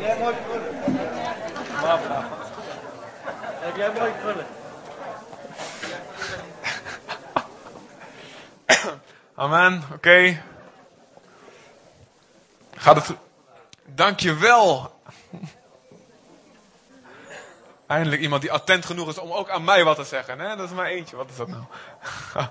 jij 0.00 0.18
mooi 0.18 0.34
krullen? 0.48 0.80
Papa. 1.80 2.28
Heb 3.60 3.76
jij 3.76 3.92
mooi 3.92 4.12
krullen? 4.20 4.46
Amen, 9.34 9.82
oké. 9.92 10.42
Gaat 12.76 12.96
het... 12.96 13.16
Dankjewel. 13.84 14.98
Eindelijk 17.86 18.22
iemand 18.22 18.42
die 18.42 18.52
attent 18.52 18.84
genoeg 18.84 19.08
is 19.08 19.18
om 19.18 19.32
ook 19.32 19.48
aan 19.48 19.64
mij 19.64 19.84
wat 19.84 19.96
te 19.96 20.04
zeggen. 20.04 20.38
Hè? 20.38 20.56
Dat 20.56 20.68
is 20.68 20.74
maar 20.74 20.86
eentje. 20.86 21.16
Wat 21.16 21.30
is 21.30 21.36
dat 21.36 21.48
nou? 21.48 21.62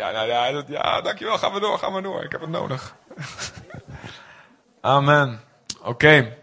ja, 0.00 0.10
nou 0.10 0.26
ja, 0.26 0.50
dat, 0.50 0.68
ja, 0.68 1.00
dankjewel. 1.00 1.38
Ga 1.38 1.48
maar 1.48 1.60
door, 1.60 1.78
ga 1.78 1.90
maar 1.90 2.02
door. 2.02 2.24
Ik 2.24 2.32
heb 2.32 2.40
het 2.40 2.50
nodig. 2.50 2.94
Amen. 4.80 5.49
Oké. 5.82 6.38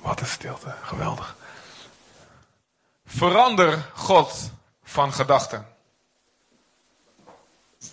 Wat 0.00 0.20
een 0.20 0.26
stilte. 0.26 0.74
Geweldig. 0.82 1.36
Verander 3.06 3.90
God 3.94 4.50
van 4.84 5.12
gedachten. 5.12 5.66
Dit 7.78 7.84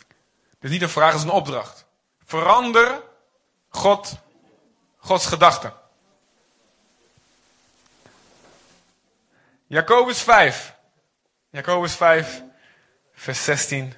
is 0.60 0.70
niet 0.70 0.82
een 0.82 0.90
vraag, 0.90 1.12
het 1.12 1.18
is 1.18 1.24
een 1.24 1.30
opdracht. 1.30 1.86
Verander 2.26 3.02
God, 3.70 4.16
Gods 4.98 5.26
gedachten. 5.26 5.74
Jacobus 9.68 10.22
5. 10.22 10.76
Jacobus 11.50 11.96
5, 11.96 12.44
vers 13.14 13.44
16. 13.44 13.94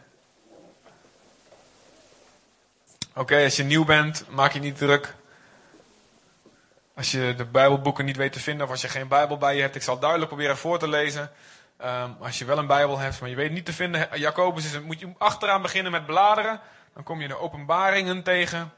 Oké, 3.16 3.44
als 3.44 3.56
je 3.56 3.64
nieuw 3.64 3.86
bent, 3.86 4.26
maak 4.30 4.52
je 4.52 4.60
niet 4.60 4.78
druk. 4.78 5.16
Als 6.96 7.12
je 7.12 7.34
de 7.38 7.46
Bijbelboeken 7.46 8.06
niet 8.06 8.18
weet 8.18 8.34
te 8.34 8.40
vinden 8.40 8.66
of 8.66 8.72
als 8.72 8.82
je 8.82 8.88
geen 8.88 9.08
Bijbel 9.08 9.38
bij 9.38 9.56
je 9.56 9.62
hebt, 9.62 9.76
ik 9.76 9.84
zal 9.84 10.00
duidelijk 10.00 10.30
proberen 10.30 10.58
voor 10.58 10.80
te 10.80 10.88
lezen. 10.88 11.32
Ehm, 11.78 12.10
als 12.20 12.40
je 12.40 12.46
wel 12.46 12.58
een 12.58 12.68
Bijbel 12.68 12.98
hebt, 12.98 13.20
maar 13.20 13.30
je 13.30 13.36
weet 13.36 13.52
niet 13.52 13.66
te 13.66 13.74
vinden, 13.74 14.10
Jacobus 14.14 14.66
is, 14.66 14.82
moet 14.82 15.00
je 15.00 15.14
achteraan 15.18 15.62
beginnen 15.62 15.92
met 15.92 16.06
bladeren. 16.06 16.60
Dan 16.94 17.04
kom 17.04 17.22
je 17.22 17.28
de 17.28 17.40
openbaringen 17.40 18.24
tegen. 18.24 18.74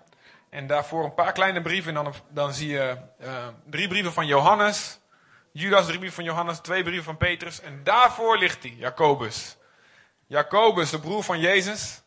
En 0.50 0.68
daarvoor 0.68 1.04
een 1.04 1.14
paar 1.14 1.32
kleine 1.32 1.62
brieven. 1.62 1.98
En 1.98 2.04
dan, 2.04 2.14
dan 2.30 2.54
zie 2.54 2.70
je 2.70 2.98
uh, 3.22 3.48
drie 3.66 3.88
brieven 3.88 4.14
van 4.14 4.26
Johannes. 4.26 5.00
Judas, 5.52 5.86
drie 5.86 5.98
brieven 5.98 6.16
van 6.16 6.34
Johannes, 6.34 6.60
twee 6.60 6.84
brieven 6.84 7.04
van 7.04 7.18
Petrus. 7.18 7.62
En 7.62 7.84
daarvoor 7.84 8.38
ligt 8.38 8.64
hij, 8.64 8.72
Jacobus. 8.72 9.58
Jacobus, 10.28 10.90
de 10.90 11.00
broer 11.00 11.24
van 11.24 11.40
Jezus. 11.40 12.02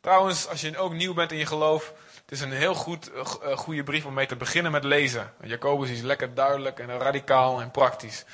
Trouwens, 0.00 0.48
als 0.48 0.60
je 0.60 0.78
ook 0.78 0.92
nieuw 0.92 1.14
bent 1.14 1.32
in 1.32 1.38
je 1.38 1.46
geloof, 1.46 1.92
het 2.20 2.30
is 2.30 2.40
een 2.40 2.52
heel 2.52 2.74
goed, 2.74 3.10
uh, 3.14 3.56
goede 3.56 3.82
brief 3.82 4.04
om 4.04 4.14
mee 4.14 4.26
te 4.26 4.36
beginnen 4.36 4.72
met 4.72 4.84
lezen. 4.84 5.32
Jacobus 5.42 5.90
is 5.90 6.00
lekker 6.00 6.34
duidelijk 6.34 6.78
en 6.78 6.98
radicaal 6.98 7.60
en 7.60 7.70
praktisch. 7.70 8.24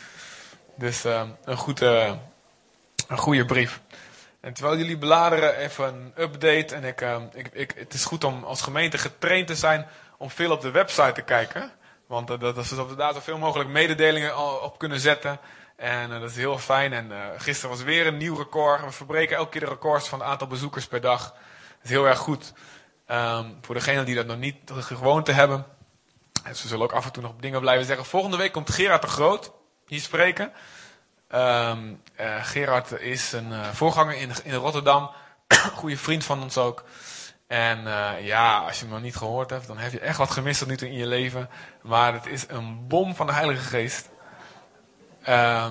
Dus 0.75 1.05
uh, 1.05 1.23
een, 1.45 1.57
goed, 1.57 1.81
een 1.81 2.19
goede 3.09 3.45
brief. 3.45 3.81
En 4.41 4.53
terwijl 4.53 4.77
jullie 4.77 4.99
bladeren, 4.99 5.57
even 5.57 5.85
een 5.85 6.13
update. 6.23 6.75
En 6.75 6.85
ik, 6.85 7.01
ik, 7.33 7.49
ik, 7.53 7.73
het 7.77 7.95
is 7.95 8.05
goed 8.05 8.25
om 8.25 8.45
als 8.45 8.63
gemeente 8.63 8.99
getraind 8.99 9.47
te 9.47 9.57
zijn 9.57 9.87
om 10.17 10.31
veel 10.31 10.53
op 10.53 10.61
de 10.61 10.71
website 10.71 11.13
te 11.13 11.23
kijken. 11.23 11.73
Want 12.07 12.27
dat, 12.27 12.41
dat 12.41 12.57
is 12.57 12.73
op 12.73 12.89
de 12.89 12.97
data 12.97 13.15
zoveel 13.15 13.39
mogelijk 13.39 13.71
mededelingen 13.71 14.63
op 14.63 14.79
kunnen 14.79 15.01
zetten. 15.01 15.41
En 15.79 16.11
dat 16.11 16.31
is 16.31 16.37
heel 16.37 16.59
fijn. 16.59 16.93
En 16.93 17.13
gisteren 17.41 17.71
was 17.71 17.85
weer 17.85 18.07
een 18.07 18.17
nieuw 18.17 18.37
record. 18.37 18.85
We 18.85 18.91
verbreken 18.91 19.37
elke 19.37 19.51
keer 19.51 19.61
de 19.61 19.67
records 19.67 20.09
van 20.09 20.19
het 20.19 20.29
aantal 20.29 20.47
bezoekers 20.47 20.87
per 20.87 21.01
dag. 21.01 21.23
Dat 21.23 21.85
is 21.85 21.91
heel 21.91 22.07
erg 22.07 22.19
goed. 22.19 22.53
Um, 23.11 23.59
voor 23.61 23.75
degenen 23.75 24.05
die 24.05 24.15
dat 24.15 24.27
nog 24.27 24.39
niet 24.39 24.57
gewoon 24.67 25.25
te 25.25 25.33
hebben. 25.33 25.67
En 26.45 26.57
ze 26.57 26.69
zullen 26.69 26.85
ook 26.85 26.93
af 26.93 27.05
en 27.05 27.13
toe 27.13 27.23
nog 27.23 27.33
dingen 27.41 27.61
blijven 27.61 27.87
zeggen. 27.87 28.07
Volgende 28.07 28.37
week 28.37 28.53
komt 28.53 28.71
Gerard 28.71 29.03
de 29.03 29.09
Groot 29.09 29.53
hier 29.87 30.01
spreken. 30.01 30.53
Um, 31.35 32.03
uh, 32.21 32.45
Gerard 32.45 33.01
is 33.01 33.33
een 33.33 33.51
uh, 33.51 33.69
voorganger 33.69 34.17
in, 34.17 34.31
in 34.45 34.55
Rotterdam. 34.55 35.11
Goede 35.81 35.97
vriend 35.97 36.25
van 36.25 36.43
ons 36.43 36.59
ook. 36.59 36.85
En 37.47 37.79
uh, 37.79 38.27
ja, 38.27 38.59
als 38.59 38.79
je 38.79 38.85
hem 38.85 38.93
nog 38.95 39.03
niet 39.03 39.17
gehoord 39.17 39.51
hebt, 39.51 39.67
dan 39.67 39.79
heb 39.79 39.93
je 39.93 40.01
echt 40.01 40.19
wat 40.19 40.31
gemist 40.31 40.59
tot 40.59 40.69
nu 40.69 40.77
toe 40.77 40.89
in 40.89 40.99
je 40.99 41.07
leven. 41.07 41.49
Maar 41.83 42.13
het 42.13 42.27
is 42.27 42.45
een 42.49 42.87
bom 42.87 43.15
van 43.15 43.27
de 43.27 43.33
Heilige 43.33 43.65
Geest. 43.65 44.09
Uh, 45.29 45.67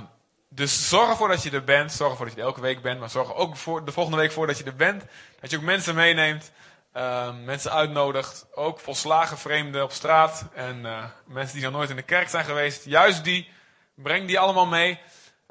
dus 0.49 0.89
zorg 0.89 1.09
ervoor 1.09 1.27
dat 1.27 1.43
je 1.43 1.51
er 1.51 1.63
bent. 1.63 1.91
Zorg 1.91 2.11
ervoor 2.11 2.25
dat 2.25 2.35
je 2.35 2.41
er 2.41 2.47
elke 2.47 2.61
week 2.61 2.81
bent. 2.81 2.99
Maar 2.99 3.09
zorg 3.09 3.33
ook 3.33 3.57
voor 3.57 3.85
de 3.85 3.91
volgende 3.91 4.17
week 4.17 4.31
voor 4.31 4.47
dat 4.47 4.57
je 4.57 4.63
er 4.63 4.75
bent. 4.75 5.03
Dat 5.39 5.51
je 5.51 5.57
ook 5.57 5.63
mensen 5.63 5.95
meeneemt. 5.95 6.51
Uh, 6.93 7.29
mensen 7.43 7.71
uitnodigt. 7.71 8.45
Ook 8.53 8.79
volslagen 8.79 9.37
vreemden 9.37 9.83
op 9.83 9.91
straat. 9.91 10.45
En 10.53 10.85
uh, 10.85 11.05
mensen 11.25 11.55
die 11.55 11.63
nog 11.63 11.73
nooit 11.73 11.89
in 11.89 11.95
de 11.95 12.01
kerk 12.01 12.29
zijn 12.29 12.45
geweest. 12.45 12.85
Juist 12.85 13.23
die. 13.23 13.49
Breng 13.95 14.27
die 14.27 14.39
allemaal 14.39 14.65
mee. 14.65 14.99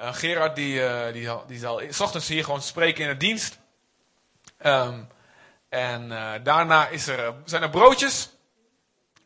Uh, 0.01 0.15
Gerard 0.15 0.57
die, 0.57 0.81
uh, 0.81 1.13
die, 1.13 1.31
die 1.47 1.59
zal 1.59 1.83
s 1.91 2.01
ochtends 2.01 2.29
hier 2.29 2.45
gewoon 2.45 2.63
spreken 2.63 3.05
in 3.05 3.11
de 3.11 3.17
dienst. 3.17 3.59
Um, 4.67 5.09
en 5.69 6.09
daarna 6.43 6.89
is 6.89 7.09
er, 7.09 7.35
zijn 7.45 7.63
er 7.63 7.71
broodjes. 7.71 8.31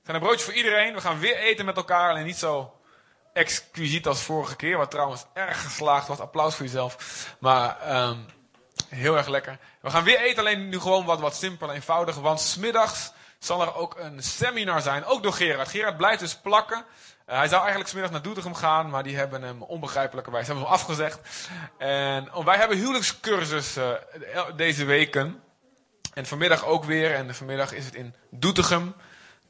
Zijn 0.03 0.17
er 0.17 0.23
broodjes 0.23 0.45
voor 0.45 0.55
iedereen. 0.55 0.95
We 0.95 1.01
gaan 1.01 1.19
weer 1.19 1.37
eten 1.37 1.65
met 1.65 1.77
elkaar. 1.77 2.11
Alleen 2.11 2.27
niet 2.27 2.37
zo 2.37 2.80
exquisiet 3.33 4.07
als 4.07 4.23
vorige 4.23 4.57
keer. 4.57 4.77
Wat 4.77 4.91
trouwens 4.91 5.25
erg 5.35 5.63
geslaagd 5.63 6.09
was. 6.09 6.19
Applaus 6.19 6.55
voor 6.55 6.65
jezelf. 6.65 6.97
Maar 7.39 7.97
um, 8.03 8.27
heel 8.89 9.17
erg 9.17 9.29
lekker. 9.29 9.59
We 9.81 9.91
gaan 9.91 10.05
weer 10.05 10.21
eten. 10.21 10.39
Alleen 10.39 10.69
nu 10.69 10.81
gewoon 10.81 11.05
wat, 11.05 11.21
wat 11.21 11.37
simpel 11.37 11.69
en 11.69 11.75
eenvoudig. 11.75 12.17
Want 12.17 12.41
smiddags 12.41 13.13
zal 13.39 13.63
er 13.63 13.75
ook 13.75 13.99
een 13.99 14.23
seminar 14.23 14.81
zijn. 14.83 15.05
Ook 15.05 15.23
door 15.23 15.33
Gerard. 15.33 15.69
Gerard 15.69 15.97
blijft 15.97 16.21
dus 16.21 16.37
plakken. 16.37 16.79
Uh, 16.79 17.37
hij 17.37 17.49
zou 17.49 17.61
eigenlijk 17.61 17.91
smiddag 17.91 18.11
naar 18.11 18.23
Doetinchem 18.23 18.55
gaan, 18.55 18.91
maar 18.91 19.03
die 19.03 19.17
hebben 19.17 19.43
hem 19.43 19.63
onbegrijpelijkerwijs 19.63 20.47
hebben 20.47 20.65
hem 20.65 20.73
afgezegd. 20.73 21.21
En 21.79 22.35
oh, 22.35 22.45
wij 22.45 22.57
hebben 22.57 22.77
huwelijkscursus 22.77 23.77
uh, 23.77 23.91
deze 24.57 24.85
weken. 24.85 25.43
En 26.15 26.27
vanmiddag 26.27 26.65
ook 26.65 26.85
weer. 26.85 27.15
En 27.15 27.35
vanmiddag 27.35 27.73
is 27.73 27.85
het 27.85 27.95
in 27.95 28.15
Doetinchem. 28.31 28.95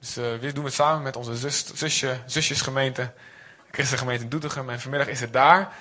Dus 0.00 0.18
uh, 0.18 0.24
we 0.40 0.52
doen 0.52 0.64
het 0.64 0.74
samen 0.74 1.02
met 1.02 1.16
onze 1.16 1.36
zus, 1.36 1.66
zusje, 1.74 2.18
zusjesgemeente, 2.26 3.12
Christengemeente 3.70 4.28
Doetinchem. 4.28 4.70
En 4.70 4.80
vanmiddag 4.80 5.08
is 5.08 5.20
het 5.20 5.32
daar. 5.32 5.72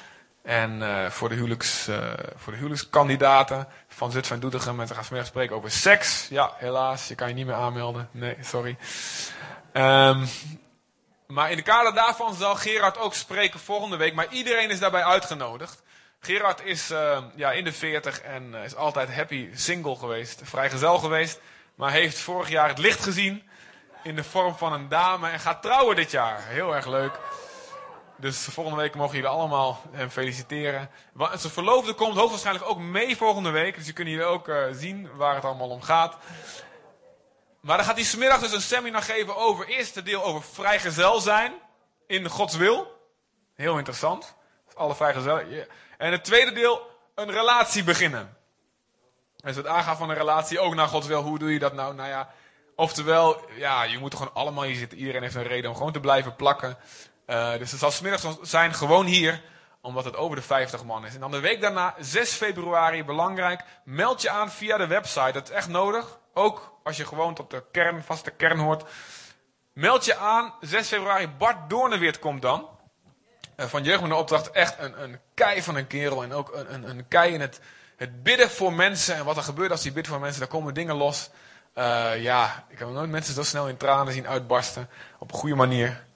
En 0.42 0.82
uh, 0.82 1.10
voor, 1.10 1.30
de 1.30 1.36
huwelijks, 1.36 1.88
uh, 1.88 1.98
voor 2.36 2.52
de 2.52 2.58
huwelijkskandidaten 2.58 3.68
van 3.88 4.12
Zutphen 4.12 4.36
en 4.36 4.42
Doetinchem. 4.42 4.80
En 4.80 4.88
ze 4.88 4.94
gaan 4.94 5.04
vanmiddag 5.04 5.32
spreken 5.32 5.56
over 5.56 5.72
seks. 5.72 6.28
Ja, 6.30 6.52
helaas, 6.58 7.08
je 7.08 7.16
kan 7.16 7.28
je 7.28 7.34
niet 7.34 7.46
meer 7.46 7.56
aanmelden. 7.56 8.10
Nee, 8.12 8.38
sorry. 8.42 8.78
Um, 9.74 10.28
maar 11.28 11.52
in 11.52 11.58
de 11.58 11.64
kader 11.64 11.94
daarvan 11.94 12.36
zal 12.36 12.56
Gerard 12.56 12.98
ook 12.98 13.14
spreken 13.14 13.60
volgende 13.60 13.98
week. 13.98 14.14
Maar 14.14 14.28
iedereen 14.30 14.70
is 14.70 14.80
daarbij 14.80 15.04
uitgenodigd. 15.04 15.84
Gerard 16.20 16.62
is 16.64 16.92
uh, 16.92 17.18
ja, 17.36 17.52
in 17.52 17.64
de 17.64 17.74
40 17.74 18.22
en 18.22 18.52
uh, 18.54 18.64
is 18.64 18.76
altijd 18.76 19.14
happy 19.14 19.50
single 19.54 19.96
geweest. 19.96 20.42
Vrijgezel 20.44 20.98
geweest. 20.98 21.40
Maar 21.76 21.92
heeft 21.92 22.20
vorig 22.20 22.50
jaar 22.50 22.68
het 22.68 22.78
licht 22.78 23.04
gezien. 23.04 23.44
In 24.04 24.16
de 24.16 24.24
vorm 24.24 24.56
van 24.56 24.74
een 24.74 24.90
dame. 24.90 25.30
En 25.30 25.40
gaat 25.40 25.62
trouwen 25.62 25.96
dit 25.96 26.12
jaar. 26.12 26.44
Heel 26.48 26.76
erg 26.76 26.86
leuk. 26.86 27.20
Dus 28.20 28.38
volgende 28.38 28.82
week 28.82 28.96
mogen 28.96 29.16
jullie 29.16 29.30
allemaal 29.30 29.82
hem 29.92 30.10
feliciteren. 30.10 30.90
Zijn 31.18 31.54
verloofde 31.54 31.94
komt 31.94 32.16
hoogstwaarschijnlijk 32.16 32.70
ook 32.70 32.80
mee 32.80 33.18
volgende 33.18 33.50
week. 33.50 33.76
Dus 33.76 33.86
je 33.86 33.94
kunnen 33.94 34.14
jullie 34.14 34.28
ook 34.28 34.48
uh, 34.48 34.64
zien 34.72 35.16
waar 35.16 35.36
het 35.36 35.46
allemaal 35.46 35.70
om 35.70 35.82
gaat. 35.82 36.18
Maar 37.60 37.78
dan 37.78 37.86
gaat 37.86 37.96
hij 37.96 38.06
smiddag 38.06 38.40
dus 38.40 38.54
een 38.54 38.62
seminar 38.62 39.02
geven 39.02 39.36
over 39.36 39.68
eerste 39.68 40.04
deel 40.04 40.24
over 40.24 40.44
vrijgezel 40.44 41.20
zijn. 41.20 41.54
In 42.08 42.30
Gods 42.30 42.56
wil. 42.56 43.00
Heel 43.56 43.78
interessant. 43.78 44.36
Alle 44.74 44.96
vrijgezel. 44.96 45.46
Yeah. 45.46 45.66
En 45.98 46.12
het 46.12 46.24
tweede 46.24 46.52
deel, 46.52 46.90
een 47.16 47.32
relatie 47.32 47.84
beginnen. 47.84 48.38
Dus 49.36 49.56
het 49.56 49.68
aangaan 49.68 49.98
van 49.98 50.10
een 50.10 50.16
relatie 50.16 50.60
ook 50.60 50.76
naar 50.76 50.88
Gods 50.88 51.08
wil. 51.08 51.22
Hoe 51.22 51.40
doe 51.40 51.54
je 51.54 51.60
dat 51.60 51.74
nou? 51.74 51.96
Nou 51.96 52.10
ja, 52.10 52.34
oftewel, 52.76 53.46
ja, 53.56 53.84
je 53.84 53.98
moet 53.98 54.16
gewoon 54.16 54.34
allemaal 54.34 54.64
hier 54.64 54.76
zitten. 54.76 54.98
Iedereen 54.98 55.22
heeft 55.22 55.36
een 55.36 55.44
reden 55.44 55.70
om 55.70 55.76
gewoon 55.76 55.92
te 55.92 56.00
blijven 56.00 56.36
plakken. 56.36 56.78
Uh, 57.30 57.58
dus 57.58 57.72
het 57.72 57.80
zal 57.80 57.92
smiddags 57.92 58.38
zijn 58.42 58.74
gewoon 58.74 59.06
hier 59.06 59.42
omdat 59.82 60.06
het 60.06 60.16
over 60.16 60.36
de 60.36 60.42
50 60.42 60.84
man 60.84 61.06
is. 61.06 61.14
En 61.14 61.20
dan 61.20 61.32
de 61.32 61.40
week 61.40 61.62
daarna, 61.62 61.96
6 62.00 62.32
februari, 62.32 63.04
belangrijk. 63.04 63.64
Meld 63.84 64.22
je 64.22 64.30
aan 64.30 64.52
via 64.52 64.78
de 64.78 64.88
website. 64.88 65.32
Dat 65.32 65.50
is 65.50 65.56
echt 65.56 65.68
nodig. 65.68 66.20
Ook 66.34 66.80
als 66.84 66.98
je 66.98 67.06
gewoon 67.06 67.34
tot 67.34 67.52
de 67.52 67.64
kern, 67.72 68.04
vaste 68.04 68.32
kern 68.32 68.60
hoort. 68.60 68.84
Meld 69.74 70.06
je 70.06 70.16
aan, 70.16 70.54
6 70.62 70.88
februari, 70.88 71.28
Bart 71.28 71.70
Doorneweert 71.70 72.20
komt 72.20 72.42
dan. 72.42 72.70
Uh, 73.58 73.66
van 73.66 73.84
Jeugd 73.84 74.06
de 74.06 74.16
Opdracht, 74.16 74.52
echt 74.52 74.80
een, 74.80 75.04
een 75.04 75.20
kei 75.34 75.64
van 75.64 75.76
een 75.76 75.88
kerel. 75.88 76.24
En 76.24 76.34
ook 76.34 76.56
een, 76.56 76.74
een, 76.74 76.90
een 76.90 77.08
kei 77.08 77.34
in 77.34 77.42
het, 77.42 77.60
het 77.96 78.24
bidden 78.24 78.50
voor 78.50 78.74
mensen. 78.74 79.16
En 79.16 79.26
wat 79.26 79.38
er 79.38 79.44
gebeurt 79.44 79.72
als 79.72 79.84
hij 79.84 79.94
bidt 79.94 80.08
voor 80.08 80.20
mensen, 80.20 80.40
daar 80.40 80.50
komen 80.50 80.74
dingen 80.74 80.96
los. 80.96 81.30
Uh, 81.76 82.22
ja, 82.22 82.66
ik 82.70 82.80
heb 82.80 82.90
nooit 82.90 83.10
mensen 83.10 83.34
zo 83.34 83.44
snel 83.44 83.68
in 83.68 83.78
tranen 83.78 84.14
zien 84.14 84.28
uitbarsten. 84.28 84.90
Op 85.20 85.32
een 85.32 85.38
goede 85.38 85.56
manier. 85.56 86.08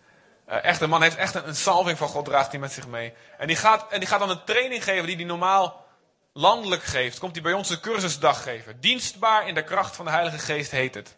Uh, 0.49 0.63
echt, 0.63 0.81
een 0.81 0.89
man 0.89 1.01
heeft 1.01 1.15
echt 1.15 1.35
een, 1.35 1.47
een 1.47 1.55
salving 1.55 1.97
van 1.97 2.07
God, 2.07 2.25
draagt 2.25 2.51
hij 2.51 2.59
met 2.59 2.71
zich 2.71 2.87
mee. 2.87 3.13
En 3.37 3.47
die, 3.47 3.55
gaat, 3.55 3.91
en 3.91 3.99
die 3.99 4.07
gaat 4.07 4.19
dan 4.19 4.29
een 4.29 4.43
training 4.43 4.83
geven 4.83 5.05
die 5.05 5.15
hij 5.15 5.25
normaal 5.25 5.85
landelijk 6.33 6.83
geeft, 6.83 7.19
komt 7.19 7.33
hij 7.33 7.43
bij 7.43 7.53
ons 7.53 7.69
een 7.69 7.79
cursusdag 7.79 8.43
geven. 8.43 8.79
Dienstbaar 8.79 9.47
in 9.47 9.55
de 9.55 9.63
kracht 9.63 9.95
van 9.95 10.05
de 10.05 10.11
Heilige 10.11 10.39
Geest 10.39 10.71
heet 10.71 10.95
het. 10.95 11.15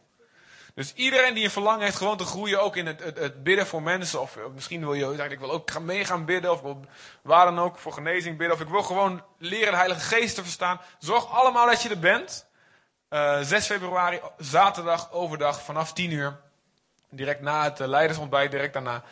Dus 0.75 0.93
iedereen 0.93 1.33
die 1.33 1.43
een 1.43 1.51
verlangen 1.51 1.83
heeft 1.83 1.97
gewoon 1.97 2.17
te 2.17 2.23
groeien, 2.23 2.61
ook 2.61 2.75
in 2.75 2.85
het, 2.85 3.03
het, 3.03 3.17
het 3.17 3.43
bidden 3.43 3.67
voor 3.67 3.81
mensen. 3.81 4.21
Of, 4.21 4.37
misschien 4.53 4.79
wil 4.79 4.93
je 4.93 5.05
zeggen, 5.15 5.31
ik 5.31 5.39
wil 5.39 5.51
ook 5.51 5.71
gaan 5.71 5.85
mee 5.85 6.05
gaan 6.05 6.25
bidden. 6.25 6.51
Of 6.51 6.75
waar 7.21 7.45
dan 7.45 7.59
ook 7.59 7.77
voor 7.77 7.93
genezing 7.93 8.37
bidden. 8.37 8.55
Of 8.55 8.61
ik 8.61 8.69
wil 8.69 8.83
gewoon 8.83 9.23
leren 9.37 9.71
de 9.71 9.77
Heilige 9.77 10.15
Geest 10.15 10.35
te 10.35 10.41
verstaan. 10.41 10.81
Zorg 10.99 11.29
allemaal 11.31 11.65
dat 11.65 11.81
je 11.81 11.89
er 11.89 11.99
bent. 11.99 12.47
Uh, 13.09 13.39
6 13.41 13.65
februari, 13.65 14.19
zaterdag, 14.37 15.11
overdag, 15.11 15.61
vanaf 15.61 15.93
10 15.93 16.11
uur. 16.11 16.39
Direct 17.09 17.41
na 17.41 17.63
het 17.63 17.79
uh, 17.79 17.87
leidersontbijt, 17.87 18.51
direct 18.51 18.73
daarna. 18.73 19.03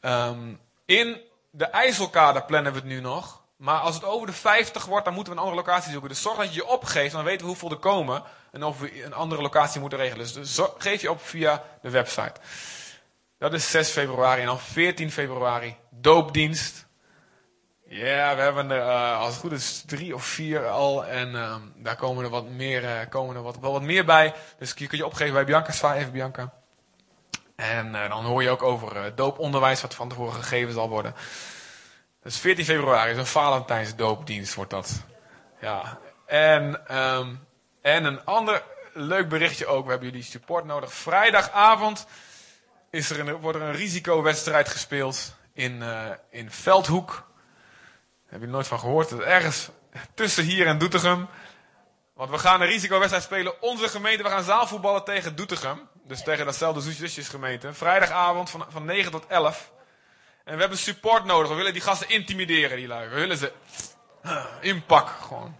Um, 0.00 0.60
in 0.84 1.20
de 1.50 1.64
IJsselkade 1.64 2.42
plannen 2.42 2.72
we 2.72 2.78
het 2.78 2.86
nu 2.86 3.00
nog. 3.00 3.42
Maar 3.56 3.80
als 3.80 3.94
het 3.94 4.04
over 4.04 4.26
de 4.26 4.32
50 4.32 4.84
wordt, 4.84 5.04
dan 5.04 5.14
moeten 5.14 5.32
we 5.32 5.38
een 5.38 5.44
andere 5.44 5.64
locatie 5.64 5.92
zoeken. 5.92 6.08
Dus 6.08 6.22
zorg 6.22 6.36
dat 6.36 6.48
je 6.48 6.54
je 6.54 6.66
opgeeft, 6.66 7.12
dan 7.12 7.24
weten 7.24 7.40
we 7.40 7.46
hoeveel 7.46 7.70
er 7.70 7.76
komen. 7.76 8.22
En 8.52 8.64
of 8.64 8.80
we 8.80 9.04
een 9.04 9.14
andere 9.14 9.42
locatie 9.42 9.80
moeten 9.80 9.98
regelen. 9.98 10.34
Dus 10.34 10.60
geef 10.78 11.00
je 11.00 11.10
op 11.10 11.22
via 11.22 11.62
de 11.82 11.90
website. 11.90 12.40
Dat 13.38 13.52
is 13.52 13.70
6 13.70 13.90
februari. 13.90 14.40
En 14.40 14.46
dan 14.46 14.60
14 14.60 15.10
februari, 15.10 15.76
doopdienst. 15.90 16.86
Ja, 17.88 18.36
we 18.36 18.42
hebben 18.42 18.70
er, 18.70 18.86
uh, 18.86 19.18
als 19.18 19.30
het 19.30 19.40
goed 19.40 19.52
is, 19.52 19.82
drie 19.86 20.14
of 20.14 20.24
vier 20.24 20.68
al. 20.68 21.06
En 21.06 21.34
uh, 21.34 21.56
daar 21.76 21.96
komen 21.96 22.24
er 22.24 22.30
wat 22.30 22.48
meer, 22.48 22.82
uh, 22.82 22.90
komen 23.08 23.36
er 23.36 23.42
wat, 23.42 23.58
wel 23.58 23.72
wat 23.72 23.82
meer 23.82 24.04
bij. 24.04 24.34
Dus 24.58 24.72
je 24.76 24.86
kunt 24.86 25.00
je 25.00 25.06
opgeven 25.06 25.34
bij 25.34 25.44
Bianca. 25.44 25.72
Zwaar 25.72 25.96
even, 25.96 26.12
Bianca. 26.12 26.52
En 27.58 27.92
dan 27.92 28.24
hoor 28.24 28.42
je 28.42 28.50
ook 28.50 28.62
over 28.62 29.14
dooponderwijs 29.14 29.80
wat 29.80 29.94
van 29.94 30.08
tevoren 30.08 30.34
gegeven 30.34 30.72
zal 30.72 30.88
worden. 30.88 31.14
Dus 32.22 32.38
14 32.38 32.64
februari 32.64 33.10
is 33.10 33.16
een 33.16 33.26
Valentijnsdoopdienst 33.26 34.54
wordt 34.54 34.70
dat. 34.70 35.02
Ja. 35.60 35.98
En, 36.26 36.96
um, 36.96 37.46
en 37.82 38.04
een 38.04 38.24
ander 38.24 38.62
leuk 38.92 39.28
berichtje 39.28 39.66
ook. 39.66 39.84
We 39.84 39.90
hebben 39.90 40.08
jullie 40.08 40.24
support 40.24 40.64
nodig. 40.64 40.92
Vrijdagavond 40.92 42.06
is 42.90 43.10
er 43.10 43.28
een, 43.28 43.36
wordt 43.36 43.58
er 43.58 43.64
een 43.64 43.72
risicowedstrijd 43.72 44.68
gespeeld 44.68 45.34
in, 45.52 45.72
uh, 45.72 46.10
in 46.30 46.50
Veldhoek. 46.50 47.28
Heb 48.26 48.40
je 48.40 48.46
nooit 48.46 48.66
van 48.66 48.78
gehoord. 48.78 49.20
Ergens 49.20 49.70
tussen 50.14 50.44
hier 50.44 50.66
en 50.66 50.78
Doetinchem. 50.78 51.28
Want 52.14 52.30
we 52.30 52.38
gaan 52.38 52.60
een 52.60 52.66
risicowedstrijd 52.66 53.24
spelen. 53.24 53.62
Onze 53.62 53.88
gemeente, 53.88 54.22
we 54.22 54.28
gaan 54.28 54.42
zaalvoetballen 54.42 55.04
tegen 55.04 55.36
Doetinchem. 55.36 55.88
Dus 56.08 56.22
tegen 56.22 56.44
datzelfde 56.44 56.80
zusjesgemeente. 56.80 57.72
Vrijdagavond 57.72 58.50
van, 58.50 58.64
van 58.68 58.84
9 58.84 59.10
tot 59.10 59.26
11. 59.26 59.70
En 60.44 60.54
we 60.54 60.60
hebben 60.60 60.78
support 60.78 61.24
nodig. 61.24 61.48
We 61.48 61.54
willen 61.54 61.72
die 61.72 61.82
gasten 61.82 62.08
intimideren, 62.08 62.76
die 62.76 62.86
lui. 62.86 63.08
We 63.08 63.14
willen 63.14 63.36
ze 63.36 63.52
inpakken, 64.60 65.14
gewoon. 65.22 65.56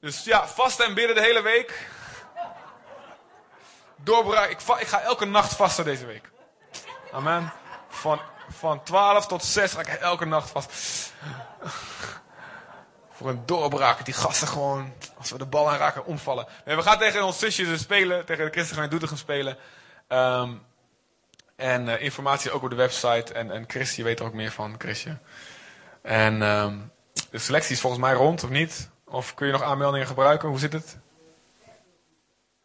Dus 0.00 0.24
ja, 0.24 0.48
vasten 0.48 0.86
en 0.86 0.94
bidden 0.94 1.14
de 1.14 1.22
hele 1.22 1.42
week. 1.42 1.88
Doorbraak. 3.96 4.50
Ik, 4.50 4.60
ik 4.78 4.86
ga 4.86 5.00
elke 5.00 5.24
nacht 5.24 5.56
vasten 5.56 5.84
deze 5.84 6.06
week. 6.06 6.30
Amen. 7.12 7.52
Van, 7.88 8.20
van 8.48 8.82
12 8.82 9.26
tot 9.26 9.44
6 9.44 9.72
ga 9.72 9.80
ik 9.80 9.86
elke 9.88 10.24
nacht 10.24 10.50
vast. 10.50 10.72
Voor 13.22 13.30
een 13.30 13.46
doorbraak. 13.46 14.04
Die 14.04 14.14
gasten 14.14 14.48
gewoon, 14.48 14.92
als 15.18 15.30
we 15.30 15.38
de 15.38 15.46
bal 15.46 15.70
aanraken, 15.70 16.04
omvallen. 16.04 16.46
En 16.64 16.76
we 16.76 16.82
gaan 16.82 16.98
tegen 16.98 17.24
ons 17.24 17.38
zusjes 17.38 17.80
spelen. 17.80 18.24
Tegen 18.24 18.44
de 18.44 18.50
Christen 18.50 18.90
Doetinchem 18.90 19.16
spelen. 19.16 19.56
Um, 20.08 20.62
en 21.56 21.88
uh, 21.88 22.02
informatie 22.02 22.50
ook 22.50 22.62
op 22.62 22.70
de 22.70 22.76
website. 22.76 23.32
En, 23.32 23.50
en 23.50 23.64
Chris, 23.66 23.96
je 23.96 24.02
weet 24.02 24.20
er 24.20 24.26
ook 24.26 24.32
meer 24.32 24.50
van, 24.50 24.74
Chrisje. 24.78 25.18
En 26.02 26.42
um, 26.42 26.92
de 27.30 27.38
selectie 27.38 27.74
is 27.74 27.80
volgens 27.80 28.02
mij 28.02 28.12
rond, 28.12 28.44
of 28.44 28.50
niet? 28.50 28.90
Of 29.04 29.34
kun 29.34 29.46
je 29.46 29.52
nog 29.52 29.62
aanmeldingen 29.62 30.06
gebruiken? 30.06 30.48
Hoe 30.48 30.58
zit 30.58 30.72
het? 30.72 30.98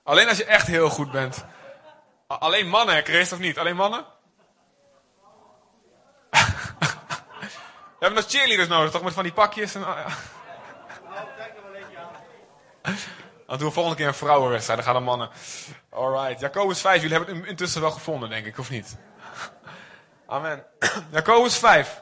Alleen 0.03 0.27
als 0.27 0.37
je 0.37 0.45
echt 0.45 0.67
heel 0.67 0.89
goed 0.89 1.11
bent. 1.11 1.45
Alleen 2.27 2.67
mannen, 2.67 3.03
Chris, 3.03 3.33
of 3.33 3.39
niet? 3.39 3.57
Alleen 3.57 3.75
mannen? 3.75 4.05
We 7.99 8.05
hebben 8.05 8.21
nog 8.21 8.31
cheerleaders 8.31 8.67
nodig, 8.67 8.91
toch? 8.91 9.03
Met 9.03 9.13
van 9.13 9.23
die 9.23 9.33
pakjes 9.33 9.75
en... 9.75 9.85
Dan 13.47 13.57
doen 13.57 13.67
we 13.67 13.73
volgende 13.73 13.97
keer 13.97 14.07
een 14.07 14.13
vrouwenwedstrijd. 14.13 14.79
Dan 14.79 14.87
gaan 14.87 15.01
de 15.01 15.07
mannen. 15.09 15.29
Alright. 15.89 16.39
Jacobus 16.39 16.81
5. 16.81 17.01
Jullie 17.01 17.17
hebben 17.17 17.35
het 17.35 17.45
intussen 17.45 17.81
wel 17.81 17.91
gevonden, 17.91 18.29
denk 18.29 18.45
ik, 18.45 18.57
of 18.57 18.69
niet? 18.69 18.97
Amen. 20.27 20.65
Jacobus 21.11 21.57
5. 21.57 22.01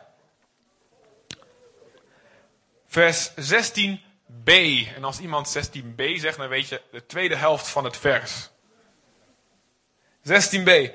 Vers 2.88 3.30
16b. 3.30 4.54
En 4.96 5.04
als 5.04 5.20
iemand 5.20 5.58
16b 5.58 6.16
zegt, 6.16 6.38
dan 6.38 6.48
weet 6.48 6.68
je 6.68 6.82
de 6.92 7.06
tweede 7.06 7.36
helft 7.36 7.68
van 7.68 7.84
het 7.84 7.98
vers. 7.98 8.50
16b. 10.30 10.94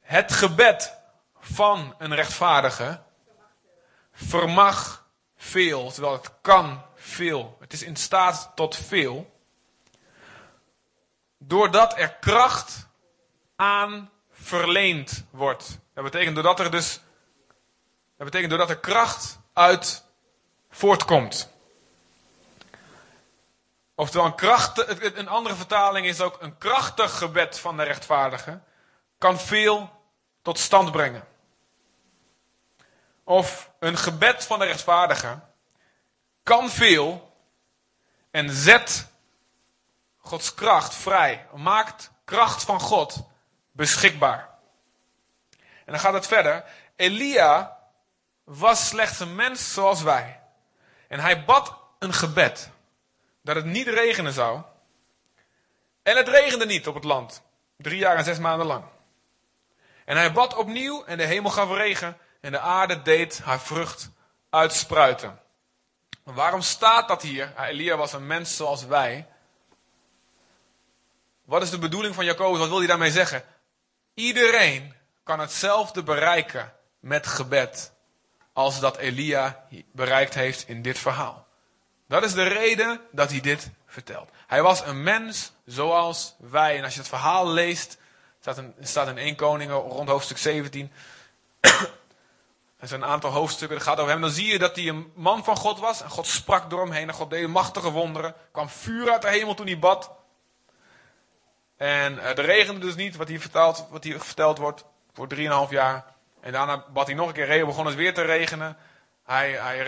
Het 0.00 0.32
gebed 0.32 0.94
van 1.40 1.94
een 1.98 2.14
rechtvaardige 2.14 3.00
vermag 4.12 5.08
veel, 5.36 5.92
terwijl 5.92 6.12
het 6.12 6.32
kan 6.40 6.84
veel. 7.06 7.56
Het 7.60 7.72
is 7.72 7.82
in 7.82 7.96
staat 7.96 8.52
tot 8.54 8.76
veel 8.76 9.34
doordat 11.38 11.98
er 11.98 12.14
kracht 12.14 12.88
aan 13.56 14.10
verleend 14.30 15.24
wordt. 15.30 15.78
Dat 15.94 16.04
betekent 16.04 16.34
doordat 16.34 16.60
er 16.60 16.70
dus, 16.70 17.00
dat 18.16 18.26
betekent 18.26 18.50
doordat 18.50 18.70
er 18.70 18.78
kracht 18.78 19.38
uit 19.52 20.04
voortkomt. 20.70 21.54
Oftewel, 23.94 24.26
een, 24.26 24.34
kracht, 24.34 25.02
een 25.16 25.28
andere 25.28 25.54
vertaling 25.54 26.06
is 26.06 26.20
ook 26.20 26.36
een 26.40 26.58
krachtig 26.58 27.18
gebed 27.18 27.58
van 27.58 27.76
de 27.76 27.82
rechtvaardige 27.82 28.60
kan 29.18 29.38
veel 29.38 29.90
tot 30.42 30.58
stand 30.58 30.92
brengen. 30.92 31.26
Of 33.24 33.70
een 33.78 33.96
gebed 33.96 34.44
van 34.44 34.58
de 34.58 34.64
rechtvaardige 34.64 35.40
kan 36.46 36.70
veel 36.70 37.32
en 38.30 38.50
zet 38.50 39.08
Gods 40.16 40.54
kracht 40.54 40.94
vrij. 40.94 41.46
Maakt 41.54 42.10
kracht 42.24 42.62
van 42.62 42.80
God 42.80 43.24
beschikbaar. 43.72 44.48
En 45.58 45.92
dan 45.92 45.98
gaat 45.98 46.12
het 46.12 46.26
verder. 46.26 46.64
Elia 46.96 47.78
was 48.44 48.88
slechts 48.88 49.20
een 49.20 49.34
mens 49.34 49.72
zoals 49.72 50.02
wij. 50.02 50.40
En 51.08 51.20
hij 51.20 51.44
bad 51.44 51.78
een 51.98 52.12
gebed. 52.12 52.70
Dat 53.42 53.56
het 53.56 53.64
niet 53.64 53.86
regenen 53.86 54.32
zou. 54.32 54.62
En 56.02 56.16
het 56.16 56.28
regende 56.28 56.66
niet 56.66 56.86
op 56.86 56.94
het 56.94 57.04
land. 57.04 57.42
Drie 57.76 57.98
jaar 57.98 58.16
en 58.16 58.24
zes 58.24 58.38
maanden 58.38 58.66
lang. 58.66 58.84
En 60.04 60.16
hij 60.16 60.32
bad 60.32 60.54
opnieuw 60.54 61.04
en 61.04 61.18
de 61.18 61.24
hemel 61.24 61.50
gaf 61.50 61.70
regen. 61.70 62.18
En 62.40 62.52
de 62.52 62.60
aarde 62.60 63.02
deed 63.02 63.38
haar 63.38 63.60
vrucht 63.60 64.10
uitspruiten. 64.50 65.44
Waarom 66.34 66.62
staat 66.62 67.08
dat 67.08 67.22
hier? 67.22 67.52
Elia 67.56 67.96
was 67.96 68.12
een 68.12 68.26
mens 68.26 68.56
zoals 68.56 68.84
wij. 68.84 69.26
Wat 71.44 71.62
is 71.62 71.70
de 71.70 71.78
bedoeling 71.78 72.14
van 72.14 72.24
Jacobus? 72.24 72.58
Wat 72.58 72.68
wil 72.68 72.78
hij 72.78 72.86
daarmee 72.86 73.10
zeggen? 73.10 73.44
Iedereen 74.14 74.94
kan 75.22 75.40
hetzelfde 75.40 76.02
bereiken 76.02 76.72
met 77.00 77.26
gebed 77.26 77.92
als 78.52 78.80
dat 78.80 78.96
Elia 78.96 79.64
bereikt 79.92 80.34
heeft 80.34 80.68
in 80.68 80.82
dit 80.82 80.98
verhaal. 80.98 81.46
Dat 82.08 82.22
is 82.22 82.32
de 82.32 82.46
reden 82.46 83.00
dat 83.12 83.30
hij 83.30 83.40
dit 83.40 83.70
vertelt. 83.86 84.30
Hij 84.46 84.62
was 84.62 84.80
een 84.80 85.02
mens 85.02 85.52
zoals 85.64 86.34
wij. 86.38 86.76
En 86.76 86.84
als 86.84 86.92
je 86.92 86.98
het 86.98 87.08
verhaal 87.08 87.48
leest, 87.48 87.98
staat 88.40 88.58
in, 88.58 88.74
staat 88.80 89.08
in 89.08 89.18
1 89.18 89.36
Koningen 89.36 89.76
rond 89.76 90.08
hoofdstuk 90.08 90.38
17. 90.38 90.92
Er 92.86 92.92
zijn 92.92 93.02
een 93.02 93.14
aantal 93.14 93.30
hoofdstukken, 93.30 93.78
dat 93.78 93.86
gaat 93.86 93.98
over 93.98 94.10
hem. 94.10 94.20
Dan 94.20 94.30
zie 94.30 94.46
je 94.46 94.58
dat 94.58 94.76
hij 94.76 94.88
een 94.88 95.12
man 95.14 95.44
van 95.44 95.56
God 95.56 95.78
was. 95.78 96.02
En 96.02 96.10
God 96.10 96.26
sprak 96.26 96.70
door 96.70 96.80
hem 96.80 96.90
heen 96.90 97.08
en 97.08 97.14
God 97.14 97.30
deed 97.30 97.48
machtige 97.48 97.90
wonderen. 97.90 98.30
Er 98.30 98.48
kwam 98.52 98.68
vuur 98.68 99.10
uit 99.10 99.22
de 99.22 99.28
hemel 99.28 99.54
toen 99.54 99.66
hij 99.66 99.78
bad. 99.78 100.10
En 101.76 102.14
uh, 102.14 102.38
er 102.38 102.44
regende 102.44 102.80
dus 102.80 102.94
niet, 102.94 103.16
wat 103.16 103.28
hier, 103.28 103.40
verteld, 103.40 103.86
wat 103.90 104.04
hier 104.04 104.20
verteld 104.20 104.58
wordt, 104.58 104.84
voor 105.12 105.28
3,5 105.34 105.42
jaar. 105.70 106.04
En 106.40 106.52
daarna 106.52 106.84
bad 106.92 107.06
hij 107.06 107.14
nog 107.14 107.28
een 107.28 107.34
keer 107.34 107.46
regen, 107.46 107.66
begon 107.66 107.86
het 107.86 107.94
weer 107.94 108.14
te 108.14 108.22
regenen. 108.22 108.76
Hij, 109.24 109.50
hij, 109.50 109.78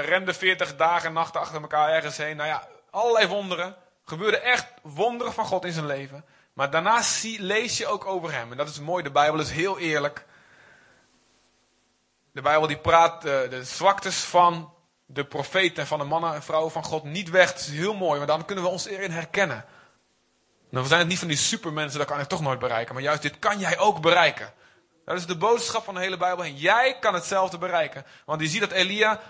rende 0.00 0.34
40 0.34 0.76
dagen 0.76 1.08
en 1.08 1.12
nachten 1.12 1.40
achter 1.40 1.60
elkaar 1.60 1.88
ergens 1.88 2.16
heen. 2.16 2.36
Nou 2.36 2.48
ja, 2.48 2.68
allerlei 2.90 3.26
wonderen. 3.26 3.76
Gebeurde 4.04 4.38
echt 4.38 4.66
wonderen 4.82 5.32
van 5.32 5.44
God 5.44 5.64
in 5.64 5.72
zijn 5.72 5.86
leven. 5.86 6.24
Maar 6.52 6.70
daarna 6.70 7.02
lees 7.22 7.78
je 7.78 7.86
ook 7.86 8.06
over 8.06 8.32
hem. 8.32 8.50
En 8.50 8.56
dat 8.56 8.68
is 8.68 8.80
mooi, 8.80 9.02
de 9.02 9.10
Bijbel 9.10 9.40
is 9.40 9.50
heel 9.50 9.78
eerlijk. 9.78 10.26
De 12.38 12.44
Bijbel 12.44 12.66
die 12.66 12.78
praat 12.78 13.22
de, 13.22 13.46
de 13.50 13.64
zwaktes 13.64 14.16
van 14.16 14.74
de 15.06 15.24
profeten 15.24 15.76
en 15.76 15.86
van 15.86 15.98
de 15.98 16.04
mannen 16.04 16.34
en 16.34 16.42
vrouwen 16.42 16.72
van 16.72 16.84
God 16.84 17.04
niet 17.04 17.30
weg. 17.30 17.48
Het 17.48 17.60
is 17.60 17.68
heel 17.68 17.94
mooi, 17.94 18.18
maar 18.18 18.26
dan 18.26 18.44
kunnen 18.44 18.64
we 18.64 18.70
ons 18.70 18.86
erin 18.86 19.10
herkennen. 19.10 19.64
Nou, 20.70 20.82
we 20.82 20.88
zijn 20.88 21.00
het 21.00 21.08
niet 21.08 21.18
van 21.18 21.28
die 21.28 21.36
supermensen, 21.36 21.98
dat 21.98 22.08
kan 22.08 22.20
ik 22.20 22.26
toch 22.26 22.40
nooit 22.40 22.58
bereiken. 22.58 22.94
Maar 22.94 23.02
juist 23.02 23.22
dit 23.22 23.38
kan 23.38 23.58
jij 23.58 23.78
ook 23.78 24.00
bereiken. 24.00 24.52
Dat 25.04 25.16
is 25.16 25.26
de 25.26 25.36
boodschap 25.36 25.84
van 25.84 25.94
de 25.94 26.00
hele 26.00 26.16
Bijbel. 26.16 26.44
En 26.44 26.56
jij 26.56 26.98
kan 26.98 27.14
hetzelfde 27.14 27.58
bereiken. 27.58 28.04
Want 28.24 28.40
je 28.40 28.48
ziet 28.48 28.60
dat 28.60 28.72
Elia 28.72 29.20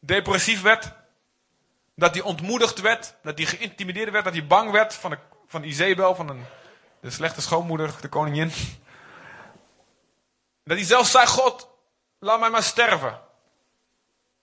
depressief 0.00 0.62
werd. 0.62 0.92
dat 1.94 2.14
hij 2.14 2.22
ontmoedigd 2.22 2.80
werd, 2.80 3.14
dat 3.22 3.38
hij 3.38 3.46
geïntimideerd 3.46 4.10
werd, 4.10 4.24
dat 4.24 4.34
hij 4.34 4.46
bang 4.46 4.70
werd 4.70 4.94
van, 4.94 5.10
de, 5.10 5.18
van 5.46 5.62
Izebel, 5.62 6.14
van 6.14 6.28
een, 6.28 6.44
de 7.00 7.10
slechte 7.10 7.40
schoonmoeder, 7.40 7.94
de 8.00 8.08
koningin. 8.08 8.52
Dat 10.64 10.76
hij 10.76 10.86
zelfs 10.86 11.10
zei, 11.10 11.26
God, 11.26 11.68
laat 12.18 12.40
mij 12.40 12.50
maar 12.50 12.62
sterven. 12.62 13.20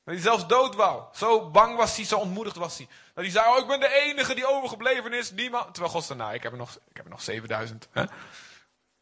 Dat 0.04 0.14
hij 0.14 0.24
zelfs 0.24 0.48
dood 0.48 0.76
wou. 0.76 1.04
Zo 1.14 1.50
bang 1.50 1.78
was 1.78 1.96
hij, 1.96 2.06
zo 2.06 2.18
ontmoedigd 2.18 2.56
was 2.56 2.78
hij. 2.78 2.88
Dat 3.14 3.24
hij 3.24 3.34
zei, 3.34 3.50
oh, 3.50 3.58
ik 3.58 3.68
ben 3.68 3.80
de 3.80 3.90
enige 3.90 4.36
die 4.36 4.48
overgebleven 4.48 5.14
is. 5.14 5.32
Niemand. 5.32 5.74
Terwijl 5.74 5.94
God 5.94 6.04
zei, 6.04 6.20
nou, 6.20 6.34
ik 6.34 6.44
heb 6.44 6.52
er 6.52 6.58
nog, 6.58 6.78
ik 6.90 6.98
heb 6.98 7.10
nog 7.10 7.22
7000. 7.22 7.88
Hè? 7.92 8.04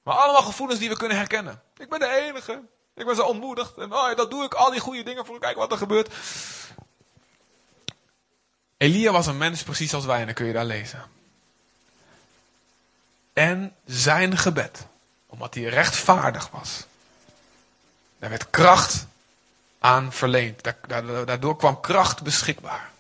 Maar 0.04 0.16
allemaal 0.16 0.42
gevoelens 0.42 0.80
die 0.80 0.90
we 0.90 0.98
kunnen 0.98 1.18
herkennen. 1.18 1.62
Ik 1.78 1.90
ben 1.90 2.00
de 2.00 2.08
enige. 2.08 2.62
Ik 2.94 3.06
ben 3.06 3.16
zo 3.16 3.24
ontmoedigd. 3.24 3.78
En 3.78 3.94
oh, 3.94 4.16
dat 4.16 4.32
doe 4.32 4.44
ik, 4.44 4.54
al 4.54 4.72
die 4.72 4.80
goede 4.80 5.04
dingen 5.04 5.26
voor. 5.26 5.40
Kijk 5.40 5.58
wat 5.58 5.72
er 5.72 5.78
gebeurt. 5.78 6.14
Elia 8.78 9.12
was 9.12 9.28
een 9.28 9.38
mens 9.38 9.64
precies 9.64 9.94
als 9.94 10.06
wij, 10.06 10.20
en 10.20 10.26
dan 10.26 10.36
kun 10.36 10.46
je 10.46 10.54
daar 10.54 10.66
lezen. 10.66 11.04
En 13.34 13.76
zijn 13.86 14.38
gebed, 14.38 14.88
omdat 15.26 15.54
hij 15.54 15.64
rechtvaardig 15.64 16.50
was, 16.50 16.86
daar 18.24 18.32
werd 18.32 18.50
kracht 18.50 19.08
aan 19.80 20.14
verleend. 20.14 20.74
Daardoor 21.26 21.58
kwam 21.58 21.80
kracht 21.80 22.22
beschikbaar. 22.22 22.92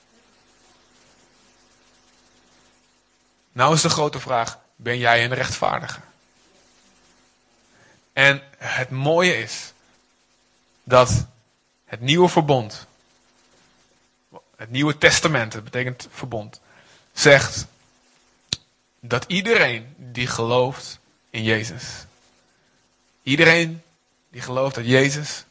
Nou 3.51 3.74
is 3.74 3.82
de 3.82 3.89
grote 3.89 4.20
vraag: 4.20 4.60
ben 4.75 4.98
jij 4.98 5.24
een 5.25 5.34
rechtvaardige? 5.34 6.00
En 8.13 8.44
het 8.58 8.89
mooie 8.89 9.38
is 9.38 9.74
dat 10.84 11.25
het 11.86 12.01
nieuwe 12.01 12.30
verbond, 12.30 12.88
het 14.56 14.70
nieuwe 14.70 14.98
testament, 14.98 15.51
dat 15.51 15.63
betekent 15.63 16.08
verbond, 16.12 16.62
zegt 17.13 17.65
dat 19.00 19.25
iedereen 19.27 19.94
die 19.98 20.27
gelooft 20.27 21.00
in 21.30 21.44
Jezus, 21.44 21.84
iedereen 23.22 23.84
die 24.34 24.42
gelooft 24.42 24.75
dat 24.75 24.86
Jezus 24.86 25.46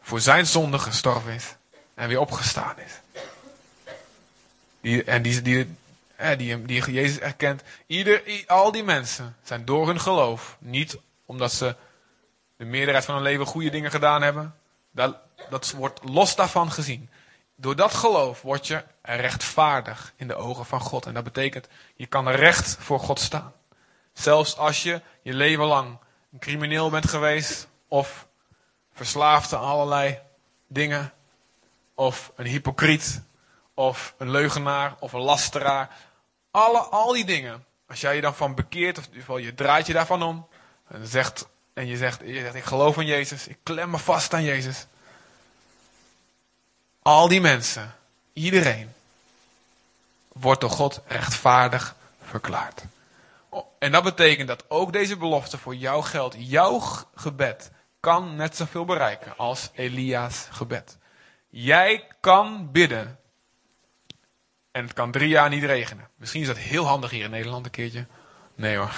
voor 0.00 0.20
zijn 0.20 0.46
zonde 0.46 0.78
gestorven 0.78 1.32
is 1.32 1.54
en 1.94 2.08
weer 2.08 2.20
opgestaan 2.20 2.74
is. 2.78 3.22
Die, 4.80 5.04
en 5.04 5.22
die, 5.22 5.42
die, 5.42 5.74
die, 6.36 6.62
die 6.62 6.92
Jezus 6.92 7.18
erkent. 7.18 7.62
Ieder, 7.86 8.44
al 8.46 8.72
die 8.72 8.84
mensen 8.84 9.36
zijn 9.42 9.64
door 9.64 9.86
hun 9.86 10.00
geloof, 10.00 10.56
niet 10.58 10.98
omdat 11.26 11.52
ze 11.52 11.76
de 12.56 12.64
meerderheid 12.64 13.04
van 13.04 13.14
hun 13.14 13.24
leven 13.24 13.46
goede 13.46 13.70
dingen 13.70 13.90
gedaan 13.90 14.22
hebben. 14.22 14.54
Dat, 14.90 15.16
dat 15.50 15.70
wordt 15.70 16.00
los 16.02 16.36
daarvan 16.36 16.72
gezien. 16.72 17.10
Door 17.56 17.76
dat 17.76 17.94
geloof 17.94 18.42
word 18.42 18.66
je 18.66 18.84
rechtvaardig 19.02 20.12
in 20.16 20.28
de 20.28 20.34
ogen 20.34 20.66
van 20.66 20.80
God. 20.80 21.06
En 21.06 21.14
dat 21.14 21.24
betekent, 21.24 21.68
je 21.96 22.06
kan 22.06 22.28
recht 22.28 22.76
voor 22.80 23.00
God 23.00 23.20
staan. 23.20 23.52
Zelfs 24.12 24.56
als 24.56 24.82
je 24.82 25.00
je 25.22 25.34
leven 25.34 25.64
lang 25.64 25.98
een 26.32 26.38
crimineel 26.38 26.90
bent 26.90 27.08
geweest 27.08 27.68
of 27.94 28.26
verslaafd 28.92 29.52
aan 29.52 29.62
allerlei 29.62 30.18
dingen. 30.66 31.12
Of 31.94 32.32
een 32.36 32.46
hypocriet. 32.46 33.22
Of 33.74 34.14
een 34.18 34.30
leugenaar. 34.30 34.94
Of 34.98 35.12
een 35.12 35.20
lasteraar. 35.20 35.96
Alle, 36.50 36.78
al 36.78 37.12
die 37.12 37.24
dingen. 37.24 37.64
Als 37.88 38.00
jij 38.00 38.14
je 38.14 38.20
dan 38.20 38.34
van 38.34 38.54
bekeert. 38.54 38.98
Of 38.98 39.04
in 39.04 39.10
ieder 39.10 39.24
geval 39.24 39.38
je 39.38 39.54
draait 39.54 39.86
je 39.86 39.92
daarvan 39.92 40.22
om. 40.22 40.48
En, 40.88 41.06
zegt, 41.06 41.48
en 41.72 41.86
je, 41.86 41.96
zegt, 41.96 42.20
je 42.24 42.40
zegt 42.40 42.54
ik 42.54 42.64
geloof 42.64 42.96
in 42.96 43.06
Jezus. 43.06 43.46
Ik 43.46 43.58
klem 43.62 43.90
me 43.90 43.98
vast 43.98 44.34
aan 44.34 44.44
Jezus. 44.44 44.86
Al 47.02 47.28
die 47.28 47.40
mensen. 47.40 47.94
Iedereen. 48.32 48.92
Wordt 50.32 50.60
door 50.60 50.70
God 50.70 51.00
rechtvaardig 51.06 51.94
verklaard. 52.22 52.82
En 53.78 53.92
dat 53.92 54.02
betekent 54.02 54.48
dat 54.48 54.64
ook 54.68 54.92
deze 54.92 55.16
belofte 55.16 55.58
voor 55.58 55.74
jou 55.74 56.02
geldt. 56.02 56.34
Jouw 56.38 56.82
gebed 57.14 57.70
kan 58.04 58.36
net 58.36 58.56
zoveel 58.56 58.84
bereiken 58.84 59.36
als 59.36 59.70
Elia's 59.74 60.48
gebed. 60.50 60.98
Jij 61.48 62.06
kan 62.20 62.70
bidden. 62.72 63.18
En 64.70 64.84
het 64.84 64.92
kan 64.92 65.10
drie 65.10 65.28
jaar 65.28 65.48
niet 65.48 65.64
regenen. 65.64 66.08
Misschien 66.16 66.40
is 66.40 66.46
dat 66.46 66.56
heel 66.56 66.86
handig 66.86 67.10
hier 67.10 67.24
in 67.24 67.30
Nederland 67.30 67.64
een 67.64 67.70
keertje. 67.70 68.06
Nee 68.54 68.76
hoor. 68.76 68.92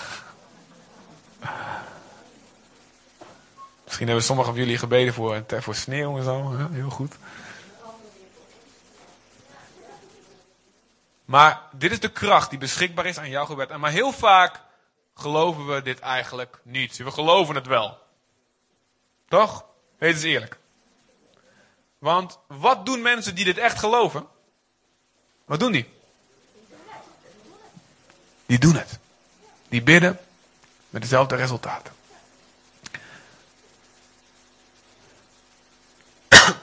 Misschien 3.84 4.06
hebben 4.06 4.24
sommigen 4.24 4.52
van 4.52 4.62
jullie 4.62 4.78
gebeden 4.78 5.14
voor, 5.14 5.44
voor 5.48 5.74
sneeuw 5.74 6.16
en 6.16 6.24
zo. 6.24 6.56
Heel 6.70 6.90
goed. 6.90 7.16
Maar 11.24 11.60
dit 11.72 11.92
is 11.92 12.00
de 12.00 12.12
kracht 12.12 12.50
die 12.50 12.58
beschikbaar 12.58 13.06
is 13.06 13.18
aan 13.18 13.30
jouw 13.30 13.44
gebed. 13.44 13.76
Maar 13.76 13.90
heel 13.90 14.12
vaak 14.12 14.60
geloven 15.14 15.66
we 15.66 15.82
dit 15.82 15.98
eigenlijk 15.98 16.60
niet. 16.62 16.96
We 16.96 17.10
geloven 17.10 17.54
het 17.54 17.66
wel. 17.66 18.04
Toch? 19.28 19.64
Wees 19.98 20.14
eens 20.14 20.22
eerlijk. 20.22 20.58
Want 21.98 22.38
wat 22.46 22.86
doen 22.86 23.02
mensen 23.02 23.34
die 23.34 23.44
dit 23.44 23.58
echt 23.58 23.78
geloven? 23.78 24.26
Wat 25.44 25.60
doen 25.60 25.72
die? 25.72 25.94
Die 28.46 28.58
doen 28.58 28.76
het. 28.76 28.98
Die 29.68 29.82
bidden 29.82 30.18
met 30.90 31.02
dezelfde 31.02 31.36
resultaten. 31.36 31.92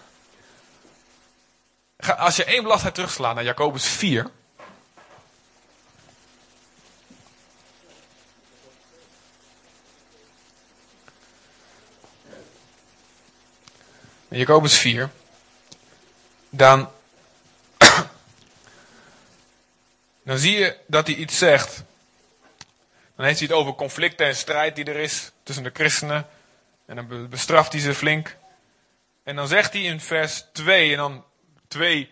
Als 2.17 2.35
je 2.35 2.43
één 2.43 2.63
bladzijde 2.63 2.95
terugslaat 2.95 3.35
naar 3.35 3.43
Jacobus 3.43 3.85
4. 3.87 4.31
Jacobus 14.33 14.77
4, 14.77 15.09
dan, 16.49 16.89
dan 20.25 20.37
zie 20.37 20.57
je 20.57 20.77
dat 20.87 21.07
hij 21.07 21.15
iets 21.15 21.37
zegt. 21.37 21.83
Dan 23.15 23.25
heeft 23.25 23.39
hij 23.39 23.47
het 23.47 23.57
over 23.57 23.73
conflicten 23.73 24.25
en 24.25 24.35
strijd 24.35 24.75
die 24.75 24.85
er 24.85 24.95
is 24.95 25.31
tussen 25.43 25.63
de 25.63 25.71
christenen. 25.73 26.27
En 26.85 26.95
dan 26.95 27.29
bestraft 27.29 27.71
hij 27.71 27.81
ze 27.81 27.93
flink. 27.93 28.37
En 29.23 29.35
dan 29.35 29.47
zegt 29.47 29.73
hij 29.73 29.81
in 29.81 30.01
vers 30.01 30.45
2 30.51 30.91
en 30.91 30.97
dan 30.97 31.25
2c, 31.77 32.09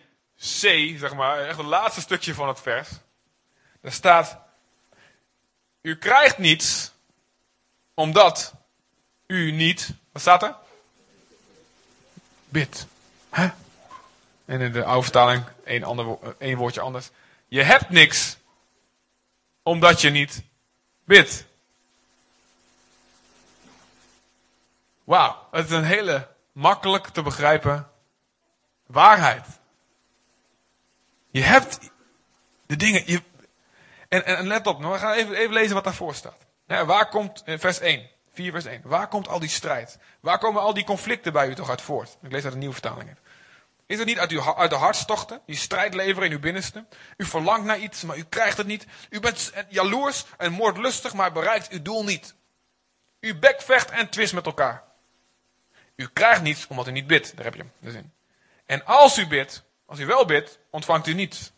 zeg 0.98 1.14
maar, 1.14 1.46
echt 1.46 1.56
het 1.56 1.66
laatste 1.66 2.00
stukje 2.00 2.34
van 2.34 2.48
het 2.48 2.60
vers. 2.60 2.88
Daar 3.80 3.92
staat, 3.92 4.38
u 5.80 5.96
krijgt 5.96 6.38
niets 6.38 6.92
omdat 7.94 8.54
u 9.26 9.52
niet, 9.52 9.90
wat 10.12 10.22
staat 10.22 10.42
er? 10.42 10.60
Bid. 12.52 12.86
Hè? 13.30 13.50
En 14.44 14.60
in 14.60 14.72
de 14.72 14.84
oude 14.84 15.02
vertaling 15.02 15.44
één, 15.64 15.82
ander, 15.82 16.18
één 16.38 16.56
woordje 16.56 16.80
anders. 16.80 17.10
Je 17.48 17.62
hebt 17.62 17.88
niks 17.88 18.36
omdat 19.62 20.00
je 20.00 20.10
niet 20.10 20.42
bidt. 21.04 21.46
Wauw, 25.04 25.48
het 25.50 25.64
is 25.64 25.70
een 25.70 25.84
hele 25.84 26.28
makkelijk 26.52 27.06
te 27.06 27.22
begrijpen 27.22 27.90
waarheid. 28.86 29.46
Je 31.30 31.42
hebt 31.42 31.78
de 32.66 32.76
dingen. 32.76 33.02
Je, 33.06 33.22
en, 34.08 34.24
en, 34.24 34.46
let 34.46 34.66
op, 34.66 34.80
we 34.80 34.98
gaan 34.98 35.12
even, 35.12 35.34
even 35.34 35.52
lezen 35.52 35.74
wat 35.74 35.84
daarvoor 35.84 36.14
staat. 36.14 36.46
waar 36.66 37.08
komt, 37.08 37.42
in 37.44 37.58
vers 37.58 37.78
1. 37.78 38.10
4 38.32 38.52
vers 38.52 38.64
1. 38.64 38.80
Waar 38.84 39.08
komt 39.08 39.28
al 39.28 39.38
die 39.38 39.48
strijd? 39.48 39.98
Waar 40.20 40.38
komen 40.38 40.62
al 40.62 40.74
die 40.74 40.84
conflicten 40.84 41.32
bij 41.32 41.48
u 41.48 41.54
toch 41.54 41.70
uit 41.70 41.82
voort? 41.82 42.16
Ik 42.22 42.32
lees 42.32 42.44
uit 42.44 42.52
de 42.52 42.58
nieuwe 42.58 42.74
vertaling. 42.74 43.16
Is 43.86 43.98
het 43.98 44.06
niet 44.06 44.18
uit, 44.18 44.30
uw, 44.30 44.56
uit 44.56 44.70
de 44.70 44.76
hartstochten, 44.76 45.40
die 45.46 45.56
strijd 45.56 45.94
leveren 45.94 46.28
in 46.28 46.32
uw 46.32 46.40
binnenste? 46.40 46.84
U 47.16 47.24
verlangt 47.24 47.66
naar 47.66 47.78
iets, 47.78 48.02
maar 48.02 48.16
u 48.16 48.24
krijgt 48.24 48.56
het 48.56 48.66
niet. 48.66 48.86
U 49.10 49.20
bent 49.20 49.52
jaloers 49.68 50.24
en 50.36 50.52
moordlustig, 50.52 51.14
maar 51.14 51.32
bereikt 51.32 51.68
uw 51.68 51.82
doel 51.82 52.04
niet. 52.04 52.34
U 53.20 53.34
bekvecht 53.34 53.90
en 53.90 54.08
twist 54.08 54.32
met 54.32 54.46
elkaar. 54.46 54.82
U 55.96 56.08
krijgt 56.12 56.42
niets 56.42 56.66
omdat 56.66 56.88
u 56.88 56.90
niet 56.90 57.06
bidt. 57.06 57.36
Daar 57.36 57.44
heb 57.44 57.54
je 57.54 57.60
hem, 57.60 57.72
de 57.78 57.90
zin. 57.90 58.12
En 58.66 58.84
als 58.84 59.18
u 59.18 59.26
bidt, 59.26 59.62
als 59.86 59.98
u 59.98 60.06
wel 60.06 60.24
bidt, 60.24 60.58
ontvangt 60.70 61.06
u 61.06 61.14
niets. 61.14 61.52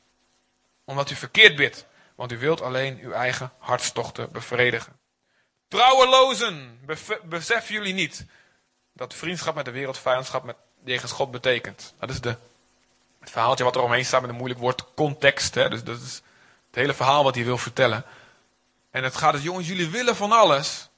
Omdat 0.85 1.11
u 1.11 1.15
verkeerd 1.15 1.57
bidt. 1.57 1.87
Want 2.15 2.33
u 2.33 2.39
wilt 2.39 2.61
alleen 2.61 2.99
uw 2.99 3.13
eigen 3.13 3.53
hartstochten 3.59 4.33
bevredigen. 4.33 4.99
Trouwelozen, 5.75 6.81
beseffen 7.25 7.75
jullie 7.75 7.95
niet 7.95 8.25
dat 8.93 9.15
vriendschap 9.15 9.55
met 9.55 9.65
de 9.65 9.71
wereld 9.71 9.99
vijandschap 9.99 10.45
met 10.45 10.57
jegens 10.85 11.13
God 11.13 11.31
betekent? 11.31 11.95
Dat 11.99 12.11
is 12.11 12.21
de, 12.21 12.37
het 13.21 13.31
verhaaltje 13.31 13.65
wat 13.65 13.77
er 13.77 13.83
omheen 13.83 14.05
staat 14.05 14.21
met 14.21 14.31
een 14.31 14.37
moeilijk 14.37 14.61
woord 14.61 14.85
context. 14.95 15.55
Hè? 15.55 15.69
Dus 15.69 15.85
dat 15.85 16.01
is 16.01 16.15
het 16.67 16.75
hele 16.75 16.95
verhaal 16.95 17.25
wat 17.25 17.35
hij 17.35 17.45
wil 17.45 17.59
vertellen. 17.59 18.05
En 18.91 19.05
het 19.05 19.17
gaat 19.17 19.33
dus, 19.33 19.43
jongens, 19.43 19.69
jullie 19.69 19.89
willen 19.89 20.17
van 20.17 20.33
alles. 20.33 20.89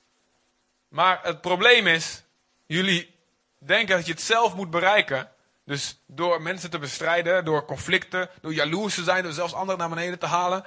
Maar 0.88 1.20
het 1.22 1.40
probleem 1.40 1.86
is, 1.86 2.22
jullie 2.66 3.14
denken 3.58 3.96
dat 3.96 4.06
je 4.06 4.12
het 4.12 4.22
zelf 4.22 4.54
moet 4.54 4.70
bereiken. 4.70 5.30
Dus 5.64 5.98
door 6.06 6.42
mensen 6.42 6.70
te 6.70 6.78
bestrijden, 6.78 7.44
door 7.44 7.64
conflicten, 7.64 8.30
door 8.40 8.54
jaloers 8.54 8.94
te 8.94 9.04
zijn, 9.04 9.22
door 9.22 9.32
zelfs 9.32 9.52
anderen 9.52 9.78
naar 9.78 9.88
beneden 9.88 10.18
te 10.18 10.26
halen. 10.26 10.64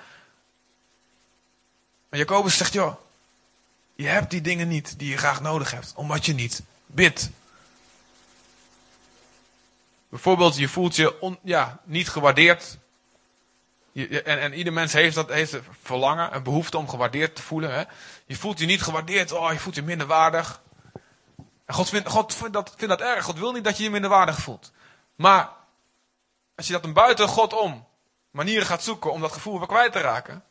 Maar 2.10 2.20
Jacobus 2.20 2.58
zegt, 2.58 2.74
joh, 2.74 2.96
je 4.00 4.08
hebt 4.08 4.30
die 4.30 4.42
dingen 4.42 4.68
niet 4.68 5.00
die 5.00 5.10
je 5.10 5.18
graag 5.18 5.42
nodig 5.42 5.72
hebt, 5.72 5.94
omdat 5.96 6.26
je 6.26 6.34
niet 6.34 6.64
bidt. 6.86 7.30
Bijvoorbeeld, 10.10 10.58
je 10.58 10.68
voelt 10.68 10.96
je 10.96 11.22
on, 11.22 11.40
ja, 11.44 11.80
niet 11.84 12.10
gewaardeerd. 12.10 12.78
Je, 13.92 14.22
en, 14.24 14.40
en 14.40 14.54
ieder 14.54 14.74
mens 14.74 14.94
heeft 14.94 15.16
dat 15.16 15.30
heeft 15.30 15.58
verlangen, 15.82 16.36
een 16.36 16.44
behoefte 16.44 16.78
om 16.78 16.90
gewaardeerd 16.90 17.36
te 17.36 17.42
voelen. 17.42 17.74
Hè? 17.74 17.84
Je 18.26 18.36
voelt 18.36 18.60
je 18.60 18.66
niet 18.66 18.82
gewaardeerd, 18.82 19.32
oh, 19.32 19.52
je 19.52 19.60
voelt 19.60 19.76
je 19.76 19.82
minderwaardig. 19.82 20.62
En 21.66 21.74
God 21.74 21.90
vindt, 21.90 22.10
God 22.10 22.54
dat, 22.54 22.74
vindt 22.78 22.98
dat 22.98 23.08
erg. 23.08 23.26
God 23.26 23.40
wil 23.40 23.52
niet 23.52 23.64
dat 23.64 23.78
je 23.78 23.84
je 23.84 23.90
minderwaardig 23.90 24.40
voelt. 24.40 24.72
Maar 25.16 25.50
als 26.56 26.68
je 26.68 26.74
dat 26.74 26.84
een 26.84 26.94
buiten 26.94 27.28
God 27.28 27.54
om 27.54 27.88
manieren 28.32 28.66
gaat 28.66 28.84
zoeken 28.84 29.12
om 29.12 29.22
dat 29.22 29.32
gevoel 29.32 29.58
weer 29.58 29.68
kwijt 29.68 29.92
te 29.92 30.00
raken, 30.00 30.44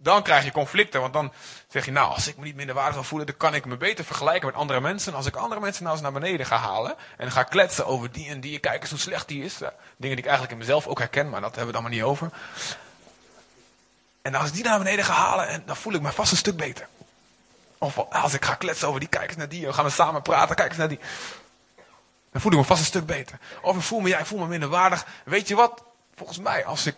dan 0.00 0.22
krijg 0.22 0.44
je 0.44 0.52
conflicten. 0.52 1.00
Want 1.00 1.12
dan 1.12 1.32
zeg 1.68 1.84
je, 1.84 1.90
nou, 1.90 2.14
als 2.14 2.28
ik 2.28 2.36
me 2.36 2.44
niet 2.44 2.54
minderwaardig 2.54 2.94
wil 2.94 3.04
voelen, 3.04 3.26
dan 3.26 3.36
kan 3.36 3.54
ik 3.54 3.64
me 3.64 3.76
beter 3.76 4.04
vergelijken 4.04 4.46
met 4.46 4.56
andere 4.56 4.80
mensen. 4.80 5.14
Als 5.14 5.26
ik 5.26 5.36
andere 5.36 5.60
mensen 5.60 5.82
nou 5.82 5.94
eens 5.94 6.02
naar 6.02 6.12
beneden 6.12 6.46
ga 6.46 6.56
halen 6.56 6.94
en 7.16 7.30
ga 7.30 7.42
kletsen 7.42 7.86
over 7.86 8.12
die 8.12 8.28
en 8.28 8.40
die, 8.40 8.58
kijk 8.58 8.80
eens 8.80 8.90
hoe 8.90 8.98
slecht 8.98 9.28
die 9.28 9.44
is. 9.44 9.58
Dingen 9.58 9.72
die 9.96 10.10
ik 10.16 10.24
eigenlijk 10.24 10.52
in 10.52 10.58
mezelf 10.58 10.86
ook 10.86 10.98
herken, 10.98 11.28
maar 11.28 11.40
dat 11.40 11.50
hebben 11.50 11.66
we 11.66 11.72
dan 11.72 11.82
maar 11.82 11.90
niet 11.90 12.02
over. 12.02 12.30
En 14.22 14.34
als 14.34 14.48
ik 14.48 14.54
die 14.54 14.64
naar 14.64 14.78
beneden 14.78 15.04
ga 15.04 15.12
halen, 15.12 15.48
en 15.48 15.62
dan 15.66 15.76
voel 15.76 15.92
ik 15.92 16.00
me 16.00 16.12
vast 16.12 16.30
een 16.30 16.36
stuk 16.38 16.56
beter. 16.56 16.88
Of 17.78 17.98
als 17.98 18.34
ik 18.34 18.44
ga 18.44 18.54
kletsen 18.54 18.88
over 18.88 19.00
die, 19.00 19.08
kijk 19.08 19.28
eens 19.28 19.36
naar 19.36 19.48
die, 19.48 19.66
we 19.66 19.72
gaan 19.72 19.84
we 19.84 19.90
samen 19.90 20.22
praten, 20.22 20.56
kijk 20.56 20.68
eens 20.68 20.78
naar 20.78 20.88
die. 20.88 21.00
Dan 22.32 22.40
voel 22.40 22.52
ik 22.52 22.58
me 22.58 22.64
vast 22.64 22.80
een 22.80 22.86
stuk 22.86 23.06
beter. 23.06 23.38
Of 23.62 23.76
ik 23.76 23.82
voel 23.82 24.00
me, 24.00 24.08
ja, 24.08 24.18
ik 24.18 24.26
voel 24.26 24.38
me 24.38 24.46
minder 24.46 24.68
waardig. 24.68 25.06
Weet 25.24 25.48
je 25.48 25.54
wat? 25.54 25.82
Volgens 26.14 26.38
mij, 26.38 26.64
als 26.64 26.86
ik 26.86 26.96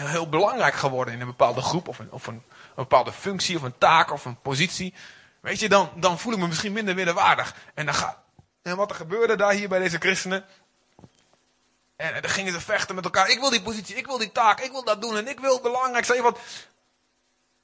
heel 0.00 0.28
belangrijk 0.28 0.74
geworden 0.74 1.14
in 1.14 1.20
een 1.20 1.26
bepaalde 1.26 1.60
groep, 1.60 1.88
of 1.88 1.98
een, 1.98 2.10
of 2.10 2.26
een, 2.26 2.42
bepaalde 2.74 3.12
functie, 3.12 3.56
of 3.56 3.62
een 3.62 3.78
taak, 3.78 4.12
of 4.12 4.24
een 4.24 4.40
positie. 4.40 4.94
Weet 5.40 5.60
je, 5.60 5.68
dan, 5.68 5.90
dan 5.94 6.18
voel 6.18 6.32
ik 6.32 6.38
me 6.38 6.46
misschien 6.46 6.72
minder 6.72 6.94
minderwaardig. 6.94 7.54
En, 7.74 7.84
dan 7.86 7.94
ga, 7.94 8.22
en 8.62 8.76
wat 8.76 8.90
er 8.90 8.96
gebeurde 8.96 9.36
daar 9.36 9.52
hier 9.52 9.68
bij 9.68 9.78
deze 9.78 9.98
christenen. 9.98 10.44
En, 11.96 12.14
en 12.14 12.22
dan 12.22 12.30
gingen 12.30 12.52
ze 12.52 12.60
vechten 12.60 12.94
met 12.94 13.04
elkaar. 13.04 13.28
Ik 13.28 13.40
wil 13.40 13.50
die 13.50 13.62
positie, 13.62 13.96
ik 13.96 14.06
wil 14.06 14.18
die 14.18 14.32
taak, 14.32 14.60
ik 14.60 14.70
wil 14.70 14.84
dat 14.84 15.02
doen 15.02 15.16
en 15.16 15.28
ik 15.28 15.40
wil 15.40 15.60
belangrijk 15.60 16.04
zijn. 16.04 16.22
Want 16.22 16.38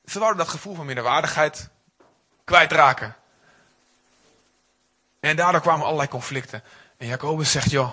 ze 0.04 0.18
wouden 0.18 0.38
dat 0.38 0.48
gevoel 0.48 0.74
van 0.74 0.86
minderwaardigheid 0.86 1.68
kwijtraken. 2.44 3.16
En 5.20 5.36
daardoor 5.36 5.60
kwamen 5.60 5.84
allerlei 5.84 6.08
conflicten. 6.08 6.62
En 6.96 7.06
Jacobus 7.06 7.50
zegt, 7.50 7.70
joh. 7.70 7.92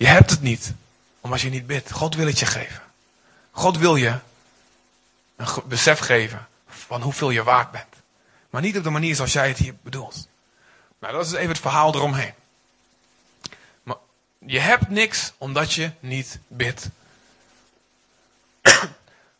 Je 0.00 0.06
hebt 0.06 0.30
het 0.30 0.40
niet, 0.40 0.74
omdat 1.20 1.40
je 1.40 1.48
niet 1.48 1.66
bidt. 1.66 1.92
God 1.92 2.14
wil 2.14 2.26
het 2.26 2.38
je 2.38 2.46
geven. 2.46 2.82
God 3.50 3.78
wil 3.78 3.96
je 3.96 4.18
een 5.36 5.46
besef 5.64 5.98
geven 5.98 6.48
van 6.66 7.02
hoeveel 7.02 7.30
je 7.30 7.42
waard 7.42 7.70
bent. 7.70 7.94
Maar 8.50 8.62
niet 8.62 8.76
op 8.76 8.84
de 8.84 8.90
manier 8.90 9.14
zoals 9.14 9.32
jij 9.32 9.48
het 9.48 9.58
hier 9.58 9.74
bedoelt. 9.82 10.28
Nou, 10.98 11.12
dat 11.14 11.26
is 11.26 11.32
even 11.32 11.48
het 11.48 11.58
verhaal 11.58 11.94
eromheen. 11.94 12.34
Maar 13.82 13.96
je 14.38 14.58
hebt 14.58 14.88
niks 14.88 15.32
omdat 15.38 15.72
je 15.72 15.92
niet 16.00 16.38
bidt. 16.46 16.88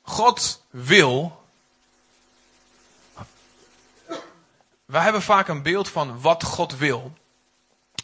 God 0.03 0.65
wil 0.71 1.45
wij 4.85 5.03
hebben 5.03 5.23
vaak 5.23 5.49
een 5.49 5.63
beeld 5.63 5.89
van 5.89 6.21
wat 6.21 6.45
God 6.45 6.77
wil. 6.77 7.13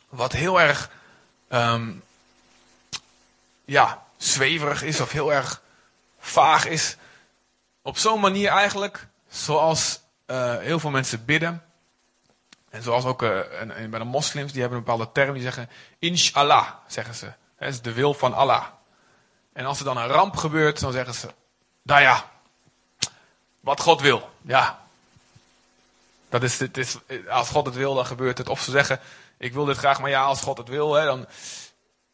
Wat 0.08 0.32
heel 0.32 0.60
erg 0.60 0.90
um, 1.48 2.04
ja, 3.66 4.06
zweverig 4.16 4.82
is 4.82 5.00
of 5.00 5.10
heel 5.10 5.32
erg 5.32 5.62
vaag 6.18 6.66
is. 6.66 6.96
Op 7.82 7.98
zo'n 7.98 8.20
manier 8.20 8.48
eigenlijk, 8.48 9.06
zoals 9.28 10.00
uh, 10.26 10.56
heel 10.58 10.78
veel 10.78 10.90
mensen 10.90 11.24
bidden. 11.24 11.64
En 12.70 12.82
zoals 12.82 13.04
ook 13.04 13.22
uh, 13.22 13.40
bij 13.90 13.98
de 13.98 14.04
moslims, 14.04 14.52
die 14.52 14.60
hebben 14.60 14.78
een 14.78 14.84
bepaalde 14.84 15.12
term, 15.12 15.34
die 15.34 15.42
zeggen 15.42 15.70
Inshallah, 15.98 16.68
zeggen 16.86 17.14
ze. 17.14 17.32
Dat 17.58 17.68
is 17.68 17.80
de 17.80 17.92
wil 17.92 18.14
van 18.14 18.34
Allah. 18.34 18.64
En 19.52 19.66
als 19.66 19.78
er 19.78 19.84
dan 19.84 19.96
een 19.96 20.06
ramp 20.06 20.36
gebeurt, 20.36 20.80
dan 20.80 20.92
zeggen 20.92 21.14
ze, 21.14 21.28
nou 21.82 22.00
ja, 22.00 22.30
wat 23.60 23.80
God 23.80 24.00
wil. 24.00 24.30
Ja, 24.42 24.78
dat 26.28 26.42
is, 26.42 26.58
het 26.58 26.76
is, 26.76 26.96
als 27.28 27.48
God 27.48 27.66
het 27.66 27.74
wil, 27.74 27.94
dan 27.94 28.06
gebeurt 28.06 28.38
het. 28.38 28.48
Of 28.48 28.60
ze 28.60 28.70
zeggen, 28.70 29.00
ik 29.36 29.52
wil 29.52 29.64
dit 29.64 29.76
graag, 29.76 30.00
maar 30.00 30.10
ja, 30.10 30.24
als 30.24 30.40
God 30.40 30.58
het 30.58 30.68
wil, 30.68 30.94
hè, 30.94 31.04
dan... 31.04 31.26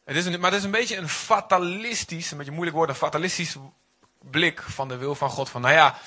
Het 0.03 0.15
is 0.15 0.37
maar 0.37 0.49
het 0.49 0.59
is 0.59 0.65
een 0.65 0.71
beetje 0.71 0.97
een 0.97 1.09
fatalistisch, 1.09 2.31
een 2.31 2.37
beetje 2.37 2.51
moeilijk 2.51 2.77
woord, 2.77 2.89
een 2.89 2.95
fatalistisch 2.95 3.55
blik 4.21 4.61
van 4.61 4.87
de 4.87 4.97
wil 4.97 5.15
van 5.15 5.29
God. 5.29 5.49
Van, 5.49 5.61
nou 5.61 5.73
ja, 5.73 5.97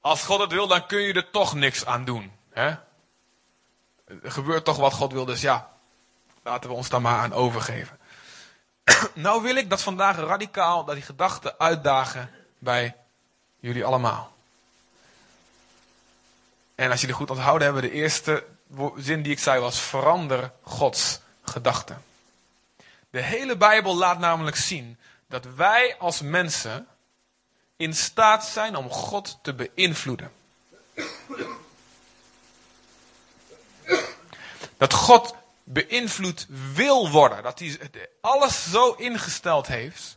als 0.00 0.22
God 0.22 0.40
het 0.40 0.52
wil, 0.52 0.66
dan 0.66 0.86
kun 0.86 1.00
je 1.00 1.12
er 1.12 1.30
toch 1.30 1.54
niks 1.54 1.86
aan 1.86 2.04
doen. 2.04 2.32
Hè? 2.50 2.74
Er 4.06 4.32
gebeurt 4.32 4.64
toch 4.64 4.76
wat 4.76 4.92
God 4.92 5.12
wil, 5.12 5.24
dus 5.24 5.40
ja, 5.40 5.70
laten 6.42 6.70
we 6.70 6.76
ons 6.76 6.88
daar 6.88 7.00
maar 7.00 7.18
aan 7.18 7.32
overgeven. 7.32 7.98
nou 9.14 9.42
wil 9.42 9.56
ik 9.56 9.70
dat 9.70 9.82
vandaag 9.82 10.16
radicaal, 10.16 10.84
dat 10.84 10.94
die 10.94 11.04
gedachten 11.04 11.58
uitdagen 11.58 12.30
bij 12.58 12.96
jullie 13.60 13.84
allemaal. 13.84 14.34
En 16.74 16.90
als 16.90 17.00
jullie 17.00 17.14
goed 17.14 17.30
onthouden 17.30 17.64
hebben, 17.64 17.82
de 17.82 17.90
eerste 17.90 18.44
zin 18.96 19.22
die 19.22 19.32
ik 19.32 19.38
zei 19.38 19.60
was: 19.60 19.80
verander 19.80 20.52
Gods 20.62 21.20
gedachten. 21.42 22.02
De 23.16 23.22
hele 23.22 23.56
Bijbel 23.56 23.96
laat 23.96 24.18
namelijk 24.18 24.56
zien 24.56 24.98
dat 25.28 25.44
wij 25.44 25.96
als 25.98 26.20
mensen 26.20 26.86
in 27.76 27.94
staat 27.94 28.44
zijn 28.44 28.76
om 28.76 28.90
God 28.90 29.38
te 29.42 29.54
beïnvloeden. 29.54 30.32
Dat 34.76 34.92
God 34.92 35.34
beïnvloed 35.64 36.46
wil 36.74 37.10
worden. 37.10 37.42
Dat 37.42 37.58
hij 37.58 38.08
alles 38.20 38.70
zo 38.70 38.92
ingesteld 38.92 39.66
heeft 39.66 40.16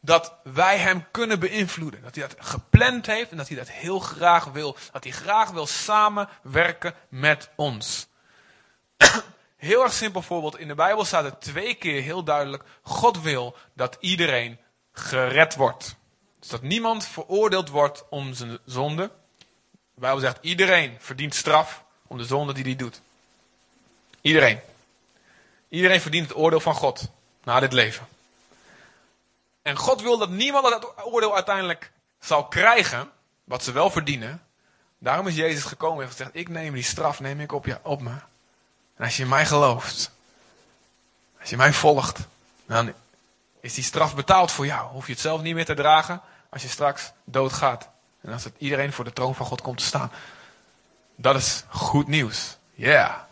dat 0.00 0.34
wij 0.42 0.78
hem 0.78 1.06
kunnen 1.10 1.38
beïnvloeden. 1.38 2.02
Dat 2.02 2.14
hij 2.14 2.28
dat 2.28 2.36
gepland 2.38 3.06
heeft 3.06 3.30
en 3.30 3.36
dat 3.36 3.48
hij 3.48 3.56
dat 3.56 3.70
heel 3.70 3.98
graag 3.98 4.44
wil. 4.44 4.76
Dat 4.92 5.04
hij 5.04 5.12
graag 5.12 5.50
wil 5.50 5.66
samenwerken 5.66 6.94
met 7.08 7.50
ons. 7.56 8.06
Heel 9.64 9.82
erg 9.82 9.92
simpel 9.92 10.22
voorbeeld. 10.22 10.58
In 10.58 10.68
de 10.68 10.74
Bijbel 10.74 11.04
staat 11.04 11.24
het 11.24 11.40
twee 11.40 11.74
keer 11.74 12.02
heel 12.02 12.24
duidelijk. 12.24 12.62
God 12.82 13.20
wil 13.20 13.56
dat 13.72 13.96
iedereen 14.00 14.58
gered 14.92 15.54
wordt. 15.54 15.96
Dus 16.40 16.48
dat 16.48 16.62
niemand 16.62 17.06
veroordeeld 17.06 17.68
wordt 17.68 18.04
om 18.10 18.34
zijn 18.34 18.58
zonde. 18.64 19.10
De 19.94 20.00
Bijbel 20.00 20.20
zegt 20.20 20.38
iedereen 20.40 20.96
verdient 20.98 21.34
straf 21.34 21.84
om 22.06 22.18
de 22.18 22.24
zonde 22.24 22.52
die 22.52 22.64
hij 22.64 22.76
doet. 22.76 23.00
Iedereen. 24.20 24.60
Iedereen 25.68 26.00
verdient 26.00 26.28
het 26.28 26.36
oordeel 26.36 26.60
van 26.60 26.74
God 26.74 27.08
na 27.44 27.60
dit 27.60 27.72
leven. 27.72 28.06
En 29.62 29.76
God 29.76 30.02
wil 30.02 30.18
dat 30.18 30.30
niemand 30.30 30.64
dat 30.64 30.94
oordeel 31.04 31.34
uiteindelijk 31.34 31.92
zal 32.20 32.48
krijgen, 32.48 33.10
wat 33.44 33.64
ze 33.64 33.72
wel 33.72 33.90
verdienen. 33.90 34.42
Daarom 34.98 35.26
is 35.26 35.34
Jezus 35.34 35.64
gekomen 35.64 35.96
en 35.96 36.04
heeft 36.04 36.16
gezegd, 36.16 36.36
ik 36.36 36.48
neem 36.48 36.74
die 36.74 36.82
straf, 36.82 37.20
neem 37.20 37.40
ik 37.40 37.52
op, 37.52 37.66
je, 37.66 37.78
op 37.82 38.00
me. 38.00 38.14
En 38.96 39.04
als 39.04 39.16
je 39.16 39.26
mij 39.26 39.46
gelooft, 39.46 40.10
als 41.40 41.50
je 41.50 41.56
mij 41.56 41.72
volgt, 41.72 42.18
dan 42.66 42.92
is 43.60 43.74
die 43.74 43.84
straf 43.84 44.14
betaald 44.14 44.52
voor 44.52 44.66
jou. 44.66 44.90
Hoef 44.90 45.06
je 45.06 45.12
het 45.12 45.20
zelf 45.20 45.40
niet 45.40 45.54
meer 45.54 45.64
te 45.64 45.74
dragen 45.74 46.20
als 46.48 46.62
je 46.62 46.68
straks 46.68 47.12
doodgaat. 47.24 47.88
En 48.20 48.32
als 48.32 48.44
het 48.44 48.54
iedereen 48.58 48.92
voor 48.92 49.04
de 49.04 49.12
troon 49.12 49.34
van 49.34 49.46
God 49.46 49.60
komt 49.60 49.78
te 49.78 49.84
staan. 49.84 50.12
Dat 51.16 51.36
is 51.36 51.64
goed 51.68 52.06
nieuws. 52.06 52.56
Ja. 52.74 52.88
Yeah. 52.88 53.22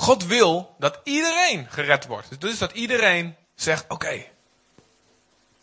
God 0.00 0.24
wil 0.24 0.74
dat 0.78 1.00
iedereen 1.04 1.66
gered 1.70 2.06
wordt. 2.06 2.40
Dus 2.40 2.58
dat 2.58 2.72
iedereen 2.72 3.36
zegt: 3.54 3.84
Oké, 3.88 4.24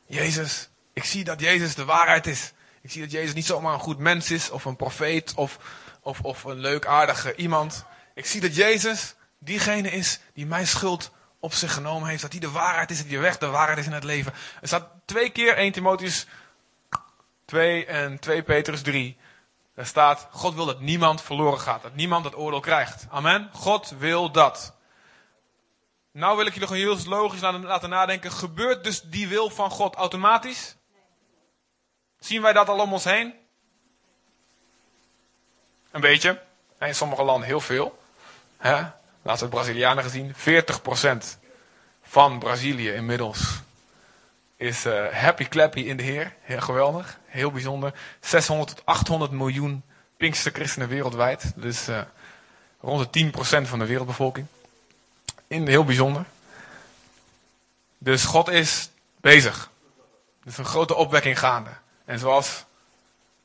Jezus, 0.06 0.70
ik 0.94 1.04
zie 1.04 1.24
dat 1.24 1.40
Jezus 1.40 1.76
de 1.76 1.86
waarheid 1.86 2.28
is. 2.28 2.52
Ik 2.88 2.94
zie 2.94 3.02
dat 3.02 3.12
Jezus 3.12 3.34
niet 3.34 3.46
zomaar 3.46 3.74
een 3.74 3.80
goed 3.80 3.98
mens 3.98 4.32
is, 4.32 4.50
of 4.50 4.66
een 4.66 4.76
profeet, 4.76 5.34
of, 5.36 5.60
of, 6.02 6.22
of 6.22 6.44
een 6.44 6.60
leuk 6.60 6.86
aardige 6.86 7.36
iemand. 7.36 7.86
Ik 8.14 8.26
zie 8.26 8.42
dat 8.42 8.56
Jezus 8.56 9.16
diegene 9.40 9.92
is 9.92 10.20
die 10.34 10.46
mijn 10.46 10.68
schuld 10.68 11.12
op 11.40 11.54
zich 11.54 11.74
genomen 11.74 12.10
heeft. 12.10 12.22
Dat 12.22 12.32
hij 12.32 12.40
de 12.40 12.52
waarheid 12.52 12.92
is, 12.92 12.98
dat 12.98 13.08
hij 13.08 13.16
de 13.16 13.22
weg 13.22 13.38
de 13.38 13.48
waarheid 13.48 13.78
is 13.78 13.86
in 13.86 13.92
het 13.92 14.04
leven. 14.04 14.34
Er 14.62 14.68
staat 14.68 14.90
twee 15.06 15.30
keer 15.30 15.56
1 15.56 15.72
Timotheus 15.72 16.28
2 17.46 17.86
en 17.86 18.20
2 18.20 18.44
Petrus 18.44 18.82
3 18.82 19.18
daar 19.76 19.86
staat, 19.86 20.28
God 20.32 20.54
wil 20.54 20.66
dat 20.66 20.80
niemand 20.80 21.22
verloren 21.22 21.60
gaat. 21.60 21.82
Dat 21.82 21.96
niemand 21.96 22.24
dat 22.24 22.38
oordeel 22.38 22.60
krijgt. 22.60 23.06
Amen. 23.10 23.50
God 23.54 23.94
wil 23.98 24.32
dat. 24.32 24.76
Nou 26.12 26.38
wil 26.38 26.46
ik 26.46 26.54
je 26.54 26.60
nog 26.60 26.70
heel 26.70 26.98
logisch 27.06 27.42
laten 27.42 27.90
nadenken. 27.90 28.32
Gebeurt 28.32 28.84
dus 28.84 29.02
die 29.02 29.28
wil 29.28 29.50
van 29.50 29.70
God 29.70 29.96
automatisch? 29.96 30.77
Zien 32.20 32.42
wij 32.42 32.54
dat 32.54 32.70
al 32.70 32.80
om 32.80 32.94
ons 32.94 33.04
heen? 33.04 33.34
Een 35.92 36.02
beetje. 36.02 36.42
In 36.80 36.96
sommige 36.96 37.24
landen 37.24 37.48
heel 37.48 37.62
veel. 37.62 38.00
Hè? 38.58 38.84
Laatst 39.22 39.42
het 39.42 39.50
Brazilianen 39.50 40.04
gezien. 40.04 40.34
40% 40.34 40.38
van 42.02 42.40
Brazilië 42.40 42.92
inmiddels 42.92 43.60
is 44.56 44.86
uh, 44.86 45.08
happy 45.12 45.48
clappy 45.48 45.80
in 45.80 45.98
de 45.98 46.04
Heer. 46.04 46.34
Heel 46.42 46.62
geweldig. 46.62 47.20
Heel 47.26 47.52
bijzonder. 47.52 47.94
600 48.20 48.70
tot 48.70 48.86
800 48.86 49.32
miljoen 49.32 49.84
Pinkster 50.18 50.52
christenen 50.52 50.88
wereldwijd. 50.88 51.52
Dus 51.56 51.90
uh, 51.90 52.02
rond 52.82 53.14
de 53.14 53.32
10% 53.32 53.68
van 53.68 53.80
de 53.80 53.86
wereldbevolking. 53.86 54.48
In, 55.48 55.68
heel 55.68 55.86
bijzonder. 55.86 56.26
Dus 57.98 58.26
God 58.26 58.50
is 58.50 58.90
bezig. 59.22 59.70
Er 60.42 60.48
is 60.48 60.58
een 60.58 60.66
grote 60.66 60.96
opwekking 60.96 61.40
gaande. 61.40 61.70
En 62.08 62.20
zoals 62.20 62.66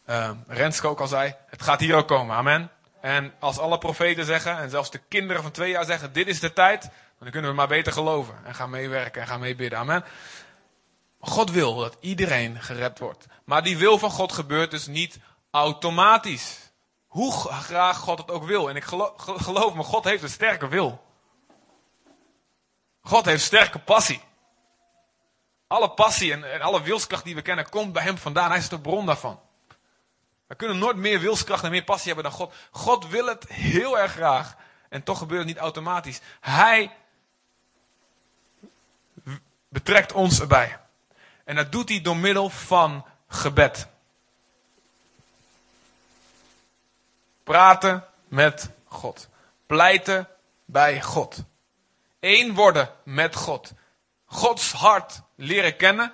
uh, 0.06 0.30
Renske 0.46 0.88
ook 0.88 1.00
al 1.00 1.06
zei, 1.06 1.34
het 1.46 1.62
gaat 1.62 1.80
hier 1.80 1.94
ook 1.94 2.08
komen. 2.08 2.36
Amen. 2.36 2.70
En 3.00 3.32
als 3.38 3.58
alle 3.58 3.78
profeten 3.78 4.24
zeggen, 4.24 4.58
en 4.58 4.70
zelfs 4.70 4.90
de 4.90 5.00
kinderen 5.08 5.42
van 5.42 5.50
twee 5.50 5.70
jaar 5.70 5.84
zeggen, 5.84 6.12
dit 6.12 6.28
is 6.28 6.40
de 6.40 6.52
tijd, 6.52 6.90
dan 7.18 7.30
kunnen 7.30 7.50
we 7.50 7.56
maar 7.56 7.68
beter 7.68 7.92
geloven. 7.92 8.34
En 8.44 8.54
gaan 8.54 8.70
meewerken 8.70 9.20
en 9.20 9.28
gaan 9.28 9.40
meebidden. 9.40 9.78
Amen. 9.78 10.04
God 11.20 11.50
wil 11.50 11.76
dat 11.76 11.96
iedereen 12.00 12.62
gered 12.62 12.98
wordt. 12.98 13.26
Maar 13.44 13.62
die 13.62 13.76
wil 13.76 13.98
van 13.98 14.10
God 14.10 14.32
gebeurt 14.32 14.70
dus 14.70 14.86
niet 14.86 15.18
automatisch. 15.50 16.72
Hoe 17.06 17.32
graag 17.32 17.98
God 17.98 18.18
het 18.18 18.30
ook 18.30 18.44
wil. 18.44 18.68
En 18.68 18.76
ik 18.76 18.84
geloof, 18.84 19.12
geloof 19.16 19.74
me, 19.74 19.82
God 19.82 20.04
heeft 20.04 20.22
een 20.22 20.28
sterke 20.28 20.68
wil. 20.68 21.04
God 23.02 23.24
heeft 23.24 23.44
sterke 23.44 23.78
passie. 23.78 24.20
Alle 25.72 25.90
passie 25.90 26.32
en, 26.32 26.52
en 26.52 26.60
alle 26.60 26.82
wilskracht 26.82 27.24
die 27.24 27.34
we 27.34 27.42
kennen 27.42 27.68
komt 27.68 27.92
bij 27.92 28.02
hem 28.02 28.18
vandaan. 28.18 28.50
Hij 28.50 28.58
is 28.58 28.68
de 28.68 28.80
bron 28.80 29.06
daarvan. 29.06 29.40
We 30.46 30.54
kunnen 30.54 30.78
nooit 30.78 30.96
meer 30.96 31.20
wilskracht 31.20 31.64
en 31.64 31.70
meer 31.70 31.84
passie 31.84 32.12
hebben 32.12 32.30
dan 32.30 32.38
God. 32.40 32.54
God 32.70 33.08
wil 33.08 33.26
het 33.26 33.48
heel 33.48 33.98
erg 33.98 34.12
graag. 34.12 34.56
En 34.88 35.02
toch 35.02 35.18
gebeurt 35.18 35.38
het 35.38 35.48
niet 35.48 35.58
automatisch. 35.58 36.20
Hij 36.40 36.96
betrekt 39.68 40.12
ons 40.12 40.40
erbij. 40.40 40.78
En 41.44 41.56
dat 41.56 41.72
doet 41.72 41.88
hij 41.88 42.00
door 42.00 42.16
middel 42.16 42.50
van 42.50 43.06
gebed. 43.28 43.86
Praten 47.42 48.04
met 48.28 48.70
God. 48.84 49.28
Pleiten 49.66 50.28
bij 50.64 51.02
God. 51.02 51.42
Eén 52.20 52.54
worden 52.54 52.90
met 53.02 53.34
God. 53.34 53.72
Gods 54.24 54.72
hart 54.72 55.22
leren 55.42 55.76
kennen. 55.76 56.12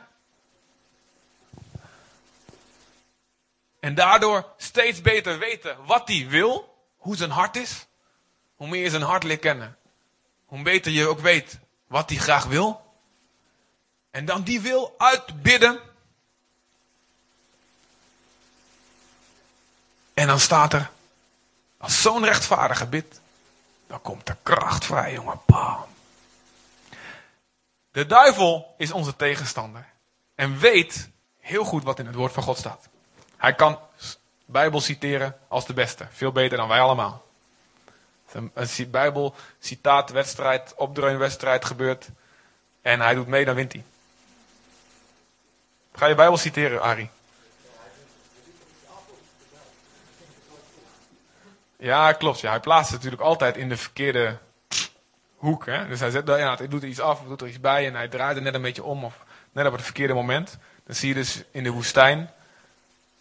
En 3.81 3.95
daardoor 3.95 4.53
steeds 4.57 5.01
beter 5.01 5.39
weten 5.39 5.85
wat 5.85 6.09
hij 6.09 6.27
wil, 6.29 6.77
hoe 6.97 7.17
zijn 7.17 7.31
hart 7.31 7.57
is. 7.57 7.87
Hoe 8.57 8.69
meer 8.69 8.83
je 8.83 8.91
zijn 8.91 9.03
hart 9.03 9.23
leert 9.23 9.41
kennen, 9.41 9.77
hoe 10.45 10.63
beter 10.63 10.93
je 10.93 11.07
ook 11.07 11.21
weet 11.21 11.59
wat 11.87 12.09
hij 12.09 12.19
graag 12.19 12.45
wil. 12.45 12.95
En 14.11 14.25
dan 14.25 14.43
die 14.43 14.61
wil 14.61 14.95
uitbidden. 14.99 15.81
En 20.15 20.27
dan 20.27 20.41
staat 20.41 20.73
er, 20.73 20.91
als 21.77 22.03
zo'n 22.03 22.25
rechtvaardige 22.25 22.87
bid, 22.87 23.21
dan 23.87 24.03
komt 24.03 24.27
de 24.27 24.37
kracht 24.43 24.85
vrij, 24.85 25.13
jongen. 25.13 25.41
Bam. 25.47 25.88
De 27.99 28.07
duivel 28.07 28.75
is 28.77 28.93
onze 28.93 29.17
tegenstander. 29.17 29.87
En 30.35 30.59
weet 30.59 31.11
heel 31.41 31.65
goed 31.65 31.85
wat 31.85 31.99
in 31.99 32.07
het 32.07 32.15
woord 32.15 32.33
van 32.33 32.43
God 32.43 32.59
staat. 32.59 32.89
Hij 33.37 33.55
kan 33.55 33.79
Bijbel 34.47 34.81
citeren 34.81 35.39
als 35.49 35.67
de 35.67 35.73
beste. 35.73 36.07
Veel 36.11 36.33
beter 36.33 36.57
dan 36.57 36.69
wij 36.69 36.81
allemaal. 36.81 37.27
Een, 38.33 38.91
Bijbel, 38.91 39.35
citaat, 39.59 40.11
wedstrijd, 40.11 40.75
opdreunwedstrijd 40.75 41.65
gebeurt. 41.65 42.09
En 42.83 43.01
hij 43.01 43.15
doet 43.15 43.27
mee, 43.27 43.45
dan 43.45 43.55
wint 43.55 43.73
hij. 43.73 43.85
Ga 45.93 46.07
je 46.07 46.15
Bijbel 46.15 46.37
citeren, 46.37 46.83
Ari? 46.83 47.11
Ja, 51.77 52.13
klopt. 52.13 52.41
Ja. 52.41 52.51
Hij 52.51 52.61
plaatst 52.61 52.91
het 52.91 52.97
natuurlijk 53.03 53.29
altijd 53.29 53.57
in 53.57 53.69
de 53.69 53.77
verkeerde 53.77 54.39
hoek. 55.39 55.67
Hè? 55.67 55.89
Dus 55.89 56.01
hij, 56.01 56.11
zet, 56.11 56.27
ja, 56.27 56.55
hij 56.57 56.69
doet 56.69 56.83
er 56.83 56.89
iets 56.89 57.01
af, 57.01 57.23
doet 57.23 57.41
er 57.41 57.49
iets 57.49 57.61
bij 57.61 57.87
en 57.87 57.95
hij 57.95 58.09
draait 58.09 58.37
er 58.37 58.43
net 58.43 58.55
een 58.55 58.63
beetje 58.63 58.85
om. 58.85 59.05
Of 59.05 59.25
net 59.53 59.67
op 59.67 59.73
het 59.73 59.83
verkeerde 59.83 60.15
moment. 60.15 60.59
Dan 60.85 60.95
zie 60.95 61.09
je 61.09 61.15
dus 61.15 61.43
in 61.51 61.63
de 61.63 61.71
woestijn 61.71 62.31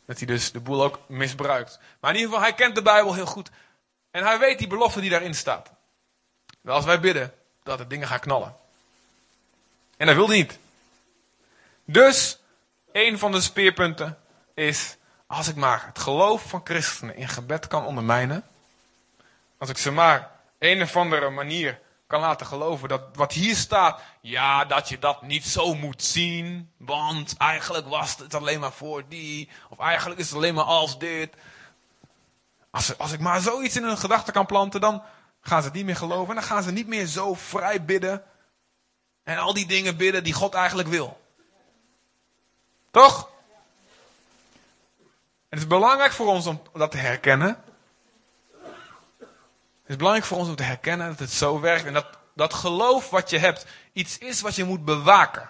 dat 0.06 0.18
hij 0.18 0.28
dus 0.28 0.52
de 0.52 0.60
boel 0.60 0.84
ook 0.84 1.00
misbruikt. 1.08 1.80
Maar 2.00 2.12
in 2.12 2.18
ieder 2.18 2.32
geval, 2.32 2.48
hij 2.48 2.56
kent 2.56 2.76
de 2.76 2.82
Bijbel 2.82 3.14
heel 3.14 3.26
goed. 3.26 3.50
En 4.12 4.24
hij 4.24 4.40
weet 4.40 4.58
die 4.58 4.68
belofte 4.68 5.02
die 5.02 5.10
daarin 5.10 5.36
staat. 5.36 5.72
Dat 6.62 6.76
als 6.76 6.86
wij 6.86 7.00
bidden, 7.00 7.34
dat 7.64 7.78
de 7.78 7.88
dingen 7.88 8.08
gaan 8.08 8.20
knallen. 8.20 8.56
En 9.98 10.06
dat 10.06 10.16
wil 10.16 10.28
niet. 10.28 10.60
Dus, 11.86 12.40
een 12.92 13.20
van 13.20 13.32
de 13.32 13.42
speerpunten 13.42 14.18
is, 14.54 14.98
als 15.28 15.48
ik 15.48 15.56
maar 15.56 15.86
het 15.86 16.00
geloof 16.00 16.50
van 16.50 16.62
christenen 16.64 17.16
in 17.16 17.28
gebed 17.28 17.68
kan 17.68 17.86
ondermijnen. 17.86 18.44
Als 19.58 19.70
ik 19.70 19.78
ze 19.78 19.92
maar 19.92 20.32
een 20.60 20.82
of 20.82 20.96
andere 20.96 21.30
manier 21.30 21.80
kan 22.08 22.20
laten 22.20 22.46
geloven 22.46 22.90
dat 22.90 23.02
wat 23.14 23.34
hier 23.34 23.56
staat, 23.56 24.02
ja, 24.22 24.66
dat 24.66 24.90
je 24.90 25.00
dat 25.00 25.22
niet 25.22 25.46
zo 25.46 25.76
moet 25.76 26.04
zien, 26.04 26.72
want 26.78 27.38
eigenlijk 27.38 27.88
was 27.88 28.18
het 28.18 28.34
alleen 28.34 28.60
maar 28.60 28.72
voor 28.72 29.04
die, 29.08 29.50
of 29.70 29.80
eigenlijk 29.80 30.20
is 30.20 30.28
het 30.28 30.36
alleen 30.36 30.54
maar 30.54 30.64
als 30.64 31.00
dit. 31.00 31.34
Als, 32.70 32.98
als 32.98 33.12
ik 33.12 33.20
maar 33.20 33.42
zoiets 33.42 33.76
in 33.76 33.84
hun 33.84 33.98
gedachten 33.98 34.34
kan 34.34 34.46
planten, 34.46 34.82
dan 34.82 35.04
gaan 35.42 35.64
ze 35.64 35.70
niet 35.74 35.86
meer 35.86 35.96
geloven 35.96 36.30
en 36.30 36.36
dan 36.36 36.50
gaan 36.50 36.64
ze 36.64 36.72
niet 36.72 36.88
meer 36.88 37.06
zo 37.06 37.34
vrij 37.34 37.86
bidden 37.86 38.24
en 39.24 39.38
al 39.38 39.54
die 39.54 39.66
dingen 39.66 39.98
bidden 39.98 40.24
die 40.24 40.34
God 40.34 40.54
eigenlijk 40.54 40.88
wil. 40.88 41.22
Toch? 42.92 43.30
Het 45.50 45.60
is 45.60 45.68
belangrijk 45.68 46.12
voor 46.12 46.28
ons 46.28 46.46
om 46.46 46.62
dat 46.74 46.92
te 46.92 46.98
herkennen. 46.98 47.64
Het 49.88 49.96
is 49.96 50.02
belangrijk 50.02 50.28
voor 50.28 50.38
ons 50.38 50.50
om 50.50 50.56
te 50.56 50.64
herkennen 50.64 51.08
dat 51.08 51.20
het 51.20 51.32
zo 51.32 51.60
werkt. 51.60 51.86
En 51.86 51.94
dat, 51.94 52.08
dat 52.36 52.54
geloof 52.54 53.10
wat 53.10 53.30
je 53.30 53.38
hebt 53.38 53.66
iets 53.94 54.18
is 54.18 54.42
wat 54.42 54.56
je 54.56 54.64
moet 54.64 54.86
bewaken. 54.86 55.50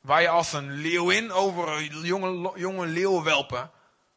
Waar 0.00 0.20
je 0.20 0.28
als 0.28 0.52
een 0.52 0.70
leeuwin 0.70 1.32
over 1.32 1.82
jonge, 1.82 2.52
jonge 2.58 2.86
leeuwwelpen 2.86 3.70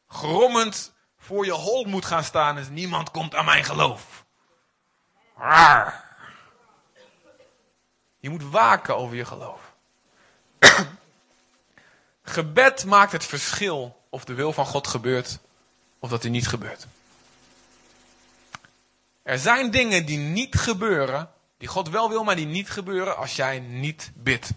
grommend 0.08 0.94
voor 1.20 1.46
je 1.46 1.52
hol 1.52 1.86
moet 1.86 2.06
gaan 2.06 2.24
staan. 2.24 2.56
Dus 2.56 2.70
niemand 2.70 3.12
komt 3.12 3.36
aan 3.36 3.46
mijn 3.46 3.64
geloof. 3.64 4.26
Je 8.20 8.30
moet 8.30 8.44
waken 8.44 8.98
over 8.98 9.16
je 9.16 9.26
geloof. 9.26 9.74
Gebed 12.22 12.86
maakt 12.86 13.12
het 13.12 13.26
verschil 13.26 14.06
of 14.10 14.26
de 14.26 14.34
wil 14.34 14.54
van 14.54 14.66
God 14.66 14.88
gebeurt 14.88 15.40
of 16.00 16.10
dat 16.10 16.22
hij 16.22 16.32
niet 16.32 16.48
gebeurt. 16.48 16.88
Er 19.28 19.40
zijn 19.40 19.72
dingen 19.72 20.06
die 20.06 20.18
niet 20.18 20.56
gebeuren, 20.56 21.30
die 21.58 21.68
God 21.68 21.90
wel 21.90 22.10
wil, 22.10 22.24
maar 22.24 22.36
die 22.36 22.46
niet 22.46 22.70
gebeuren 22.70 23.18
als 23.18 23.36
jij 23.36 23.60
niet 23.60 24.12
bidt. 24.16 24.50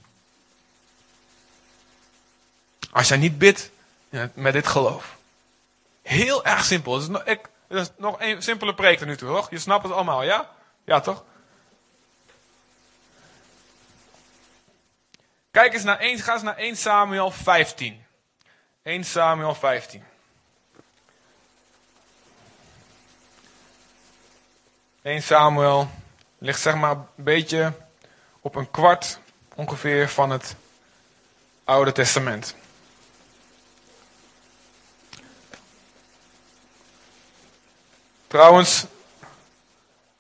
Als 2.91 3.09
jij 3.09 3.17
niet 3.17 3.39
bidt 3.39 3.71
met 4.35 4.53
dit 4.53 4.67
geloof. 4.67 5.17
Heel 6.03 6.45
erg 6.45 6.65
simpel. 6.65 6.93
Dat 6.93 7.03
is 7.03 7.09
nog, 7.09 7.25
ik, 7.25 7.49
is 7.69 7.91
nog 7.97 8.21
een 8.21 8.43
simpele 8.43 8.75
preek 8.75 8.99
tot 8.99 9.07
nu 9.07 9.17
toe, 9.17 9.29
toch? 9.29 9.51
Je 9.51 9.59
snapt 9.59 9.83
het 9.83 9.93
allemaal, 9.93 10.23
ja? 10.23 10.51
Ja, 10.85 11.01
toch? 11.01 11.25
Kijk 15.51 15.73
eens 15.75 15.85
naar 15.85 15.99
1, 15.99 16.19
ga 16.19 16.33
eens 16.33 16.43
naar 16.43 16.57
1 16.57 16.77
Samuel 16.77 17.31
15. 17.31 18.05
1 18.83 19.05
Samuel 19.05 19.55
15. 19.55 20.05
1 25.03 25.23
Samuel 25.23 25.91
ligt 26.39 26.61
zeg 26.61 26.75
maar 26.75 26.91
een 26.91 27.07
beetje 27.15 27.73
op 28.41 28.55
een 28.55 28.71
kwart 28.71 29.19
ongeveer 29.55 30.09
van 30.09 30.31
het 30.31 30.57
Oude 31.65 31.93
Testament. 31.93 32.55
Trouwens, 38.27 38.87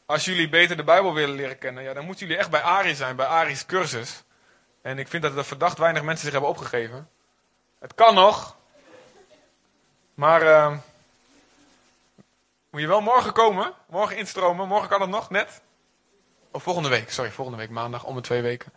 als 0.07 0.25
jullie 0.25 0.49
beter 0.49 0.77
de 0.77 0.85
Bijbel 0.85 1.14
willen 1.14 1.37
leren 1.37 1.59
kennen, 1.59 1.83
ja, 1.83 1.93
dan 1.93 2.05
moeten 2.05 2.27
jullie 2.27 2.40
echt 2.40 2.51
bij 2.51 2.62
Ari 2.62 2.95
zijn, 2.95 3.16
bij 3.16 3.27
Ari's 3.27 3.66
cursus. 3.66 4.23
En 4.83 4.99
ik 4.99 5.09
vind 5.09 5.23
dat 5.23 5.37
er 5.37 5.45
verdacht 5.45 5.79
weinig 5.79 6.03
mensen 6.03 6.25
zich 6.25 6.33
hebben 6.33 6.51
opgegeven. 6.51 7.09
Het 7.79 7.95
kan 7.95 8.14
nog, 8.14 8.57
maar 10.14 10.43
uh, 10.43 10.77
moet 12.70 12.80
je 12.80 12.87
wel 12.87 13.00
morgen 13.00 13.33
komen, 13.33 13.72
morgen 13.88 14.16
instromen, 14.16 14.68
morgen 14.68 14.88
kan 14.88 15.00
het 15.00 15.11
nog, 15.11 15.30
net. 15.30 15.61
Of 16.52 16.62
volgende 16.62 16.88
week, 16.88 17.11
sorry, 17.11 17.30
volgende 17.30 17.59
week 17.59 17.70
maandag, 17.70 18.04
om 18.04 18.14
de 18.14 18.20
twee 18.20 18.42
weken. 18.42 18.72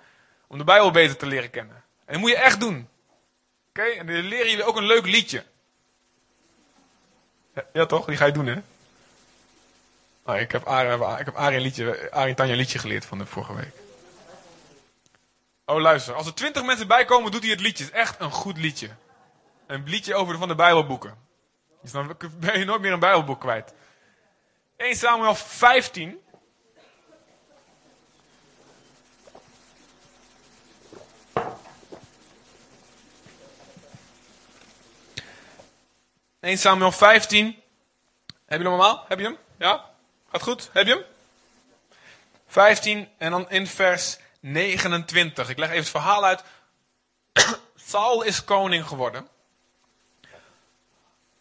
Om 0.47 0.57
de 0.57 0.63
Bijbel 0.63 0.91
beter 0.91 1.17
te 1.17 1.25
leren 1.25 1.49
kennen. 1.49 1.75
En 1.75 2.13
dat 2.13 2.21
moet 2.21 2.29
je 2.29 2.37
echt 2.37 2.59
doen. 2.59 2.89
Oké, 3.69 3.83
en 3.83 4.05
dan 4.05 4.15
leren 4.15 4.49
jullie 4.49 4.63
ook 4.63 4.77
een 4.77 4.85
leuk 4.85 5.05
liedje. 5.05 5.43
Ja, 7.73 7.85
toch? 7.85 8.05
Die 8.05 8.17
ga 8.17 8.25
je 8.25 8.31
doen, 8.31 8.45
hè? 8.45 8.61
Oh, 10.25 10.39
ik 10.39 10.51
heb 10.51 10.65
Arie, 10.65 11.19
ik 11.19 11.25
heb 11.25 11.35
Arie 11.35 11.59
liedje, 11.59 12.09
Tanja 12.35 12.55
liedje 12.55 12.79
geleerd 12.79 13.05
van 13.05 13.17
de 13.17 13.25
vorige 13.25 13.55
week. 13.55 13.73
Oh, 15.65 15.81
luister. 15.81 16.13
Als 16.13 16.27
er 16.27 16.33
twintig 16.33 16.65
mensen 16.65 16.87
bijkomen, 16.87 17.31
doet 17.31 17.41
hij 17.41 17.51
het 17.51 17.59
liedje. 17.59 17.83
Het 17.83 17.93
is 17.93 17.99
echt 17.99 18.19
een 18.19 18.31
goed 18.31 18.57
liedje. 18.57 18.89
Een 19.67 19.83
liedje 19.85 20.15
over 20.15 20.37
van 20.37 20.47
de 20.47 20.55
Bijbelboeken. 20.55 21.17
Dus 21.81 21.91
dan 21.91 22.17
ben 22.39 22.59
je 22.59 22.65
nooit 22.65 22.81
meer 22.81 22.91
een 22.91 22.99
Bijbelboek 22.99 23.39
kwijt. 23.39 23.73
1 24.83 24.95
Samuel 24.95 25.35
15. 25.35 26.21
...1 36.41 36.57
Samuel 36.57 36.91
15. 36.91 37.45
Heb 38.45 38.59
je 38.59 38.67
hem 38.67 38.67
allemaal? 38.67 39.05
Heb 39.07 39.19
je 39.19 39.25
hem? 39.25 39.37
Ja? 39.57 39.89
Gaat 40.31 40.41
goed? 40.41 40.69
Heb 40.73 40.85
je 40.85 40.93
hem? 40.93 41.03
15 42.47 43.09
en 43.17 43.31
dan 43.31 43.49
in 43.49 43.67
vers 43.67 44.17
29. 44.39 45.49
Ik 45.49 45.57
leg 45.57 45.67
even 45.69 45.81
het 45.81 45.89
verhaal 45.89 46.25
uit. 46.25 46.43
Saul 47.75 48.21
is 48.21 48.43
koning 48.43 48.87
geworden. 48.87 49.27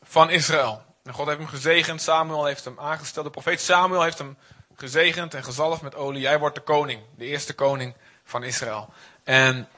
Van 0.03 0.31
Israël. 0.31 0.92
En 1.03 1.13
God 1.13 1.27
heeft 1.27 1.39
hem 1.39 1.49
gezegend. 1.49 2.03
Samuel 2.03 2.45
heeft 2.45 2.65
hem 2.65 2.81
aangesteld. 2.81 3.25
De 3.25 3.31
profeet 3.31 3.61
Samuel 3.61 4.03
heeft 4.03 4.19
hem 4.19 4.37
gezegend 4.77 5.35
en 5.35 5.45
gezalfd 5.45 5.83
met 5.83 5.95
olie. 5.95 6.21
Jij 6.21 6.39
wordt 6.39 6.55
de 6.55 6.61
koning. 6.61 7.03
De 7.17 7.25
eerste 7.25 7.55
koning 7.55 7.95
van 8.25 8.45
Israël. 8.45 8.93
En 9.25 9.69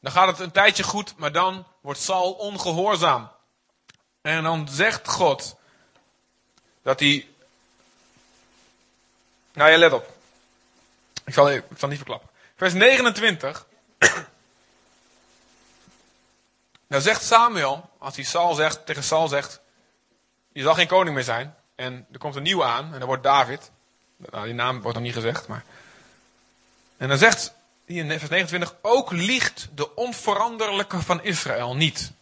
dan 0.00 0.12
gaat 0.12 0.28
het 0.28 0.38
een 0.38 0.50
tijdje 0.50 0.82
goed. 0.82 1.16
Maar 1.16 1.32
dan 1.32 1.66
wordt 1.80 2.00
Saul 2.00 2.32
ongehoorzaam. 2.32 3.30
En 4.20 4.42
dan 4.42 4.68
zegt 4.70 5.08
God 5.08 5.56
dat 6.82 7.00
hij. 7.00 7.28
Nou 9.52 9.70
ja, 9.70 9.78
let 9.78 9.92
op. 9.92 10.12
Ik 11.24 11.34
zal, 11.34 11.50
ik 11.50 11.64
zal 11.76 11.88
niet 11.88 11.98
verklappen. 11.98 12.28
Vers 12.56 12.72
29. 12.72 13.66
nou 16.86 17.02
zegt 17.02 17.24
Samuel, 17.24 17.90
als 17.98 18.14
hij 18.16 18.24
Saul 18.24 18.54
zegt, 18.54 18.86
tegen 18.86 19.02
Saul 19.02 19.28
zegt, 19.28 19.60
je 20.54 20.62
zal 20.62 20.74
geen 20.74 20.86
koning 20.86 21.14
meer 21.14 21.24
zijn. 21.24 21.54
En 21.74 22.06
er 22.12 22.18
komt 22.18 22.34
een 22.34 22.42
nieuwe 22.42 22.64
aan, 22.64 22.92
en 22.92 22.98
dat 22.98 23.08
wordt 23.08 23.22
David. 23.22 23.70
Nou, 24.16 24.44
die 24.44 24.54
naam 24.54 24.80
wordt 24.80 24.96
nog 24.96 25.06
niet 25.06 25.14
gezegd, 25.14 25.48
maar... 25.48 25.64
En 26.96 27.08
dan 27.08 27.18
zegt 27.18 27.54
hij 27.84 27.96
in 27.96 28.18
vers 28.18 28.30
29, 28.30 28.76
ook 28.82 29.10
liegt 29.10 29.68
de 29.74 29.94
onveranderlijke 29.94 31.02
van 31.02 31.22
Israël 31.22 31.76
niet. 31.76 32.12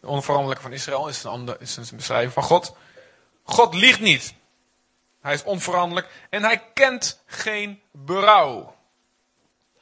De 0.00 0.06
onveranderlijke 0.06 0.62
van 0.62 0.72
Israël 0.72 1.08
is 1.08 1.24
een, 1.24 1.30
ander, 1.30 1.56
is 1.60 1.76
een 1.76 1.96
beschrijving 1.96 2.32
van 2.32 2.42
God. 2.42 2.76
God 3.42 3.74
liegt 3.74 4.00
niet. 4.00 4.34
Hij 5.20 5.34
is 5.34 5.42
onveranderlijk 5.42 6.26
en 6.30 6.42
hij 6.42 6.62
kent 6.74 7.22
geen 7.26 7.82
berouw. 7.90 8.76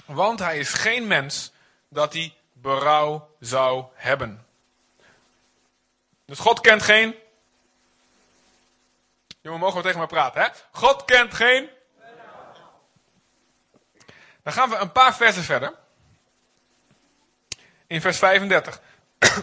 Want 0.05 0.39
hij 0.39 0.59
is 0.59 0.73
geen 0.73 1.07
mens 1.07 1.53
dat 1.89 2.13
hij 2.13 2.35
berouw 2.53 3.29
zou 3.41 3.85
hebben. 3.95 4.47
Dus 6.25 6.39
God 6.39 6.61
kent 6.61 6.83
geen. 6.83 7.15
Jongen, 9.47 9.61
mogen 9.61 9.77
we 9.77 9.83
tegen 9.83 9.99
mij 9.99 10.09
praten, 10.09 10.43
hè? 10.43 10.49
God 10.71 11.05
kent 11.05 11.35
geen. 11.35 11.71
Dan 14.43 14.53
gaan 14.53 14.71
we 14.71 14.77
een 14.77 14.93
paar 14.93 15.15
versen 15.15 15.43
verder. 15.43 15.75
In 17.87 18.01
vers 18.01 18.19
35. 18.19 18.81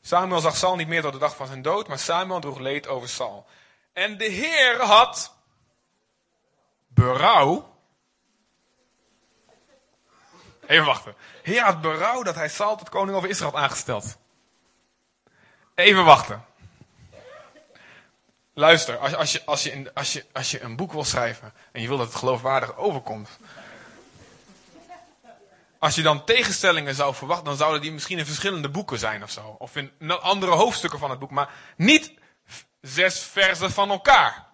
Samuel 0.00 0.40
zag 0.40 0.56
Saul 0.56 0.76
niet 0.76 0.88
meer 0.88 1.02
tot 1.02 1.12
de 1.12 1.18
dag 1.18 1.36
van 1.36 1.46
zijn 1.46 1.62
dood, 1.62 1.88
maar 1.88 1.98
Samuel 1.98 2.40
droeg 2.40 2.58
leed 2.58 2.86
over 2.86 3.08
Saul. 3.08 3.46
En 3.92 4.16
de 4.16 4.24
Heer 4.24 4.82
had 4.82 5.34
berouw. 6.86 7.76
Even 10.66 10.84
wachten. 10.84 11.14
Heer 11.42 11.62
had 11.62 11.80
berouw 11.80 12.22
dat 12.22 12.34
hij 12.34 12.48
Saul 12.48 12.76
tot 12.76 12.88
koning 12.88 13.16
over 13.16 13.28
Israël 13.28 13.50
had 13.50 13.60
aangesteld. 13.60 14.18
Even 15.74 16.04
wachten. 16.04 16.44
Luister, 18.58 18.98
als, 18.98 19.32
je, 19.32 19.44
als, 19.44 19.62
je, 19.62 19.90
als, 19.94 20.12
je, 20.12 20.24
als 20.32 20.50
je 20.50 20.60
een 20.60 20.76
boek 20.76 20.92
wil 20.92 21.04
schrijven 21.04 21.52
en 21.72 21.80
je 21.80 21.88
wil 21.88 21.96
dat 21.96 22.06
het 22.06 22.16
geloofwaardig 22.16 22.76
overkomt. 22.76 23.28
Als 25.78 25.94
je 25.94 26.02
dan 26.02 26.24
tegenstellingen 26.24 26.94
zou 26.94 27.14
verwachten, 27.14 27.46
dan 27.46 27.56
zouden 27.56 27.80
die 27.80 27.92
misschien 27.92 28.18
in 28.18 28.26
verschillende 28.26 28.68
boeken 28.68 28.98
zijn 28.98 29.22
of 29.22 29.30
zo. 29.30 29.56
Of 29.58 29.76
in 29.76 29.92
andere 30.20 30.52
hoofdstukken 30.52 30.98
van 30.98 31.10
het 31.10 31.18
boek, 31.18 31.30
maar 31.30 31.50
niet 31.76 32.12
zes 32.80 33.20
versen 33.20 33.70
van 33.70 33.90
elkaar. 33.90 34.46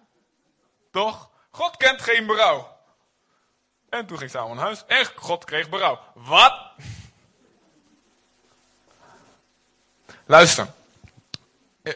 Toch? 0.91 1.29
God 1.51 1.77
kent 1.77 2.01
geen 2.01 2.25
berouw. 2.25 2.77
En 3.89 4.05
toen 4.05 4.17
ging 4.17 4.29
Samuel 4.29 4.53
naar 4.53 4.63
huis 4.63 4.83
en 4.87 5.05
God 5.15 5.45
kreeg 5.45 5.69
berouw. 5.69 5.99
Wat? 6.13 6.53
Luister. 10.25 10.67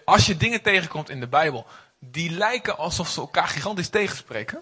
Als 0.06 0.26
je 0.26 0.38
dingen 0.38 0.62
tegenkomt 0.62 1.10
in 1.10 1.20
de 1.20 1.28
Bijbel 1.28 1.68
die 2.00 2.32
lijken 2.32 2.78
alsof 2.78 3.10
ze 3.10 3.20
elkaar 3.20 3.48
gigantisch 3.48 3.90
tegenspreken, 3.90 4.62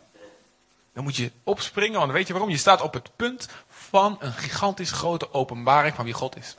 dan 0.93 1.04
moet 1.04 1.15
je 1.15 1.32
opspringen, 1.43 2.00
want 2.00 2.12
weet 2.12 2.28
je 2.28 2.34
waarom? 2.34 2.52
Je 2.52 2.58
staat 2.58 2.82
op 2.82 2.93
het 2.93 3.15
punt 3.15 3.50
van 3.69 4.17
een 4.19 4.34
gigantisch 4.34 4.91
grote 4.91 5.34
openbaring 5.34 5.95
van 5.95 6.06
wie 6.06 6.13
God 6.13 6.38
is. 6.38 6.58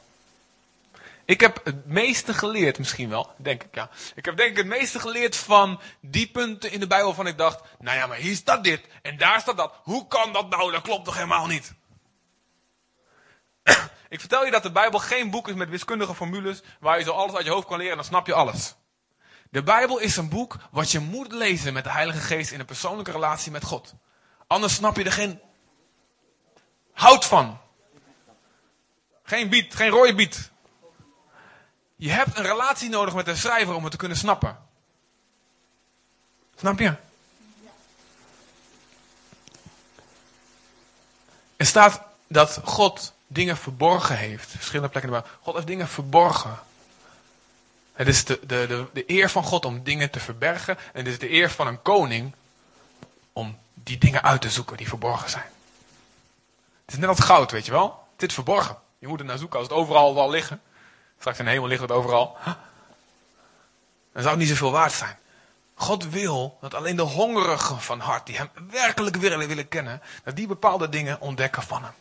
Ik 1.25 1.41
heb 1.41 1.61
het 1.65 1.87
meeste 1.87 2.35
geleerd, 2.35 2.79
misschien 2.79 3.09
wel, 3.09 3.35
denk 3.37 3.63
ik 3.63 3.75
ja. 3.75 3.91
Ik 4.15 4.25
heb 4.25 4.37
denk 4.37 4.51
ik 4.51 4.57
het 4.57 4.67
meeste 4.67 5.01
geleerd 5.01 5.37
van 5.37 5.81
die 6.01 6.31
punten 6.31 6.73
in 6.73 6.81
de 6.81 6.87
Bijbel 6.87 7.15
van 7.15 7.27
ik 7.27 7.39
dacht, 7.39 7.61
nou 7.79 7.97
ja, 7.97 8.07
maar 8.07 8.17
hier 8.17 8.37
staat 8.37 8.65
dit 8.65 8.81
en 9.03 9.17
daar 9.17 9.41
staat 9.41 9.57
dat. 9.57 9.75
Hoe 9.83 10.07
kan 10.07 10.33
dat 10.33 10.49
nou? 10.49 10.73
Dat 10.73 10.83
klopt 10.83 11.05
toch 11.05 11.15
helemaal 11.15 11.47
niet? 11.47 11.75
ik 14.09 14.21
vertel 14.21 14.45
je 14.45 14.51
dat 14.51 14.63
de 14.63 14.73
Bijbel 14.73 14.99
geen 14.99 15.31
boek 15.31 15.49
is 15.49 15.55
met 15.55 15.69
wiskundige 15.69 16.15
formules 16.15 16.63
waar 16.81 16.99
je 16.99 17.05
zo 17.05 17.13
alles 17.13 17.35
uit 17.35 17.45
je 17.45 17.51
hoofd 17.51 17.67
kan 17.67 17.77
leren 17.77 17.93
en 17.93 17.99
dan 17.99 18.07
snap 18.07 18.27
je 18.27 18.35
alles. 18.35 18.75
De 19.51 19.63
Bijbel 19.63 19.99
is 19.99 20.17
een 20.17 20.29
boek 20.29 20.57
wat 20.71 20.91
je 20.91 20.99
moet 20.99 21.33
lezen 21.33 21.73
met 21.73 21.85
de 21.85 21.91
Heilige 21.91 22.19
Geest 22.19 22.51
in 22.51 22.61
een 22.61 22.67
persoonlijke 22.67 23.11
relatie 23.11 23.53
met 23.53 23.65
God. 23.65 23.95
Anders 24.47 24.75
snap 24.75 24.97
je 24.97 25.05
er 25.05 25.13
geen 25.13 25.41
hout 26.93 27.25
van. 27.25 27.59
Geen 29.23 29.49
biet, 29.49 29.75
geen 29.75 29.91
rode 29.91 30.15
biet. 30.15 30.51
Je 31.97 32.11
hebt 32.11 32.39
een 32.39 32.45
relatie 32.45 32.89
nodig 32.89 33.15
met 33.15 33.25
de 33.25 33.37
schrijver 33.37 33.75
om 33.75 33.83
het 33.83 33.93
te 33.93 33.99
kunnen 33.99 34.17
snappen. 34.17 34.59
Snap 36.57 36.79
je? 36.79 36.95
Er 41.57 41.67
staat 41.67 42.03
dat 42.27 42.61
God 42.65 43.13
dingen 43.27 43.57
verborgen 43.57 44.17
heeft. 44.17 44.51
Verschillende 44.51 44.89
plekken. 44.89 45.25
God 45.41 45.55
heeft 45.55 45.67
dingen 45.67 45.89
verborgen. 45.89 46.59
Het 47.99 48.09
is 48.09 48.25
de, 48.25 48.41
de, 48.47 48.67
de, 48.69 48.87
de 48.93 49.05
eer 49.07 49.31
van 49.31 49.43
God 49.43 49.65
om 49.65 49.83
dingen 49.83 50.11
te 50.11 50.21
verbergen. 50.21 50.79
En 50.93 50.99
het 51.05 51.07
is 51.07 51.19
de 51.19 51.33
eer 51.33 51.51
van 51.51 51.67
een 51.67 51.83
koning 51.83 52.33
om 53.33 53.59
die 53.75 53.99
dingen 53.99 54.23
uit 54.23 54.41
te 54.41 54.51
zoeken 54.51 54.77
die 54.77 54.89
verborgen 54.89 55.31
zijn. 55.31 55.51
Het 56.85 56.95
is 56.95 56.99
net 56.99 57.09
als 57.09 57.21
goud, 57.21 57.51
weet 57.51 57.67
je 57.67 57.73
wel. 57.73 58.07
Is 58.17 58.35
verborgen. 58.35 58.77
Je 58.99 59.09
moet 59.09 59.21
er 59.21 59.27
naar 59.27 59.39
zoeken 59.39 59.59
als 59.59 59.69
het 59.69 59.77
overal 59.77 60.15
zal 60.15 60.31
liggen. 60.31 60.61
Straks 61.19 61.39
in 61.39 61.45
de 61.45 61.51
hemel 61.51 61.69
ligt 61.69 61.81
het 61.81 61.91
overal. 61.91 62.37
Dan 64.13 64.23
zou 64.23 64.29
het 64.29 64.39
niet 64.39 64.49
zoveel 64.49 64.71
waard 64.71 64.93
zijn. 64.93 65.17
God 65.75 66.09
wil 66.09 66.59
dat 66.61 66.75
alleen 66.75 66.97
de 66.97 67.03
hongerigen 67.03 67.81
van 67.81 68.01
hart, 68.01 68.27
die 68.27 68.37
hem 68.37 68.49
werkelijk 68.71 69.17
willen, 69.17 69.49
willen 69.49 69.69
kennen, 69.69 70.03
dat 70.25 70.37
die 70.37 70.47
bepaalde 70.47 70.89
dingen 70.89 71.21
ontdekken 71.21 71.63
van 71.63 71.83
hem. 71.83 71.93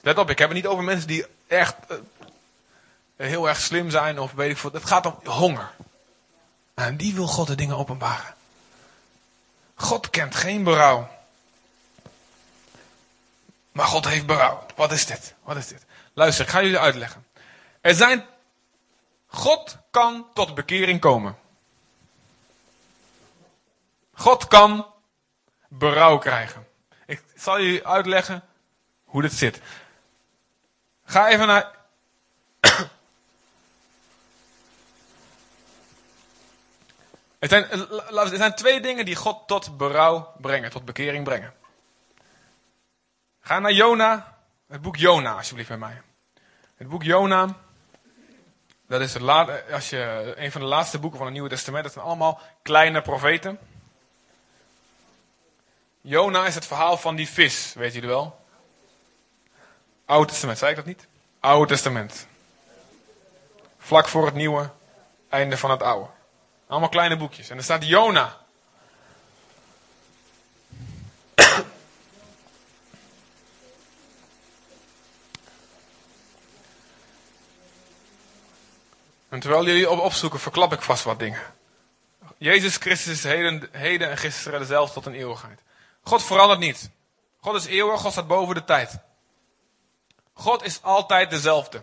Let 0.00 0.18
op, 0.18 0.30
ik 0.30 0.38
heb 0.38 0.48
het 0.48 0.56
niet 0.56 0.66
over 0.66 0.84
mensen 0.84 1.08
die 1.08 1.26
echt 1.46 1.74
uh, 1.90 1.96
heel 3.26 3.48
erg 3.48 3.60
slim 3.60 3.90
zijn 3.90 4.18
of 4.18 4.32
weet 4.32 4.50
ik 4.50 4.58
veel. 4.58 4.72
Het 4.72 4.84
gaat 4.84 5.06
om 5.06 5.18
honger. 5.24 5.70
En 6.74 6.96
die 6.96 7.14
wil 7.14 7.26
God 7.26 7.46
de 7.46 7.54
dingen 7.54 7.76
openbaren. 7.76 8.34
God 9.74 10.10
kent 10.10 10.34
geen 10.34 10.62
berouw. 10.62 11.08
Maar 13.72 13.86
God 13.86 14.04
heeft 14.04 14.26
berouw. 14.26 14.66
Wat 14.76 14.92
is 14.92 15.06
dit? 15.06 15.34
Wat 15.42 15.56
is 15.56 15.66
dit? 15.66 15.84
Luister, 16.12 16.44
ik 16.44 16.50
ga 16.50 16.62
jullie 16.62 16.78
uitleggen. 16.78 17.26
Er 17.80 17.94
zijn. 17.94 18.26
God 19.26 19.76
kan 19.90 20.26
tot 20.34 20.54
bekering 20.54 21.00
komen. 21.00 21.38
God 24.12 24.46
kan 24.46 24.86
berouw 25.68 26.18
krijgen. 26.18 26.66
Ik 27.06 27.22
zal 27.36 27.60
jullie 27.60 27.86
uitleggen 27.86 28.42
hoe 29.04 29.22
dit 29.22 29.32
zit. 29.32 29.60
Ga 31.04 31.28
even 31.28 31.46
naar. 31.46 31.77
Er 37.38 37.48
zijn, 37.48 37.70
er 38.14 38.36
zijn 38.36 38.54
twee 38.54 38.80
dingen 38.80 39.04
die 39.04 39.16
God 39.16 39.46
tot 39.48 39.76
berouw 39.76 40.32
brengen, 40.36 40.70
tot 40.70 40.84
bekering 40.84 41.24
brengen. 41.24 41.54
Ga 43.40 43.58
naar 43.58 43.72
Jona, 43.72 44.38
het 44.68 44.82
boek 44.82 44.96
Jona 44.96 45.32
alsjeblieft 45.36 45.68
bij 45.68 45.78
mij. 45.78 46.02
Het 46.76 46.88
boek 46.88 47.02
Jona, 47.02 47.56
Dat 48.86 49.00
is 49.00 49.12
het 49.12 49.22
la- 49.22 49.60
als 49.72 49.90
je, 49.90 50.32
een 50.36 50.52
van 50.52 50.60
de 50.60 50.66
laatste 50.66 50.98
boeken 50.98 51.16
van 51.18 51.26
het 51.26 51.34
Nieuwe 51.34 51.48
Testament. 51.50 51.84
Dat 51.84 51.92
zijn 51.92 52.04
allemaal 52.04 52.40
kleine 52.62 53.02
profeten. 53.02 53.58
Jona 56.00 56.46
is 56.46 56.54
het 56.54 56.66
verhaal 56.66 56.96
van 56.96 57.16
die 57.16 57.28
vis, 57.28 57.72
weet 57.74 57.92
jullie 57.94 58.08
wel? 58.08 58.40
Oude 60.04 60.28
Testament, 60.30 60.58
zei 60.58 60.70
ik 60.70 60.76
dat 60.76 60.86
niet? 60.86 61.06
Oude 61.40 61.66
Testament. 61.66 62.26
Vlak 63.78 64.08
voor 64.08 64.24
het 64.26 64.34
nieuwe, 64.34 64.70
einde 65.28 65.56
van 65.56 65.70
het 65.70 65.82
oude. 65.82 66.08
Allemaal 66.68 66.88
kleine 66.88 67.16
boekjes. 67.16 67.50
En 67.50 67.56
er 67.56 67.62
staat 67.62 67.86
Jona. 67.86 68.36
En 79.28 79.40
terwijl 79.40 79.64
jullie 79.64 79.90
op 79.90 79.98
opzoeken, 79.98 80.40
verklap 80.40 80.72
ik 80.72 80.82
vast 80.82 81.04
wat 81.04 81.18
dingen. 81.18 81.40
Jezus 82.38 82.76
Christus 82.76 83.12
is 83.12 83.24
heden, 83.24 83.68
heden 83.72 84.10
en 84.10 84.18
gisteren 84.18 84.60
dezelfde 84.60 84.94
tot 84.94 85.06
een 85.06 85.14
eeuwigheid. 85.14 85.60
God 86.02 86.22
verandert 86.22 86.60
niet. 86.60 86.90
God 87.40 87.54
is 87.54 87.64
eeuwig, 87.64 88.00
God 88.00 88.12
staat 88.12 88.26
boven 88.26 88.54
de 88.54 88.64
tijd. 88.64 88.98
God 90.32 90.62
is 90.62 90.82
altijd 90.82 91.30
dezelfde. 91.30 91.82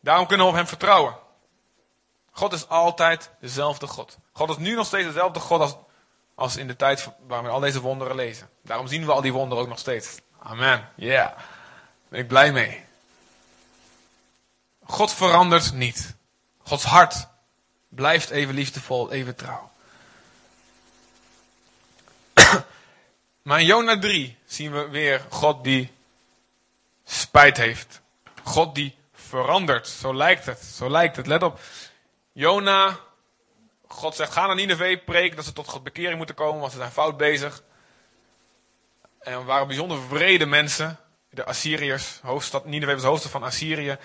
Daarom 0.00 0.26
kunnen 0.26 0.46
we 0.46 0.52
op 0.52 0.58
hem 0.58 0.66
vertrouwen. 0.66 1.21
God 2.32 2.52
is 2.52 2.68
altijd 2.68 3.30
dezelfde 3.40 3.86
God. 3.86 4.18
God 4.32 4.50
is 4.50 4.56
nu 4.56 4.74
nog 4.74 4.86
steeds 4.86 5.06
dezelfde 5.06 5.40
God 5.40 5.60
als, 5.60 5.74
als 6.34 6.56
in 6.56 6.66
de 6.66 6.76
tijd 6.76 7.08
waar 7.26 7.42
we 7.42 7.48
al 7.48 7.60
deze 7.60 7.80
wonderen 7.80 8.16
lezen. 8.16 8.48
Daarom 8.62 8.86
zien 8.86 9.04
we 9.04 9.12
al 9.12 9.20
die 9.20 9.32
wonderen 9.32 9.62
ook 9.62 9.68
nog 9.68 9.78
steeds. 9.78 10.20
Amen. 10.38 10.88
Ja. 10.96 11.34
Ben 12.08 12.20
ik 12.20 12.28
blij 12.28 12.52
mee. 12.52 12.84
God 14.84 15.12
verandert 15.12 15.72
niet. 15.72 16.14
Gods 16.62 16.84
hart 16.84 17.26
blijft 17.88 18.30
even 18.30 18.54
liefdevol, 18.54 19.12
even 19.12 19.36
trouw. 19.36 19.70
maar 23.42 23.60
in 23.60 23.66
Jona 23.66 23.98
3 23.98 24.36
zien 24.46 24.72
we 24.72 24.88
weer 24.88 25.26
God 25.28 25.64
die 25.64 25.92
spijt 27.04 27.56
heeft. 27.56 28.00
God 28.42 28.74
die 28.74 28.96
verandert. 29.14 29.88
Zo 29.88 30.14
lijkt 30.14 30.46
het. 30.46 30.58
Zo 30.58 30.90
lijkt 30.90 31.16
het. 31.16 31.26
Let 31.26 31.42
op. 31.42 31.60
Jona, 32.32 32.98
God 33.86 34.14
zegt, 34.14 34.32
ga 34.32 34.46
naar 34.46 34.54
Nineveh, 34.54 35.04
preek 35.04 35.36
dat 35.36 35.44
ze 35.44 35.52
tot 35.52 35.68
God 35.68 35.82
bekering 35.82 36.16
moeten 36.16 36.34
komen, 36.34 36.60
want 36.60 36.72
ze 36.72 36.78
zijn 36.78 36.90
fout 36.90 37.16
bezig. 37.16 37.62
En 39.20 39.38
we 39.38 39.44
waren 39.44 39.66
bijzonder 39.66 39.98
vrede 40.08 40.46
mensen. 40.46 40.96
De 41.30 41.44
Assyriërs, 41.44 42.18
hoofdstad, 42.22 42.64
Nineveh 42.64 42.94
was 42.94 43.04
hoofdstad 43.04 43.32
van 43.32 43.42
Assyrië. 43.42 43.98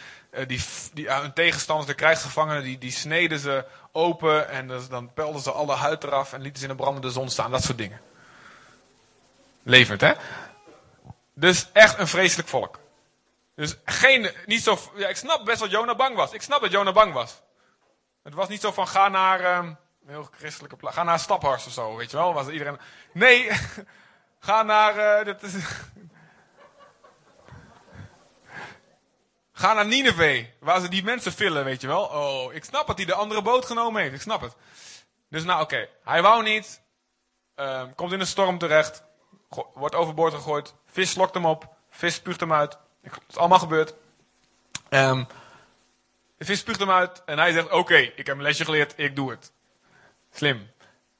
Die, 0.47 0.61
die 0.93 1.11
hun 1.11 1.33
tegenstanders, 1.33 1.87
de 1.87 1.95
krijgsgevangenen, 1.95 2.63
die, 2.63 2.77
die 2.77 2.91
sneden 2.91 3.39
ze 3.39 3.65
open 3.91 4.49
en 4.49 4.67
dus, 4.67 4.87
dan 4.87 5.13
pelden 5.13 5.41
ze 5.41 5.51
alle 5.51 5.73
huid 5.73 6.03
eraf 6.03 6.33
en 6.33 6.41
lieten 6.41 6.59
ze 6.59 6.67
in 6.67 6.75
de 6.75 6.83
brandende 6.83 7.09
zon 7.09 7.29
staan. 7.29 7.51
Dat 7.51 7.63
soort 7.63 7.77
dingen. 7.77 8.01
Levert, 9.63 10.01
hè? 10.01 10.13
Dus 11.33 11.69
echt 11.73 11.99
een 11.99 12.07
vreselijk 12.07 12.49
volk. 12.49 12.79
Dus 13.55 13.75
geen, 13.85 14.31
niet 14.45 14.63
zo, 14.63 14.79
ja, 14.95 15.07
ik 15.07 15.15
snap 15.15 15.45
best 15.45 15.59
dat 15.59 15.71
Jona 15.71 15.95
bang 15.95 16.15
was. 16.15 16.31
Ik 16.31 16.41
snap 16.41 16.61
dat 16.61 16.71
Jona 16.71 16.91
bang 16.91 17.13
was. 17.13 17.41
Het 18.27 18.35
was 18.35 18.47
niet 18.47 18.61
zo 18.61 18.71
van 18.71 18.87
ga 18.87 19.07
naar, 19.07 19.57
um, 19.57 19.77
heel 20.05 20.27
christelijke 20.37 20.75
plaats, 20.75 20.95
ga 20.95 21.03
naar 21.03 21.19
Staphorst 21.19 21.67
of 21.67 21.73
zo, 21.73 21.95
weet 21.95 22.11
je 22.11 22.17
wel. 22.17 22.33
Was 22.33 22.47
iedereen, 22.47 22.79
nee, 23.13 23.49
ga 24.39 24.63
naar, 24.63 25.25
dit 25.25 25.43
is, 25.43 25.53
Ga 29.51 29.73
naar 29.73 29.85
Nineveh, 29.85 30.45
waar 30.59 30.79
ze 30.79 30.89
die 30.89 31.03
mensen 31.03 31.31
villen, 31.31 31.63
weet 31.63 31.81
je 31.81 31.87
wel. 31.87 32.03
Oh, 32.03 32.53
ik 32.53 32.63
snap 32.63 32.87
dat 32.87 32.97
hij 32.97 33.05
de 33.05 33.13
andere 33.13 33.41
boot 33.41 33.65
genomen 33.65 34.01
heeft, 34.01 34.13
ik 34.13 34.21
snap 34.21 34.41
het. 34.41 34.55
Dus 35.29 35.43
nou, 35.43 35.61
oké, 35.61 35.87
hij 36.03 36.21
wou 36.21 36.43
niet, 36.43 36.81
uh, 37.55 37.83
komt 37.95 38.11
in 38.11 38.19
een 38.19 38.27
storm 38.27 38.57
terecht, 38.57 39.03
wordt 39.73 39.95
overboord 39.95 40.33
gegooid, 40.33 40.73
vis 40.85 41.11
slokt 41.11 41.33
hem 41.33 41.45
op, 41.45 41.67
vis 41.89 42.15
spuugt 42.15 42.39
hem 42.39 42.53
uit. 42.53 42.77
Het 43.01 43.21
is 43.29 43.37
allemaal 43.37 43.59
gebeurd. 43.59 43.93
Um, 44.89 45.27
de 46.37 46.45
vis 46.45 46.59
spuugt 46.59 46.79
hem 46.79 46.91
uit 46.91 47.23
en 47.25 47.37
hij 47.37 47.51
zegt, 47.51 47.71
oké, 47.71 47.97
ik 47.97 48.25
heb 48.25 48.35
een 48.35 48.41
lesje 48.41 48.65
geleerd, 48.65 48.93
ik 48.95 49.15
doe 49.15 49.29
het. 49.29 49.51
Slim. 50.31 50.71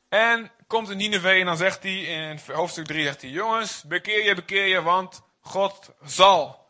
En 0.10 0.52
komt 0.68 0.90
in 0.90 0.98
Nineveh 0.98 1.40
en 1.40 1.46
dan 1.46 1.58
zegt 1.58 1.84
hij 1.84 2.02
in 2.02 2.40
hoofdstuk 2.54 2.86
3, 2.86 3.04
zegt 3.04 3.22
hij, 3.22 3.30
jongens, 3.30 3.84
bekeer 3.84 4.24
je, 4.24 4.36
bekeer 4.36 4.66
je, 4.66 4.82
want 4.82 5.22
God 5.40 5.92
zal 6.04 6.66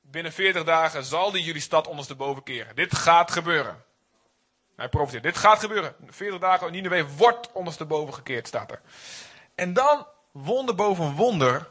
binnen 0.00 0.32
40 0.32 0.64
dagen 0.64 1.04
zal 1.04 1.30
die 1.30 1.42
jullie 1.42 1.60
stad 1.60 1.86
ondersteboven 1.86 2.42
keren. 2.42 2.76
Dit 2.76 2.94
gaat 2.94 3.30
gebeuren. 3.30 3.84
Hij 4.76 4.88
profiteert. 4.88 5.22
Dit 5.22 5.36
gaat 5.36 5.58
gebeuren. 5.58 5.94
40 6.08 6.40
dagen 6.40 6.72
Nineveh 6.72 7.06
wordt 7.16 7.52
ondersteboven 7.52 8.14
gekeerd, 8.14 8.46
staat 8.46 8.70
er. 8.70 8.80
En 9.54 9.72
dan, 9.72 10.06
wonder 10.30 10.74
boven 10.74 11.12
wonder, 11.12 11.68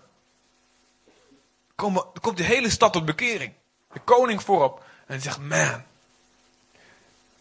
komt 2.22 2.38
de 2.38 2.44
hele 2.44 2.70
stad 2.70 2.94
tot 2.94 3.06
bekering. 3.06 3.54
De 3.94 4.00
koning 4.00 4.44
voorop. 4.44 4.84
En 5.08 5.22
zegt, 5.22 5.40
man. 5.40 5.84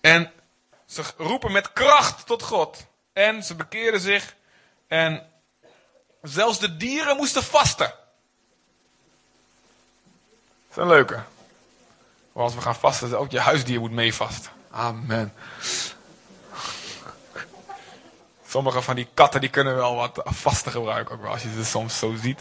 En 0.01 0.33
ze 0.87 1.03
roepen 1.17 1.53
met 1.53 1.73
kracht 1.73 2.27
tot 2.27 2.43
God. 2.43 2.87
En 3.13 3.43
ze 3.43 3.55
bekeerden 3.55 4.01
zich. 4.01 4.35
En 4.87 5.31
zelfs 6.23 6.59
de 6.59 6.77
dieren 6.77 7.17
moesten 7.17 7.43
vasten. 7.43 7.95
Dat 10.69 10.71
is 10.71 10.77
een 10.77 10.89
leuke. 10.89 11.23
Maar 12.33 12.45
als 12.45 12.55
we 12.55 12.61
gaan 12.61 12.77
vasten, 12.77 13.19
ook 13.19 13.31
je 13.31 13.41
huisdier 13.41 13.81
moet 13.81 13.91
meevasten. 13.91 14.51
Amen. 14.71 15.35
Sommige 18.47 18.83
van 18.83 18.95
die 18.95 19.09
katten 19.15 19.41
die 19.41 19.51
kunnen 19.51 19.75
wel 19.75 19.95
wat 19.95 20.21
vasten 20.25 20.73
gebruiken, 20.73 21.15
ook 21.15 21.23
wel, 21.23 21.31
als 21.31 21.43
je 21.43 21.53
ze 21.53 21.65
soms 21.65 21.99
zo 21.99 22.15
ziet. 22.15 22.41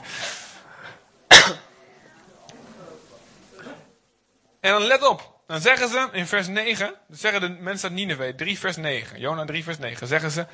En 4.59 4.71
dan 4.71 4.81
let 4.81 5.03
op. 5.03 5.38
Dan 5.49 5.61
zeggen 5.61 5.89
ze 5.89 6.09
in 6.11 6.27
vers 6.27 6.47
9, 6.47 6.93
zeggen 7.09 7.41
de 7.41 7.49
mensen 7.49 7.89
uit 7.89 7.97
Nineveh, 7.97 8.35
3 8.35 8.59
vers 8.59 8.75
9, 8.75 9.19
Jona 9.19 9.45
3 9.45 9.63
vers 9.63 9.77
9, 9.77 10.07
zeggen 10.07 10.31
ze, 10.31 10.45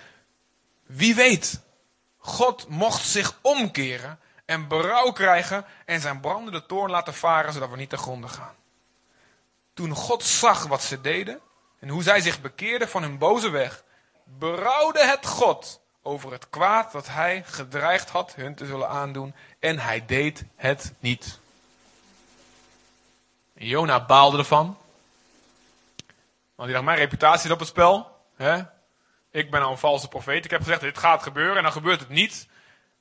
wie 0.86 1.16
weet, 1.16 1.62
God 2.18 2.68
mocht 2.70 3.06
zich 3.06 3.40
omkeren 3.42 4.20
en 4.46 4.68
berouw 4.68 5.12
krijgen 5.12 5.66
en 5.86 6.02
zijn 6.02 6.20
brandende 6.20 6.66
toorn 6.66 6.92
laten 6.92 7.14
varen, 7.14 7.54
zodat 7.54 7.70
we 7.70 7.76
niet 7.76 7.90
te 7.90 7.98
gronden 7.98 8.30
gaan. 8.30 8.56
Toen 9.74 9.96
God 9.96 10.24
zag 10.24 10.68
wat 10.68 10.84
ze 10.84 11.02
deden 11.02 11.40
en 11.80 11.90
hoe 11.90 12.04
zij 12.04 12.22
zich 12.22 12.42
bekeerden 12.42 12.90
van 12.90 13.02
hun 13.02 13.18
boze 13.18 13.50
weg, 13.50 13.84
berouwde 14.24 15.06
het 15.06 15.26
God 15.26 15.82
over 16.02 16.32
het 16.32 16.50
kwaad 16.50 16.92
dat 16.92 17.08
hij 17.08 17.44
gedreigd 17.46 18.10
had 18.10 18.36
hun 18.36 18.56
te 18.56 18.66
zullen 18.66 18.90
aandoen 18.90 19.36
en 19.60 19.80
hij 19.80 20.06
deed 20.06 20.44
het 20.56 20.94
niet. 21.00 21.40
Jona 23.54 24.06
baalde 24.06 24.38
ervan. 24.38 24.78
Want 26.56 26.70
hij 26.70 26.72
dacht, 26.72 26.84
mijn 26.84 26.98
reputatie 26.98 27.46
is 27.46 27.54
op 27.54 27.60
het 27.60 27.68
spel. 27.68 28.22
Hè? 28.36 28.58
Ik 29.32 29.52
ben 29.52 29.60
nou 29.60 29.72
een 29.72 29.78
valse 29.78 30.08
profeet. 30.08 30.46
Ik 30.46 30.52
heb 30.52 30.62
gezegd, 30.62 30.82
dit 30.82 30.98
gaat 30.98 31.24
gebeuren 31.24 31.58
en 31.58 31.64
dan 31.64 31.72
gebeurt 31.72 32.00
het 32.00 32.10
niet. 32.10 32.48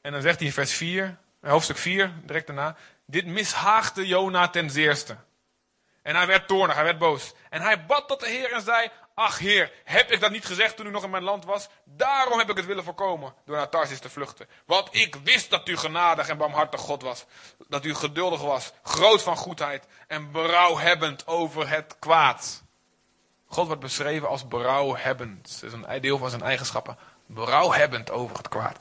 En 0.01 0.13
dan 0.13 0.23
zegt 0.23 0.39
hij 0.39 0.47
in 0.47 0.53
vers 0.53 0.73
4, 0.73 1.19
hoofdstuk 1.41 1.77
4, 1.77 2.13
direct 2.23 2.47
daarna. 2.47 2.77
Dit 3.07 3.27
mishaagde 3.27 4.07
Jona 4.07 4.49
ten 4.49 4.71
zeerste. 4.71 5.17
En 6.03 6.17
hij 6.17 6.27
werd 6.27 6.49
toornig, 6.49 6.75
hij 6.75 6.85
werd 6.85 6.99
boos. 6.99 7.35
En 7.51 7.61
hij 7.61 7.87
bad 7.87 8.09
tot 8.09 8.21
de 8.21 8.29
Heer 8.29 8.53
en 8.53 8.63
zei, 8.63 8.89
ach 9.15 9.39
Heer, 9.39 9.73
heb 9.85 10.11
ik 10.11 10.21
dat 10.21 10.31
niet 10.31 10.45
gezegd 10.45 10.77
toen 10.77 10.87
ik 10.87 10.93
nog 10.93 11.05
in 11.05 11.11
mijn 11.11 11.23
land 11.23 11.45
was? 11.45 11.69
Daarom 11.85 12.39
heb 12.39 12.51
ik 12.51 12.57
het 12.57 12.67
willen 12.67 12.85
voorkomen 12.85 13.35
door 13.45 13.57
naar 13.57 13.69
Tarsis 13.69 13.99
te 13.99 14.11
vluchten. 14.11 14.49
Want 14.67 14.89
ik 14.91 15.15
wist 15.15 15.51
dat 15.51 15.69
u 15.69 15.77
genadig 15.77 16.29
en 16.29 16.37
barmhartig 16.37 16.81
God 16.81 17.03
was. 17.03 17.25
Dat 17.69 17.85
u 17.85 17.95
geduldig 17.95 18.41
was, 18.41 18.73
groot 18.83 19.23
van 19.23 19.37
goedheid 19.37 19.87
en 20.07 20.31
berouwhebbend 20.33 21.27
over 21.27 21.69
het 21.69 21.97
kwaad. 21.99 22.64
God 23.55 23.67
wordt 23.67 23.81
beschreven 23.81 24.29
als 24.29 24.49
berouwhebbend. 24.49 25.61
Dat 25.61 25.73
is 25.73 25.79
een 25.87 26.01
deel 26.01 26.19
van 26.19 26.31
zijn 26.31 26.43
eigenschappen. 26.43 26.99
Berouwhebbend 27.27 28.11
over 28.11 28.37
het 28.37 28.49
kwaad. 28.49 28.79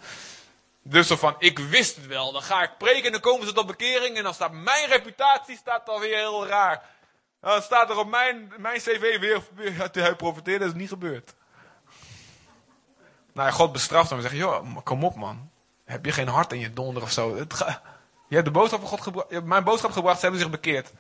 Dus 0.82 1.08
zo 1.08 1.16
van, 1.16 1.36
ik 1.38 1.60
wist 1.60 1.96
het 1.96 2.08
wel. 2.08 2.32
Dan 2.32 2.42
ga 2.42 2.64
ik 2.64 2.78
preken 2.78 3.06
en 3.06 3.12
dan 3.12 3.22
komen 3.22 3.48
ze 3.48 3.54
tot 3.54 3.68
bekering. 3.68 4.18
En 4.18 4.24
dan 4.24 4.34
staat 4.34 4.52
mijn 4.52 4.88
reputatie 4.88 5.58
staat 5.58 5.90
alweer 5.90 6.18
heel 6.18 6.48
raar. 6.48 6.84
Dan 7.42 7.62
staat 7.62 7.90
er 7.90 7.98
op 7.98 8.10
mijn, 8.10 8.54
mijn 8.58 8.80
cv 8.80 9.20
weer, 9.20 9.44
weer 9.56 9.90
hij 9.94 10.16
profiteerde. 10.16 10.66
Dat 10.66 10.74
is 10.74 10.80
niet 10.80 10.90
gebeurd. 10.90 11.34
Nou 13.34 13.52
God 13.52 13.72
bestraft 13.72 14.10
hem 14.10 14.18
en 14.18 14.24
zegt, 14.24 14.36
joh, 14.36 14.78
kom 14.84 15.04
op 15.04 15.16
man. 15.16 15.50
Heb 15.86 16.06
je 16.06 16.12
geen 16.12 16.28
hart 16.28 16.54
in 16.54 16.60
je 16.60 16.74
donder 16.74 17.04
of 17.04 17.12
zo? 17.12 17.36
Het 17.36 17.54
ga, 17.54 17.82
je 18.28 18.36
hebt 18.36 18.48
de 18.48 18.54
boodschap 18.54 18.80
van 18.80 18.90
God 18.90 19.02
gebracht. 19.02 19.44
Mijn 19.44 19.64
boodschap 19.64 19.92
gebracht, 19.92 20.16
ze 20.16 20.22
hebben 20.22 20.42
zich 20.42 20.52
bekeerd. 20.52 20.92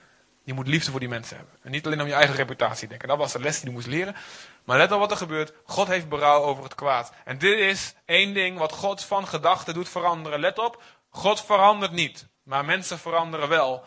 Je 0.43 0.53
moet 0.53 0.67
liefde 0.67 0.91
voor 0.91 0.99
die 0.99 1.09
mensen 1.09 1.37
hebben. 1.37 1.55
En 1.61 1.71
niet 1.71 1.85
alleen 1.85 2.01
om 2.01 2.07
je 2.07 2.13
eigen 2.13 2.35
reputatie 2.35 2.87
denken. 2.87 3.07
Dat 3.07 3.17
was 3.17 3.31
de 3.31 3.39
les 3.39 3.59
die 3.59 3.67
je 3.67 3.75
moest 3.75 3.87
leren. 3.87 4.15
Maar 4.63 4.77
let 4.77 4.91
op 4.91 4.99
wat 4.99 5.11
er 5.11 5.17
gebeurt. 5.17 5.53
God 5.65 5.87
heeft 5.87 6.09
berouw 6.09 6.43
over 6.43 6.63
het 6.63 6.75
kwaad. 6.75 7.13
En 7.25 7.37
dit 7.37 7.59
is 7.59 7.93
één 8.05 8.33
ding 8.33 8.57
wat 8.57 8.71
God 8.71 9.03
van 9.03 9.27
gedachten 9.27 9.73
doet 9.73 9.89
veranderen. 9.89 10.39
Let 10.39 10.59
op, 10.59 10.81
God 11.09 11.41
verandert 11.41 11.91
niet. 11.91 12.27
Maar 12.43 12.65
mensen 12.65 12.99
veranderen 12.99 13.49
wel. 13.49 13.85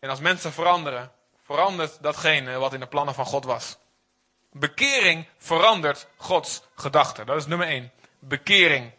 En 0.00 0.10
als 0.10 0.20
mensen 0.20 0.52
veranderen, 0.52 1.12
verandert 1.44 2.02
datgene 2.02 2.58
wat 2.58 2.72
in 2.72 2.80
de 2.80 2.86
plannen 2.86 3.14
van 3.14 3.26
God 3.26 3.44
was. 3.44 3.76
Bekering 4.52 5.26
verandert 5.38 6.06
Gods 6.16 6.62
gedachten. 6.74 7.26
Dat 7.26 7.36
is 7.36 7.46
nummer 7.46 7.66
1. 7.66 7.92
Bekering. 8.18 8.92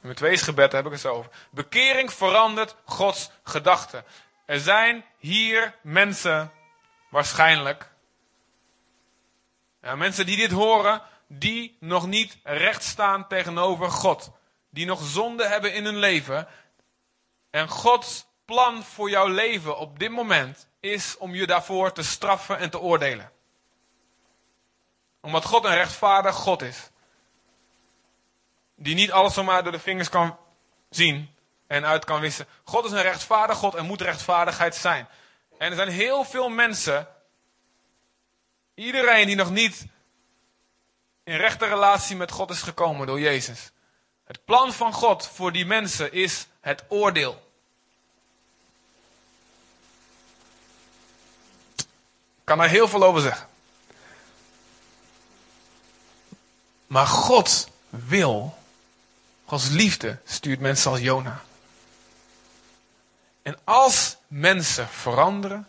Nummer 0.00 0.16
2 0.16 0.32
is 0.32 0.42
gebed, 0.42 0.70
daar 0.70 0.82
heb 0.82 0.86
ik 0.86 0.92
het 0.92 1.00
zo 1.00 1.12
over. 1.12 1.30
Bekering 1.50 2.12
verandert 2.12 2.74
Gods 2.84 3.30
gedachten. 3.42 4.04
Er 4.48 4.60
zijn 4.60 5.04
hier 5.18 5.74
mensen, 5.82 6.52
waarschijnlijk, 7.10 7.90
mensen 9.80 10.26
die 10.26 10.36
dit 10.36 10.50
horen, 10.50 11.02
die 11.26 11.76
nog 11.80 12.06
niet 12.06 12.38
recht 12.42 12.82
staan 12.82 13.26
tegenover 13.26 13.90
God. 13.90 14.30
Die 14.70 14.86
nog 14.86 15.02
zonde 15.02 15.46
hebben 15.46 15.74
in 15.74 15.84
hun 15.84 15.96
leven. 15.96 16.48
En 17.50 17.68
Gods 17.68 18.26
plan 18.44 18.82
voor 18.82 19.10
jouw 19.10 19.26
leven 19.26 19.78
op 19.78 19.98
dit 19.98 20.10
moment 20.10 20.68
is 20.80 21.16
om 21.16 21.34
je 21.34 21.46
daarvoor 21.46 21.92
te 21.92 22.02
straffen 22.02 22.58
en 22.58 22.70
te 22.70 22.80
oordelen. 22.80 23.32
Omdat 25.20 25.44
God 25.44 25.64
een 25.64 25.74
rechtvaardig 25.74 26.34
God 26.34 26.62
is. 26.62 26.90
Die 28.74 28.94
niet 28.94 29.12
alles 29.12 29.34
zomaar 29.34 29.62
door 29.62 29.72
de 29.72 29.78
vingers 29.78 30.08
kan 30.08 30.38
zien 30.90 31.36
en 31.68 31.86
uit 31.86 32.04
kan 32.04 32.20
wissen. 32.20 32.46
God 32.64 32.84
is 32.84 32.90
een 32.90 33.02
rechtvaardig 33.02 33.56
God 33.56 33.74
en 33.74 33.84
moet 33.84 34.00
rechtvaardigheid 34.00 34.74
zijn. 34.74 35.08
En 35.58 35.70
er 35.70 35.76
zijn 35.76 35.88
heel 35.88 36.24
veel 36.24 36.48
mensen, 36.48 37.08
iedereen 38.74 39.26
die 39.26 39.36
nog 39.36 39.50
niet 39.50 39.86
in 41.24 41.36
rechte 41.36 41.66
relatie 41.66 42.16
met 42.16 42.30
God 42.30 42.50
is 42.50 42.62
gekomen 42.62 43.06
door 43.06 43.20
Jezus. 43.20 43.70
Het 44.24 44.44
plan 44.44 44.72
van 44.72 44.92
God 44.92 45.26
voor 45.26 45.52
die 45.52 45.66
mensen 45.66 46.12
is 46.12 46.46
het 46.60 46.84
oordeel. 46.88 47.46
Ik 51.76 52.44
kan 52.44 52.60
er 52.60 52.68
heel 52.68 52.88
veel 52.88 53.02
over 53.02 53.20
zeggen. 53.20 53.48
Maar 56.86 57.06
God 57.06 57.68
wil, 57.88 58.58
Gods 59.44 59.68
liefde 59.68 60.18
stuurt 60.24 60.60
mensen 60.60 60.90
als 60.90 61.00
Jona. 61.00 61.42
En 63.48 63.58
als 63.64 64.16
mensen 64.26 64.88
veranderen, 64.88 65.68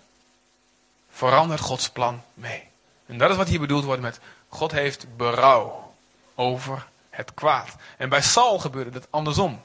verandert 1.10 1.60
Gods 1.60 1.90
plan 1.90 2.24
mee. 2.34 2.68
En 3.06 3.18
dat 3.18 3.30
is 3.30 3.36
wat 3.36 3.48
hier 3.48 3.60
bedoeld 3.60 3.84
wordt 3.84 4.02
met 4.02 4.20
God 4.50 4.72
heeft 4.72 5.18
berouw 5.18 5.96
over 6.36 6.88
het 7.10 7.34
kwaad. 7.34 7.76
En 7.98 8.10
bij 8.10 8.22
Saul 8.22 8.60
gebeurde 8.60 8.90
dat 8.90 9.08
andersom. 9.10 9.62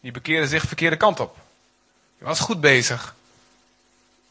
Die 0.00 0.12
bekeerde 0.12 0.46
zich 0.46 0.60
de 0.60 0.66
verkeerde 0.66 0.96
kant 0.96 1.20
op. 1.20 1.36
Hij 2.18 2.26
was 2.26 2.40
goed 2.40 2.60
bezig. 2.60 3.14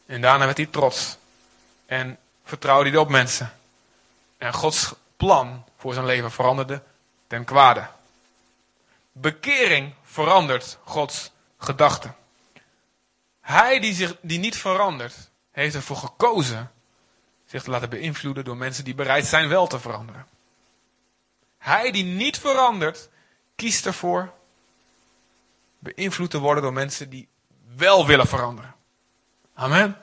En 0.06 0.20
daarna 0.20 0.44
werd 0.44 0.56
hij 0.56 0.66
trots. 0.66 1.16
En 1.86 2.18
vertrouwde 2.44 2.90
hij 2.90 2.98
op 2.98 3.08
mensen. 3.08 3.52
En 4.38 4.52
Gods 4.52 4.92
plan 5.16 5.64
voor 5.76 5.94
zijn 5.94 6.06
leven 6.06 6.30
veranderde 6.30 6.82
ten 7.26 7.44
kwade. 7.44 7.86
Bekering 9.12 9.94
verandert 10.04 10.78
Gods 10.84 11.30
gedachten. 11.58 12.22
Hij 13.44 13.80
die, 13.80 13.94
zich, 13.94 14.16
die 14.20 14.38
niet 14.38 14.56
verandert, 14.56 15.30
heeft 15.50 15.74
ervoor 15.74 15.96
gekozen 15.96 16.72
zich 17.46 17.62
te 17.62 17.70
laten 17.70 17.88
beïnvloeden 17.90 18.44
door 18.44 18.56
mensen 18.56 18.84
die 18.84 18.94
bereid 18.94 19.26
zijn 19.26 19.48
wel 19.48 19.66
te 19.66 19.80
veranderen. 19.80 20.26
Hij 21.58 21.90
die 21.90 22.04
niet 22.04 22.38
verandert, 22.38 23.08
kiest 23.54 23.86
ervoor 23.86 24.32
beïnvloed 25.78 26.30
te 26.30 26.38
worden 26.38 26.62
door 26.62 26.72
mensen 26.72 27.10
die 27.10 27.28
wel 27.76 28.06
willen 28.06 28.26
veranderen. 28.26 28.74
Amen. 29.54 29.98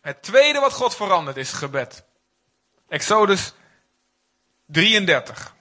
Het 0.00 0.22
tweede 0.22 0.60
wat 0.60 0.72
God 0.72 0.96
verandert 0.96 1.36
is 1.36 1.52
gebed. 1.52 2.04
Exodus 2.88 3.52
33. 4.66 5.54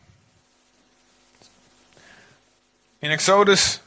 In 2.99 3.09
Exodus. 3.09 3.82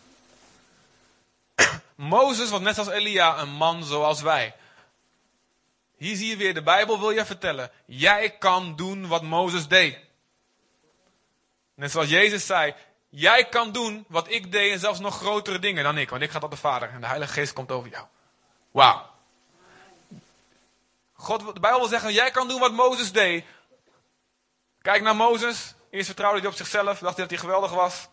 Mozes 2.04 2.50
was 2.50 2.60
net 2.60 2.78
als 2.78 2.88
Elia 2.88 3.38
een 3.38 3.50
man 3.50 3.84
zoals 3.84 4.20
wij. 4.20 4.54
Hier 5.96 6.16
zie 6.16 6.28
je 6.28 6.36
weer, 6.36 6.54
de 6.54 6.62
Bijbel 6.62 7.00
wil 7.00 7.10
je 7.10 7.24
vertellen. 7.24 7.70
Jij 7.86 8.30
kan 8.30 8.76
doen 8.76 9.08
wat 9.08 9.22
Mozes 9.22 9.68
deed. 9.68 9.98
Net 11.74 11.90
zoals 11.90 12.08
Jezus 12.08 12.46
zei, 12.46 12.74
jij 13.08 13.48
kan 13.48 13.72
doen 13.72 14.04
wat 14.08 14.30
ik 14.30 14.52
deed 14.52 14.72
en 14.72 14.78
zelfs 14.78 15.00
nog 15.00 15.16
grotere 15.16 15.58
dingen 15.58 15.84
dan 15.84 15.98
ik. 15.98 16.10
Want 16.10 16.22
ik 16.22 16.30
ga 16.30 16.38
tot 16.38 16.50
de 16.50 16.56
Vader 16.56 16.88
en 16.88 17.00
de 17.00 17.06
Heilige 17.06 17.32
Geest 17.32 17.52
komt 17.52 17.70
over 17.70 17.90
jou. 17.90 18.06
Wauw. 18.70 19.10
God, 21.12 21.54
de 21.54 21.60
Bijbel 21.60 21.80
wil 21.80 21.88
zeggen, 21.88 22.12
jij 22.12 22.30
kan 22.30 22.48
doen 22.48 22.60
wat 22.60 22.72
Mozes 22.72 23.12
deed. 23.12 23.44
Kijk 24.82 25.02
naar 25.02 25.16
Mozes. 25.16 25.74
Eerst 25.90 26.06
vertrouwde 26.06 26.40
hij 26.40 26.48
op 26.48 26.54
zichzelf, 26.54 26.98
dacht 26.98 27.16
hij 27.16 27.26
dat 27.26 27.30
hij 27.30 27.38
geweldig 27.38 27.72
was. 27.72 28.08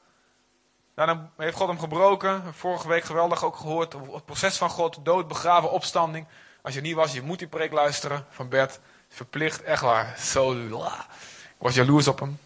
Daarna 1.05 1.29
heeft 1.37 1.55
God 1.55 1.67
hem 1.67 1.79
gebroken. 1.79 2.43
Vorige 2.53 2.87
week 2.87 3.03
geweldig 3.03 3.43
ook 3.43 3.55
gehoord. 3.55 3.93
Het 3.93 4.25
proces 4.25 4.57
van 4.57 4.69
God, 4.69 4.99
dood, 5.03 5.27
begraven, 5.27 5.71
opstanding. 5.71 6.27
Als 6.61 6.73
je 6.73 6.81
niet 6.81 6.95
was, 6.95 7.13
je 7.13 7.21
moet 7.21 7.39
die 7.39 7.47
preek 7.47 7.71
luisteren 7.71 8.25
van 8.29 8.49
Bert. 8.49 8.79
Verplicht, 9.09 9.63
echt 9.63 9.81
waar. 9.81 10.19
Zo, 10.19 10.51
ik 10.51 11.57
was 11.57 11.75
jaloers 11.75 12.07
op 12.07 12.19
hem. 12.19 12.39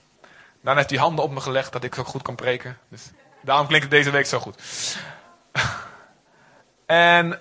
Daarna 0.62 0.80
heeft 0.80 0.90
hij 0.90 1.00
handen 1.00 1.24
op 1.24 1.32
me 1.32 1.40
gelegd 1.40 1.72
dat 1.72 1.84
ik 1.84 1.96
zo 1.96 2.04
goed 2.04 2.22
kan 2.22 2.36
preken. 2.36 2.78
Dus 2.90 3.12
daarom 3.42 3.68
klinkt 3.68 3.86
het 3.86 3.96
deze 3.96 4.12
week 4.12 4.26
zo 4.26 4.40
goed. 4.40 4.62
en 6.86 7.40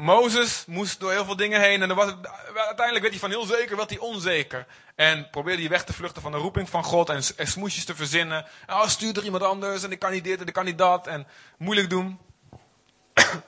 Mozes 0.00 0.64
moest 0.66 1.00
door 1.00 1.12
heel 1.12 1.24
veel 1.24 1.36
dingen 1.36 1.60
heen. 1.60 1.82
En 1.82 1.94
was, 1.94 2.14
uiteindelijk 2.54 3.00
werd 3.00 3.10
hij 3.10 3.18
van 3.18 3.30
heel 3.30 3.44
zeker, 3.44 3.76
werd 3.76 3.90
hij 3.90 3.98
onzeker. 3.98 4.66
En 4.94 5.30
probeerde 5.30 5.60
hij 5.60 5.70
weg 5.70 5.84
te 5.84 5.92
vluchten 5.92 6.22
van 6.22 6.32
de 6.32 6.38
roeping 6.38 6.68
van 6.68 6.84
God. 6.84 7.08
En, 7.08 7.22
en 7.36 7.46
smoesjes 7.46 7.84
te 7.84 7.94
verzinnen. 7.94 8.46
Oh, 8.66 8.86
stuur 8.86 9.16
er 9.16 9.24
iemand 9.24 9.42
anders. 9.42 9.82
En 9.82 9.92
ik 9.92 9.98
kan 9.98 10.10
niet 10.10 10.24
dit 10.24 10.40
en 10.40 10.46
ik 10.46 10.52
kan 10.52 10.64
niet 10.64 10.78
dat. 10.78 11.06
En 11.06 11.26
moeilijk 11.56 11.90
doen. 11.90 12.18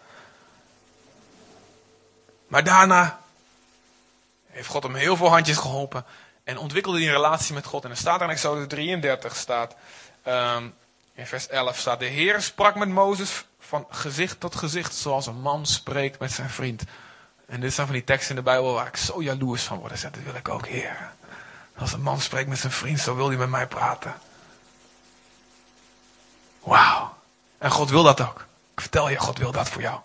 maar 2.52 2.64
daarna 2.64 3.20
heeft 4.46 4.68
God 4.68 4.82
hem 4.82 4.94
heel 4.94 5.16
veel 5.16 5.30
handjes 5.30 5.56
geholpen. 5.56 6.04
En 6.44 6.58
ontwikkelde 6.58 6.98
hij 6.98 7.06
een 7.06 7.14
relatie 7.14 7.54
met 7.54 7.66
God. 7.66 7.84
En 7.84 7.90
er 7.90 7.96
staat 7.96 8.20
in 8.20 8.30
Exodus 8.30 8.66
33, 8.68 9.36
staat, 9.36 9.76
um, 10.26 10.74
in 11.14 11.26
vers 11.26 11.48
11 11.48 11.78
staat, 11.78 11.98
de 11.98 12.04
Heer 12.04 12.42
sprak 12.42 12.74
met 12.74 12.88
Mozes 12.88 13.44
van 13.70 13.86
gezicht 13.90 14.40
tot 14.40 14.54
gezicht, 14.54 14.94
zoals 14.94 15.26
een 15.26 15.40
man 15.40 15.66
spreekt 15.66 16.18
met 16.18 16.32
zijn 16.32 16.50
vriend. 16.50 16.84
En 17.46 17.60
dit 17.60 17.72
zijn 17.72 17.86
van 17.86 17.96
die 17.96 18.04
teksten 18.04 18.30
in 18.30 18.36
de 18.36 18.50
Bijbel 18.50 18.72
waar 18.72 18.86
ik 18.86 18.96
zo 18.96 19.22
jaloers 19.22 19.62
van 19.62 19.78
word. 19.78 20.02
Dat 20.02 20.16
wil 20.24 20.34
ik 20.34 20.48
ook, 20.48 20.66
Heer. 20.66 21.12
Als 21.76 21.92
een 21.92 22.02
man 22.02 22.20
spreekt 22.20 22.48
met 22.48 22.58
zijn 22.58 22.72
vriend, 22.72 23.00
zo 23.00 23.16
wil 23.16 23.28
hij 23.28 23.36
met 23.36 23.48
mij 23.48 23.66
praten. 23.66 24.14
Wauw. 26.60 27.14
En 27.58 27.70
God 27.70 27.90
wil 27.90 28.02
dat 28.02 28.20
ook. 28.20 28.46
Ik 28.74 28.80
vertel 28.80 29.08
je, 29.08 29.16
God 29.16 29.38
wil 29.38 29.52
dat 29.52 29.68
voor 29.68 29.82
jou. 29.82 30.00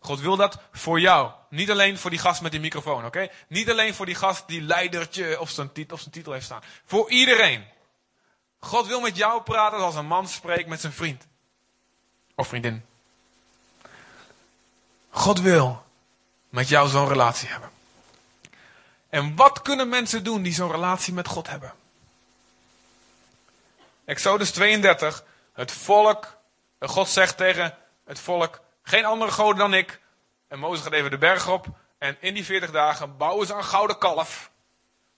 God 0.00 0.20
wil 0.20 0.36
dat 0.36 0.58
voor 0.72 1.00
jou. 1.00 1.30
Niet 1.50 1.70
alleen 1.70 1.98
voor 1.98 2.10
die 2.10 2.18
gast 2.18 2.42
met 2.42 2.50
die 2.50 2.60
microfoon, 2.60 3.04
oké? 3.04 3.28
Niet 3.48 3.70
alleen 3.70 3.94
voor 3.94 4.06
die 4.06 4.14
gast 4.14 4.48
die 4.48 4.60
leidertje 4.60 5.40
op 5.40 5.48
zijn, 5.48 5.72
titel, 5.72 6.32
heeft 6.32 6.44
staan. 6.44 6.62
Voor 6.84 7.10
iedereen. 7.10 7.64
God 8.60 8.86
wil 8.86 9.00
met 9.00 9.16
jou 9.16 9.42
praten 9.42 9.78
als 9.78 9.94
een 9.94 10.06
man 10.06 10.28
spreekt 10.28 10.68
met 10.68 10.80
zijn 10.80 10.92
vriend. 10.92 11.26
Of 12.34 12.48
vriendin. 12.48 12.87
God 15.18 15.40
wil 15.40 15.84
met 16.48 16.68
jou 16.68 16.88
zo'n 16.88 17.08
relatie 17.08 17.48
hebben. 17.48 17.70
En 19.08 19.36
wat 19.36 19.62
kunnen 19.62 19.88
mensen 19.88 20.24
doen 20.24 20.42
die 20.42 20.52
zo'n 20.52 20.70
relatie 20.70 21.14
met 21.14 21.28
God 21.28 21.48
hebben? 21.48 21.72
Exodus 24.04 24.50
32. 24.50 25.24
Het 25.52 25.72
volk. 25.72 26.36
God 26.80 27.08
zegt 27.08 27.36
tegen 27.36 27.76
het 28.04 28.18
volk: 28.18 28.60
Geen 28.82 29.04
andere 29.04 29.30
goden 29.30 29.56
dan 29.56 29.74
ik. 29.74 30.00
En 30.48 30.58
Mozes 30.58 30.84
gaat 30.84 30.92
even 30.92 31.10
de 31.10 31.18
berg 31.18 31.48
op. 31.48 31.66
En 31.98 32.16
in 32.20 32.34
die 32.34 32.44
40 32.44 32.70
dagen 32.70 33.16
bouwen 33.16 33.46
ze 33.46 33.54
een 33.54 33.64
gouden 33.64 33.98
kalf. 33.98 34.50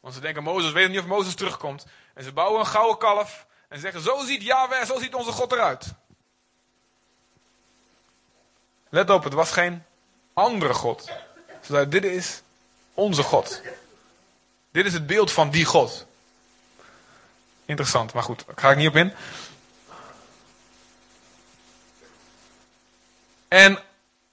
Want 0.00 0.14
ze 0.14 0.20
denken: 0.20 0.42
Mozes 0.42 0.72
weet 0.72 0.88
niet 0.88 0.98
of 0.98 1.06
Mozes 1.06 1.34
terugkomt. 1.34 1.86
En 2.14 2.24
ze 2.24 2.32
bouwen 2.32 2.60
een 2.60 2.66
gouden 2.66 2.98
kalf. 2.98 3.46
En 3.68 3.80
zeggen: 3.80 4.00
Zo 4.00 4.24
ziet 4.24 4.42
Yahweh, 4.42 4.84
zo 4.84 4.98
ziet 4.98 5.14
onze 5.14 5.32
God 5.32 5.52
eruit. 5.52 5.94
Let 8.88 9.10
op, 9.10 9.24
het 9.24 9.32
was 9.32 9.52
geen 9.52 9.84
andere 10.40 10.74
God. 10.74 11.10
Zeiden, 11.60 11.90
dit 11.90 12.04
is 12.04 12.42
onze 12.94 13.22
God. 13.22 13.62
Dit 14.70 14.86
is 14.86 14.92
het 14.92 15.06
beeld 15.06 15.32
van 15.32 15.50
die 15.50 15.64
God. 15.64 16.06
Interessant, 17.64 18.12
maar 18.12 18.22
goed, 18.22 18.42
daar 18.46 18.56
ga 18.58 18.70
ik 18.70 18.76
niet 18.76 18.88
op 18.88 18.96
in. 18.96 19.12
En 23.48 23.78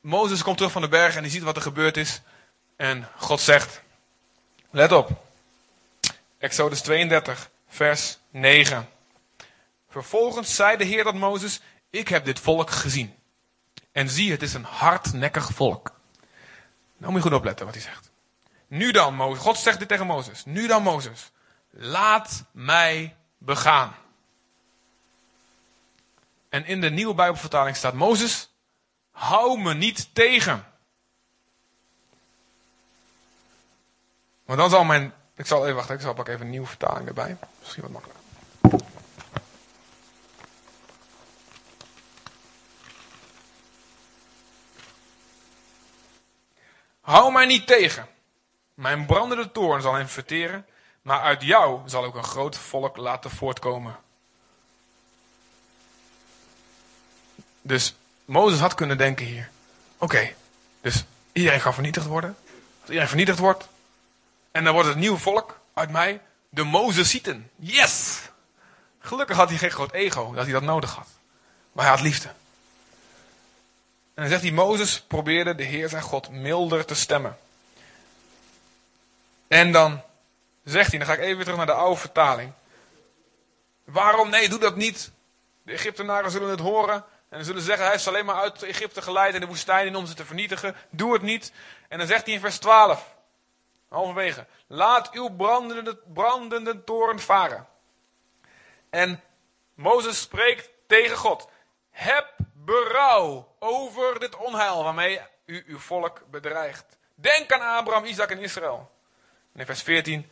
Mozes 0.01 0.43
komt 0.43 0.58
terug 0.58 0.72
van 0.72 0.82
de 0.82 0.88
berg 0.88 1.16
en 1.16 1.22
hij 1.22 1.32
ziet 1.32 1.43
wat 1.43 1.55
er 1.55 1.62
gebeurd 1.62 1.97
is. 1.97 2.22
En 2.76 3.10
God 3.18 3.41
zegt, 3.41 3.82
let 4.70 4.91
op. 4.91 5.26
Exodus 6.38 6.82
32, 6.82 7.49
vers 7.68 8.18
9. 8.30 8.89
Vervolgens 9.89 10.55
zei 10.55 10.78
de 10.78 10.84
Heer 10.84 11.03
tot 11.03 11.16
Mozes, 11.16 11.60
ik 11.89 12.08
heb 12.08 12.26
dit 12.26 12.39
volk 12.39 12.70
gezien. 12.72 13.16
En 13.91 14.10
zie, 14.10 14.32
het 14.32 14.41
is 14.41 14.53
een 14.53 14.64
hardnekkig 14.64 15.49
volk. 15.53 15.97
Nou 16.98 17.12
moet 17.12 17.24
je 17.24 17.30
goed 17.30 17.38
opletten 17.38 17.66
wat 17.66 17.76
hij 17.76 17.84
zegt. 17.84 18.12
Nu 18.68 18.91
dan. 18.91 19.36
God 19.36 19.58
zegt 19.58 19.80
dit 19.80 19.88
tegen 19.88 20.06
Mozes. 20.06 20.45
Nu 20.45 20.68
dan, 20.68 20.84
Mozes. 20.84 21.32
Laat 21.70 22.43
mij 22.52 23.16
begaan. 23.38 23.95
En 26.50 26.66
in 26.66 26.82
de 26.82 26.89
nieuwe 26.89 27.14
Bijbelvertaling 27.14 27.76
staat: 27.76 27.93
Mozes, 27.93 28.50
hou 29.12 29.60
me 29.60 29.74
niet 29.74 30.10
tegen. 30.16 30.66
Maar 34.45 34.58
dan 34.58 34.70
zal 34.70 34.84
mijn. 34.84 35.14
Ik 35.36 35.45
zal 35.45 35.64
even 35.64 35.76
wachten, 35.76 35.95
ik 35.95 36.02
zal 36.02 36.14
pakken 36.14 36.34
even 36.34 36.45
een 36.45 36.52
nieuwe 36.52 36.68
vertaling 36.68 37.08
erbij. 37.08 37.38
Misschien 37.60 37.84
wat 37.84 37.91
makkelijker. 37.91 38.16
Hou 47.08 47.32
mij 47.32 47.45
niet 47.45 47.68
tegen. 47.68 48.08
Mijn 48.74 49.05
brandende 49.05 49.51
toorn 49.51 49.82
zal 49.82 49.93
hem 49.93 50.08
verteren, 50.08 50.66
maar 51.01 51.22
uit 51.22 51.41
jou 51.43 51.89
zal 51.89 52.03
ook 52.03 52.16
een 52.16 52.24
groot 52.24 52.58
volk 52.58 52.97
laten 52.97 53.32
voortkomen. 53.32 53.99
Dus 57.62 57.95
Mozes 58.26 58.60
had 58.60 58.74
kunnen 58.74 58.97
denken 58.97 59.26
hier: 59.26 59.49
oké, 59.97 60.34
dus 60.82 61.05
iedereen 61.32 61.62
gaat 61.62 61.74
vernietigd 61.74 62.05
worden. 62.05 62.36
Als 62.80 62.88
iedereen 62.88 63.08
vernietigd 63.08 63.39
wordt, 63.39 63.68
en 64.51 64.64
dan 64.64 64.74
wordt 64.74 64.89
het 64.89 64.97
nieuwe 64.97 65.20
volk 65.20 65.60
uit 65.74 65.89
mij 65.89 66.22
de 66.49 66.64
Mozesieten. 66.64 67.51
Yes! 67.55 68.22
Gelukkig 68.99 69.38
had 69.38 69.49
hij 69.49 69.58
geen 69.58 69.72
groot 69.72 69.91
ego 69.91 70.34
dat 70.34 70.43
hij 70.43 70.53
dat 70.53 70.64
nodig 70.64 70.95
had. 70.95 71.08
Maar 71.72 71.86
hij 71.86 71.93
had 71.93 72.03
liefde. 72.03 72.30
En 74.18 74.24
dan 74.24 74.32
zegt 74.32 74.41
hij, 74.41 74.51
Mozes 74.51 75.01
probeerde 75.01 75.55
de 75.55 75.63
Heer 75.63 75.89
zijn 75.89 76.01
God 76.01 76.30
milder 76.30 76.86
te 76.86 76.95
stemmen. 76.95 77.38
En 79.47 79.72
dan 79.72 80.01
zegt 80.63 80.89
hij, 80.89 80.99
dan 80.99 81.07
ga 81.07 81.13
ik 81.13 81.20
even 81.20 81.41
terug 81.41 81.57
naar 81.57 81.65
de 81.65 81.72
oude 81.72 81.99
vertaling. 81.99 82.51
Waarom? 83.84 84.30
Nee, 84.30 84.49
doe 84.49 84.59
dat 84.59 84.76
niet. 84.76 85.11
De 85.63 85.72
Egyptenaren 85.72 86.32
zullen 86.32 86.49
het 86.49 86.59
horen. 86.59 87.03
En 87.30 87.45
zullen 87.45 87.61
zeggen, 87.61 87.84
hij 87.84 87.93
heeft 87.93 88.07
alleen 88.07 88.26
maar 88.26 88.36
uit 88.36 88.63
Egypte 88.63 89.01
geleid 89.01 89.34
in 89.34 89.39
de 89.39 89.47
woestijn 89.47 89.88
in 89.88 89.95
om 89.95 90.05
ze 90.05 90.13
te 90.13 90.26
vernietigen. 90.26 90.76
Doe 90.89 91.13
het 91.13 91.22
niet. 91.22 91.51
En 91.88 91.97
dan 91.97 92.07
zegt 92.07 92.26
hij 92.26 92.34
in 92.34 92.39
vers 92.39 92.57
12. 92.57 93.15
Halverwege. 93.89 94.45
Laat 94.68 95.11
uw 95.11 95.30
brandende, 95.30 95.99
brandende 96.13 96.84
toren 96.84 97.20
varen. 97.20 97.68
En 98.89 99.24
Mozes 99.74 100.22
spreekt 100.22 100.70
tegen 100.88 101.18
God. 101.18 101.49
Heb 101.89 102.37
berouw 102.68 103.55
over 103.59 104.20
dit 104.20 104.36
onheil 104.36 104.84
waarmee 104.84 105.20
u 105.45 105.63
uw 105.68 105.80
volk 105.80 106.22
bedreigt. 106.32 106.86
Denk 107.15 107.51
aan 107.51 107.78
Abraham, 107.78 108.05
Isaac 108.05 108.30
en 108.30 108.39
Israël. 108.39 108.91
In 109.55 109.65
vers 109.65 109.82
14. 109.82 110.30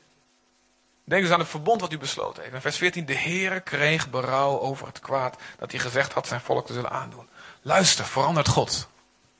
Denk 1.03 1.21
dus 1.21 1.31
aan 1.31 1.39
het 1.39 1.47
verbond 1.47 1.81
wat 1.81 1.91
u 1.91 1.97
besloten 1.97 2.41
heeft. 2.41 2.55
In 2.55 2.61
vers 2.61 2.77
14. 2.77 3.05
De 3.05 3.17
Heere 3.17 3.59
kreeg 3.59 4.09
berouw 4.09 4.59
over 4.59 4.88
het 4.88 4.99
kwaad 4.99 5.38
dat 5.57 5.71
hij 5.71 5.79
gezegd 5.79 6.13
had 6.13 6.27
zijn 6.27 6.41
volk 6.41 6.65
te 6.65 6.73
zullen 6.73 6.89
aandoen. 6.89 7.29
Luister, 7.61 8.05
verandert 8.05 8.47
God. 8.47 8.88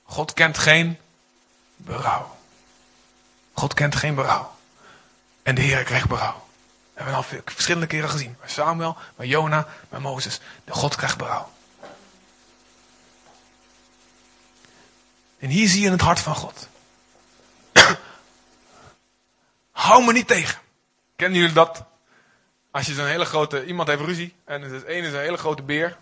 God 0.04 0.34
kent 0.34 0.58
geen 0.58 1.00
berouw. 1.76 2.36
God 3.54 3.74
kent 3.74 3.96
geen 3.96 4.16
berouw. 4.16 4.56
En 5.44 5.56
de 5.56 5.62
Heer 5.62 5.84
kreeg 5.84 6.08
berouw. 6.08 6.44
Dat 6.94 7.04
hebben 7.06 7.14
we 7.14 7.36
al 7.36 7.42
verschillende 7.46 7.88
keren 7.88 8.10
gezien. 8.10 8.38
Bij 8.40 8.50
Samuel, 8.50 8.98
bij 9.16 9.28
Jona, 9.28 9.68
bij 9.90 10.00
Mozes. 10.00 10.40
De 10.64 10.74
God 10.74 10.96
krijgt 10.96 11.18
berouw. 11.18 11.54
En 15.46 15.52
hier 15.52 15.68
zie 15.68 15.82
je 15.82 15.92
het 15.92 16.02
hart 16.02 16.20
van 16.20 16.36
God. 16.36 16.70
Hou 19.72 20.06
me 20.06 20.14
niet 20.14 20.28
tegen. 20.28 20.60
Kennen 21.16 21.40
jullie 21.40 21.54
dat? 21.54 21.84
Als 22.72 22.86
je 22.86 22.94
zo'n 22.94 23.06
hele 23.06 23.26
grote, 23.26 23.66
iemand 23.66 23.88
heeft 23.88 24.02
ruzie. 24.02 24.36
En 24.46 24.62
het 24.62 24.84
ene 24.84 25.08
is 25.08 25.14
een 25.14 25.20
hele 25.20 25.38
grote 25.38 25.64
beer. 25.64 25.98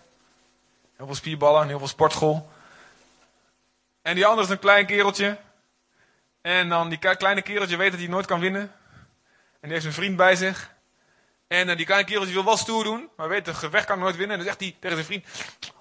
Heel 0.96 1.06
veel 1.06 1.14
spierballen 1.14 1.62
en 1.62 1.68
heel 1.68 1.78
veel 1.78 1.88
sportschool. 1.88 2.50
En 4.02 4.14
die 4.14 4.26
andere 4.26 4.46
is 4.46 4.52
een 4.52 4.58
klein 4.58 4.86
kereltje. 4.86 5.38
En 6.40 6.68
dan 6.68 6.88
die 6.88 6.98
kleine 6.98 7.42
kereltje 7.42 7.76
weet 7.76 7.90
dat 7.90 8.00
hij 8.00 8.08
nooit 8.08 8.26
kan 8.26 8.40
winnen. 8.40 8.62
En 8.62 9.60
die 9.60 9.72
heeft 9.72 9.84
een 9.84 9.92
vriend 9.92 10.16
bij 10.16 10.36
zich. 10.36 10.70
En 11.46 11.68
uh, 11.68 11.76
die 11.76 11.86
kleine 11.86 12.06
kereltje 12.06 12.34
wil 12.34 12.44
wel 12.44 12.56
stoer 12.56 12.84
doen. 12.84 13.08
Maar 13.16 13.28
weet, 13.28 13.46
het 13.46 13.56
gevecht 13.56 13.86
kan 13.86 13.98
nooit 13.98 14.16
winnen. 14.16 14.38
En 14.38 14.44
dan 14.44 14.52
zegt 14.52 14.60
hij 14.60 14.76
tegen 14.80 14.96
zijn 14.96 15.06
vriend. 15.06 15.26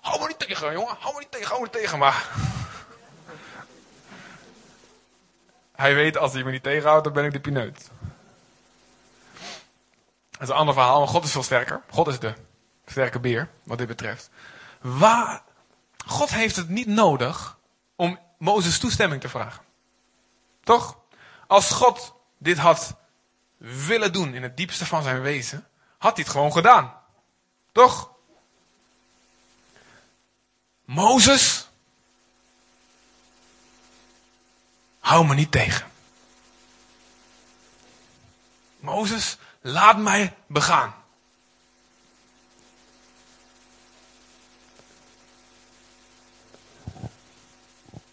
Hou 0.01 0.21
me 0.21 0.27
niet 0.27 0.39
tegen, 0.39 0.73
jongen. 0.73 0.95
Hou 0.99 1.13
me 1.13 1.19
niet 1.19 1.31
tegen, 1.31 1.47
hou 1.47 1.59
me 1.59 1.65
niet 1.71 1.81
tegen. 1.81 1.99
Maar... 1.99 2.61
hij 5.83 5.95
weet, 5.95 6.17
als 6.17 6.33
hij 6.33 6.43
me 6.43 6.51
niet 6.51 6.63
tegenhoudt, 6.63 7.03
dan 7.03 7.13
ben 7.13 7.25
ik 7.25 7.31
de 7.31 7.39
pineut. 7.39 7.89
Dat 10.31 10.41
is 10.41 10.49
een 10.49 10.55
ander 10.55 10.73
verhaal. 10.73 10.99
Maar 10.99 11.07
God 11.07 11.23
is 11.23 11.31
veel 11.31 11.43
sterker. 11.43 11.81
God 11.89 12.07
is 12.07 12.19
de 12.19 12.33
sterke 12.85 13.19
beer, 13.19 13.49
wat 13.63 13.77
dit 13.77 13.87
betreft. 13.87 14.29
Waar... 14.81 15.41
God 16.05 16.29
heeft 16.29 16.55
het 16.55 16.69
niet 16.69 16.87
nodig 16.87 17.57
om 17.95 18.19
Mozes 18.37 18.79
toestemming 18.79 19.21
te 19.21 19.29
vragen. 19.29 19.63
Toch? 20.63 20.97
Als 21.47 21.71
God 21.71 22.13
dit 22.37 22.57
had 22.57 22.95
willen 23.57 24.13
doen 24.13 24.33
in 24.33 24.43
het 24.43 24.57
diepste 24.57 24.85
van 24.85 25.03
zijn 25.03 25.21
wezen, 25.21 25.67
had 25.97 26.15
hij 26.15 26.23
het 26.23 26.33
gewoon 26.33 26.51
gedaan. 26.51 26.93
Toch? 27.71 28.11
Mozes, 30.85 31.62
hou 35.03 35.25
me 35.25 35.33
niet 35.35 35.51
tegen. 35.51 35.91
Mozes, 38.79 39.37
laat 39.61 39.97
mij 39.97 40.35
begaan. 40.47 40.95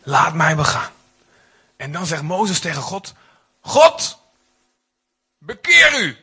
Laat 0.02 0.34
mij 0.34 0.56
begaan. 0.56 0.92
En 1.76 1.92
dan 1.92 2.06
zegt 2.06 2.22
Mozes 2.22 2.60
tegen 2.60 2.82
God: 2.82 3.14
God, 3.60 4.22
bekeer 5.38 6.00
u. 6.00 6.16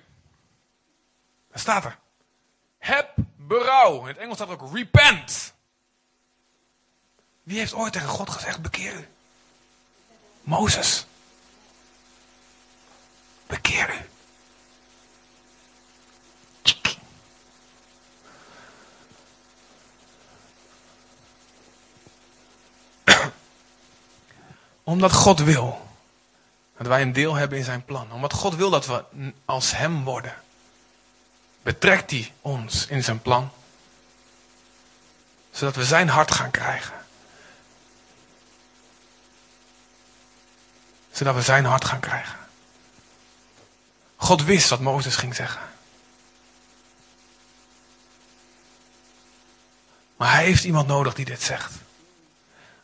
Dat 1.51 1.61
staat 1.61 1.85
er. 1.85 1.97
Heb 2.77 3.13
berouw. 3.35 4.01
In 4.01 4.07
het 4.07 4.17
Engels 4.17 4.37
staat 4.37 4.49
ook 4.49 4.73
repent. 4.73 5.53
Wie 7.43 7.57
heeft 7.57 7.73
ooit 7.73 7.93
tegen 7.93 8.07
God 8.07 8.29
gezegd: 8.29 8.61
bekeer 8.61 8.93
u? 8.93 9.07
Mozes. 10.47 11.05
Bekeer 13.47 13.93
u. 13.93 14.09
Omdat 24.83 25.13
God 25.13 25.39
wil 25.39 25.87
dat 26.77 26.87
wij 26.87 27.01
een 27.01 27.13
deel 27.13 27.35
hebben 27.35 27.57
in 27.57 27.63
zijn 27.63 27.85
plan. 27.85 28.11
Omdat 28.11 28.33
God 28.33 28.55
wil 28.55 28.69
dat 28.69 28.85
we 28.85 29.03
als 29.45 29.71
Hem 29.71 30.03
worden. 30.03 30.35
Betrekt 31.61 32.11
Hij 32.11 32.31
ons 32.41 32.87
in 32.87 33.03
zijn 33.03 33.21
plan. 33.21 33.49
Zodat 35.51 35.75
we 35.75 35.85
zijn 35.85 36.09
hart 36.09 36.31
gaan 36.31 36.51
krijgen. 36.51 37.06
Zodat 41.17 41.35
we 41.35 41.41
zijn 41.41 41.65
hart 41.65 41.85
gaan 41.85 41.99
krijgen. 41.99 42.37
God 44.15 44.43
wist 44.43 44.69
wat 44.69 44.79
Mozes 44.79 45.15
ging 45.15 45.35
zeggen. 45.35 45.61
Maar 50.17 50.33
hij 50.33 50.43
heeft 50.43 50.63
iemand 50.63 50.87
nodig 50.87 51.13
die 51.13 51.25
dit 51.25 51.41
zegt. 51.41 51.73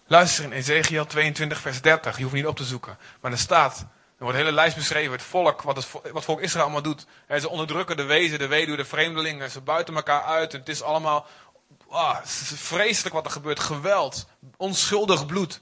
Luister 0.08 0.44
in 0.44 0.52
Ezekiel 0.52 1.06
22, 1.06 1.60
vers 1.60 1.82
30. 1.82 2.18
Je 2.18 2.24
hoeft 2.24 2.36
niet 2.36 2.46
op 2.46 2.56
te 2.56 2.64
zoeken. 2.64 2.98
Maar 3.22 3.32
er 3.32 3.38
staat, 3.38 3.80
er 3.80 3.88
wordt 4.18 4.38
een 4.38 4.44
hele 4.44 4.56
lijst 4.56 4.76
beschreven. 4.76 5.12
Het 5.12 5.22
volk, 5.22 5.62
wat 5.62 5.76
het 5.76 5.88
wat 6.12 6.24
volk 6.24 6.42
Israël 6.42 6.64
allemaal 6.64 6.82
doet. 6.82 7.06
ze 7.40 7.50
onderdrukken 7.50 7.98
de 7.98 8.04
wezen, 8.04 8.40
de 8.40 8.48
weduwe, 8.48 8.78
de 8.78 8.86
vreemdelingen. 8.86 9.52
Ze 9.52 9.62
buiten 9.62 9.96
elkaar 9.96 10.24
uit. 10.24 10.54
En 10.54 10.60
het 10.60 10.70
is 10.70 10.82
allemaal 10.82 11.28
ah, 11.90 12.16
het 12.16 12.26
is 12.26 12.52
vreselijk 12.56 13.16
wat 13.16 13.26
er 13.26 13.32
gebeurt. 13.32 13.60
Geweld, 13.60 14.28
onschuldig 14.58 15.26
bloed. 15.26 15.60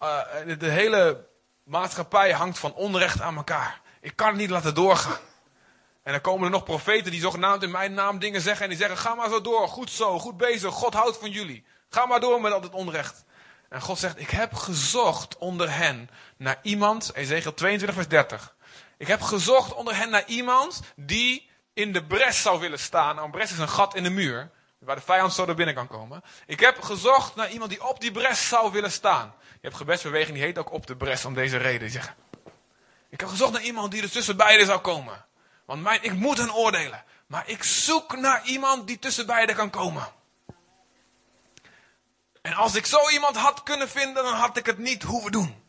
Uh, 0.00 0.18
de 0.58 0.70
hele 0.70 1.30
maatschappij 1.72 2.32
hangt 2.32 2.58
van 2.58 2.74
onrecht 2.74 3.20
aan 3.20 3.36
elkaar. 3.36 3.80
Ik 4.00 4.16
kan 4.16 4.28
het 4.28 4.36
niet 4.36 4.50
laten 4.50 4.74
doorgaan. 4.74 5.20
En 6.02 6.12
dan 6.12 6.20
komen 6.20 6.44
er 6.44 6.50
nog 6.50 6.64
profeten 6.64 7.10
die 7.10 7.20
zogenaamd 7.20 7.62
in 7.62 7.70
mijn 7.70 7.94
naam 7.94 8.18
dingen 8.18 8.40
zeggen. 8.40 8.62
En 8.62 8.68
die 8.68 8.78
zeggen, 8.78 8.98
ga 8.98 9.14
maar 9.14 9.28
zo 9.28 9.40
door. 9.40 9.68
Goed 9.68 9.90
zo, 9.90 10.18
goed 10.18 10.36
bezig. 10.36 10.74
God 10.74 10.94
houdt 10.94 11.16
van 11.16 11.30
jullie. 11.30 11.64
Ga 11.88 12.06
maar 12.06 12.20
door 12.20 12.40
met 12.40 12.52
al 12.52 12.62
het 12.62 12.72
onrecht. 12.72 13.24
En 13.68 13.80
God 13.80 13.98
zegt, 13.98 14.20
ik 14.20 14.30
heb 14.30 14.54
gezocht 14.54 15.38
onder 15.38 15.76
hen 15.76 16.10
naar 16.36 16.58
iemand, 16.62 17.14
Ezekiel 17.14 17.54
22 17.54 17.96
vers 17.96 18.08
30. 18.08 18.54
Ik 18.96 19.06
heb 19.06 19.20
gezocht 19.20 19.74
onder 19.74 19.96
hen 19.96 20.10
naar 20.10 20.26
iemand 20.26 20.80
die 20.96 21.50
in 21.74 21.92
de 21.92 22.04
bres 22.04 22.42
zou 22.42 22.60
willen 22.60 22.78
staan. 22.78 23.14
Nou, 23.14 23.26
een 23.26 23.32
bres 23.32 23.52
is 23.52 23.58
een 23.58 23.68
gat 23.68 23.94
in 23.94 24.02
de 24.02 24.10
muur. 24.10 24.50
Waar 24.84 24.96
de 24.96 25.02
vijand 25.02 25.32
zo 25.32 25.46
er 25.46 25.54
binnen 25.54 25.74
kan 25.74 25.86
komen. 25.86 26.22
Ik 26.46 26.60
heb 26.60 26.82
gezocht 26.82 27.34
naar 27.34 27.50
iemand 27.50 27.70
die 27.70 27.88
op 27.88 28.00
die 28.00 28.12
bres 28.12 28.48
zou 28.48 28.72
willen 28.72 28.92
staan. 28.92 29.34
Je 29.38 29.58
hebt 29.60 29.76
gebedsbeweging, 29.76 30.36
die 30.36 30.44
heet 30.44 30.58
ook 30.58 30.72
op 30.72 30.86
de 30.86 30.96
bres 30.96 31.24
om 31.24 31.34
deze 31.34 31.56
reden. 31.56 31.90
Zeggen. 31.90 32.14
Ik 33.08 33.20
heb 33.20 33.28
gezocht 33.28 33.52
naar 33.52 33.62
iemand 33.62 33.92
die 33.92 34.02
er 34.02 34.10
tussen 34.10 34.36
beiden 34.36 34.66
zou 34.66 34.80
komen. 34.80 35.24
Want 35.64 35.82
mijn, 35.82 36.02
ik 36.02 36.12
moet 36.12 36.38
hen 36.38 36.54
oordelen. 36.54 37.04
Maar 37.26 37.48
ik 37.48 37.62
zoek 37.62 38.16
naar 38.16 38.44
iemand 38.44 38.86
die 38.86 38.98
tussen 38.98 39.26
beiden 39.26 39.54
kan 39.54 39.70
komen. 39.70 40.08
En 42.42 42.54
als 42.54 42.74
ik 42.74 42.86
zo 42.86 43.10
iemand 43.10 43.36
had 43.36 43.62
kunnen 43.62 43.88
vinden, 43.88 44.24
dan 44.24 44.34
had 44.34 44.56
ik 44.56 44.66
het 44.66 44.78
niet 44.78 45.02
hoeven 45.02 45.32
doen. 45.32 45.62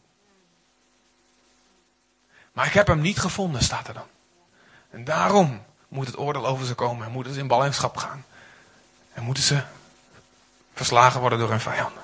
Maar 2.53 2.65
ik 2.65 2.73
heb 2.73 2.87
hem 2.87 3.01
niet 3.01 3.19
gevonden, 3.19 3.63
staat 3.63 3.87
er 3.87 3.93
dan. 3.93 4.07
En 4.89 5.03
daarom 5.03 5.65
moet 5.87 6.07
het 6.07 6.17
oordeel 6.17 6.47
over 6.47 6.65
ze 6.65 6.75
komen 6.75 7.05
en 7.05 7.11
moeten 7.11 7.33
ze 7.33 7.39
in 7.39 7.47
ballingschap 7.47 7.97
gaan. 7.97 8.25
En 9.13 9.23
moeten 9.23 9.43
ze 9.43 9.63
verslagen 10.73 11.19
worden 11.19 11.39
door 11.39 11.49
hun 11.49 11.59
vijanden. 11.59 12.03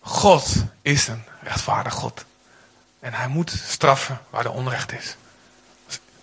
God 0.00 0.54
is 0.82 1.08
een 1.08 1.24
rechtvaardig 1.40 1.94
God. 1.94 2.24
En 3.00 3.12
hij 3.12 3.28
moet 3.28 3.50
straffen 3.50 4.20
waar 4.30 4.42
de 4.42 4.50
onrecht 4.50 4.92
is. 4.92 5.16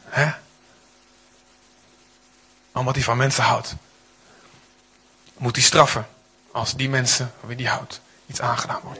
Hè? 0.03 0.31
Omdat 2.71 2.95
hij 2.95 3.03
van 3.03 3.17
mensen 3.17 3.43
houdt. 3.43 3.75
Moet 5.37 5.55
hij 5.55 5.65
straffen 5.65 6.07
als 6.51 6.75
die 6.75 6.89
mensen 6.89 7.33
wie 7.39 7.55
hij 7.55 7.73
houdt 7.73 8.01
iets 8.25 8.41
aangedaan 8.41 8.81
wordt. 8.83 8.99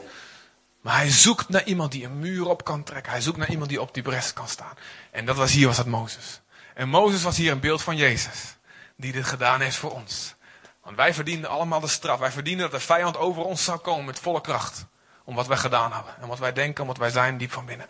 Maar 0.80 0.96
hij 0.96 1.10
zoekt 1.10 1.48
naar 1.48 1.64
iemand 1.64 1.92
die 1.92 2.04
een 2.04 2.18
muur 2.18 2.46
op 2.48 2.64
kan 2.64 2.82
trekken. 2.82 3.12
Hij 3.12 3.20
zoekt 3.20 3.36
naar 3.36 3.50
iemand 3.50 3.68
die 3.68 3.80
op 3.80 3.94
die 3.94 4.02
bres 4.02 4.32
kan 4.32 4.48
staan. 4.48 4.74
En 5.10 5.26
dat 5.26 5.36
was 5.36 5.52
hier 5.52 5.66
was 5.66 5.76
dat 5.76 5.86
Mozes. 5.86 6.40
En 6.74 6.88
Mozes 6.88 7.22
was 7.22 7.36
hier 7.36 7.52
een 7.52 7.60
beeld 7.60 7.82
van 7.82 7.96
Jezus. 7.96 8.56
Die 8.96 9.12
dit 9.12 9.24
gedaan 9.24 9.60
heeft 9.60 9.76
voor 9.76 9.92
ons. 9.92 10.34
Want 10.82 10.96
wij 10.96 11.14
verdienden 11.14 11.50
allemaal 11.50 11.80
de 11.80 11.88
straf. 11.88 12.18
Wij 12.18 12.30
verdienden 12.30 12.70
dat 12.70 12.80
de 12.80 12.86
vijand 12.86 13.16
over 13.16 13.42
ons 13.42 13.64
zou 13.64 13.78
komen 13.78 14.04
met 14.04 14.18
volle 14.18 14.40
kracht. 14.40 14.84
Om 15.24 15.34
wat 15.34 15.46
wij 15.46 15.56
gedaan 15.56 15.92
hebben. 15.92 16.14
En 16.20 16.28
wat 16.28 16.38
wij 16.38 16.52
denken, 16.52 16.86
wat 16.86 16.98
wij 16.98 17.10
zijn 17.10 17.38
diep 17.38 17.52
van 17.52 17.66
binnen. 17.66 17.86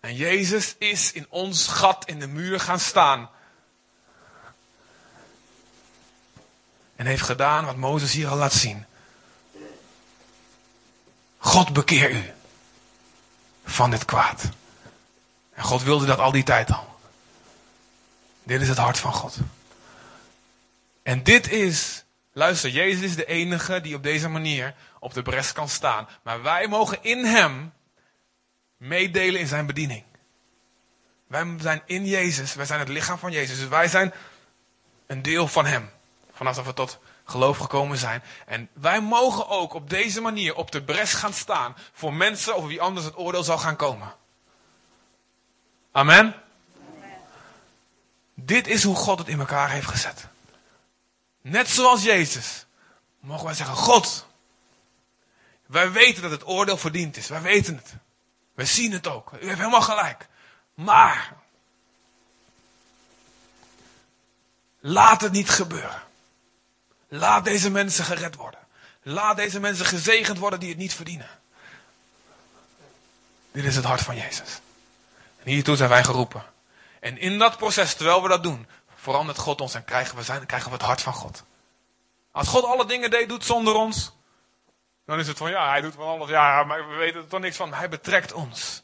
En 0.00 0.14
Jezus 0.14 0.74
is 0.78 1.12
in 1.12 1.26
ons 1.28 1.66
gat 1.66 2.04
in 2.04 2.18
de 2.18 2.26
muur 2.26 2.60
gaan 2.60 2.80
staan. 2.80 3.30
En 6.96 7.06
heeft 7.06 7.22
gedaan 7.22 7.64
wat 7.64 7.76
Mozes 7.76 8.12
hier 8.12 8.28
al 8.28 8.36
laat 8.36 8.52
zien. 8.52 8.86
God 11.38 11.72
bekeer 11.72 12.10
u 12.10 12.30
van 13.64 13.90
dit 13.90 14.04
kwaad. 14.04 14.48
En 15.54 15.64
God 15.64 15.82
wilde 15.82 16.06
dat 16.06 16.18
al 16.18 16.32
die 16.32 16.42
tijd 16.42 16.72
al. 16.72 16.98
Dit 18.42 18.60
is 18.60 18.68
het 18.68 18.78
hart 18.78 18.98
van 18.98 19.12
God. 19.12 19.36
En 21.08 21.22
dit 21.22 21.50
is, 21.50 22.04
luister, 22.32 22.70
Jezus 22.70 23.02
is 23.02 23.16
de 23.16 23.24
enige 23.24 23.80
die 23.80 23.94
op 23.94 24.02
deze 24.02 24.28
manier 24.28 24.74
op 25.00 25.14
de 25.14 25.22
bres 25.22 25.52
kan 25.52 25.68
staan. 25.68 26.08
Maar 26.22 26.42
wij 26.42 26.66
mogen 26.66 26.98
in 27.00 27.24
Hem 27.24 27.72
meedelen 28.76 29.40
in 29.40 29.46
zijn 29.46 29.66
bediening. 29.66 30.04
Wij 31.26 31.56
zijn 31.60 31.82
in 31.86 32.06
Jezus, 32.06 32.54
wij 32.54 32.66
zijn 32.66 32.80
het 32.80 32.88
lichaam 32.88 33.18
van 33.18 33.32
Jezus. 33.32 33.58
Dus 33.58 33.68
wij 33.68 33.88
zijn 33.88 34.12
een 35.06 35.22
deel 35.22 35.48
van 35.48 35.66
Hem. 35.66 35.90
Vanaf 36.32 36.56
dat 36.56 36.64
we 36.64 36.74
tot 36.74 36.98
geloof 37.24 37.58
gekomen 37.58 37.98
zijn. 37.98 38.22
En 38.46 38.68
wij 38.72 39.00
mogen 39.00 39.48
ook 39.48 39.74
op 39.74 39.90
deze 39.90 40.20
manier 40.20 40.54
op 40.54 40.70
de 40.70 40.82
bres 40.82 41.14
gaan 41.14 41.34
staan 41.34 41.76
voor 41.92 42.14
mensen 42.14 42.56
over 42.56 42.68
wie 42.68 42.80
anders 42.80 43.06
het 43.06 43.18
oordeel 43.18 43.42
zal 43.42 43.58
gaan 43.58 43.76
komen. 43.76 44.14
Amen. 45.92 46.34
Dit 48.34 48.66
is 48.66 48.82
hoe 48.82 48.96
God 48.96 49.18
het 49.18 49.28
in 49.28 49.38
elkaar 49.38 49.70
heeft 49.70 49.88
gezet. 49.88 50.28
Net 51.40 51.68
zoals 51.68 52.02
Jezus 52.02 52.66
mogen 53.20 53.44
wij 53.44 53.54
zeggen: 53.54 53.76
God, 53.76 54.26
wij 55.66 55.92
weten 55.92 56.22
dat 56.22 56.30
het 56.30 56.46
oordeel 56.46 56.76
verdiend 56.76 57.16
is. 57.16 57.28
Wij 57.28 57.42
weten 57.42 57.76
het. 57.76 57.94
We 58.54 58.64
zien 58.64 58.92
het 58.92 59.06
ook. 59.06 59.32
U 59.32 59.46
heeft 59.46 59.58
helemaal 59.58 59.82
gelijk. 59.82 60.26
Maar 60.74 61.36
laat 64.80 65.20
het 65.20 65.32
niet 65.32 65.50
gebeuren. 65.50 66.02
Laat 67.08 67.44
deze 67.44 67.70
mensen 67.70 68.04
gered 68.04 68.34
worden. 68.34 68.60
Laat 69.02 69.36
deze 69.36 69.60
mensen 69.60 69.86
gezegend 69.86 70.38
worden 70.38 70.60
die 70.60 70.68
het 70.68 70.78
niet 70.78 70.94
verdienen. 70.94 71.28
Dit 73.52 73.64
is 73.64 73.76
het 73.76 73.84
hart 73.84 74.00
van 74.00 74.16
Jezus. 74.16 74.60
En 75.42 75.50
hiertoe 75.50 75.76
zijn 75.76 75.88
wij 75.88 76.04
geroepen. 76.04 76.44
En 77.00 77.18
in 77.18 77.38
dat 77.38 77.56
proces, 77.56 77.94
terwijl 77.94 78.22
we 78.22 78.28
dat 78.28 78.42
doen, 78.42 78.66
verandert 79.08 79.38
God 79.38 79.60
ons 79.60 79.74
en 79.74 79.84
krijgen 79.84 80.16
we, 80.16 80.22
zijn, 80.22 80.46
krijgen 80.46 80.68
we 80.68 80.76
het 80.76 80.86
hart 80.86 81.02
van 81.02 81.12
God. 81.12 81.44
Als 82.32 82.48
God 82.48 82.64
alle 82.64 82.86
dingen 82.86 83.10
deed, 83.10 83.28
doet 83.28 83.44
zonder 83.44 83.74
ons, 83.74 84.12
dan 85.06 85.18
is 85.18 85.26
het 85.26 85.36
van 85.36 85.50
ja, 85.50 85.68
hij 85.68 85.80
doet 85.80 85.94
van 85.94 86.06
alles, 86.06 86.28
ja, 86.28 86.64
maar 86.64 86.88
we 86.88 86.94
weten 86.94 87.20
er 87.20 87.28
toch 87.28 87.40
niks 87.40 87.56
van. 87.56 87.74
Hij 87.74 87.88
betrekt 87.88 88.32
ons, 88.32 88.82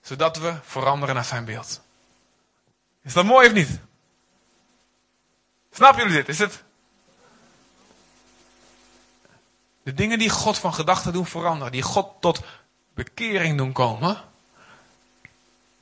zodat 0.00 0.36
we 0.36 0.54
veranderen 0.62 1.14
naar 1.14 1.24
zijn 1.24 1.44
beeld. 1.44 1.80
Is 3.02 3.12
dat 3.12 3.24
mooi 3.24 3.46
of 3.46 3.52
niet? 3.52 3.80
Snap 5.72 5.96
jullie 5.96 6.12
dit? 6.12 6.28
Is 6.28 6.38
het 6.38 6.62
De 9.82 9.94
dingen 9.94 10.18
die 10.18 10.30
God 10.30 10.58
van 10.58 10.74
gedachten 10.74 11.12
doen 11.12 11.26
veranderen, 11.26 11.72
die 11.72 11.82
God 11.82 12.20
tot 12.20 12.40
bekering 12.94 13.56
doen 13.56 13.72
komen, 13.72 14.20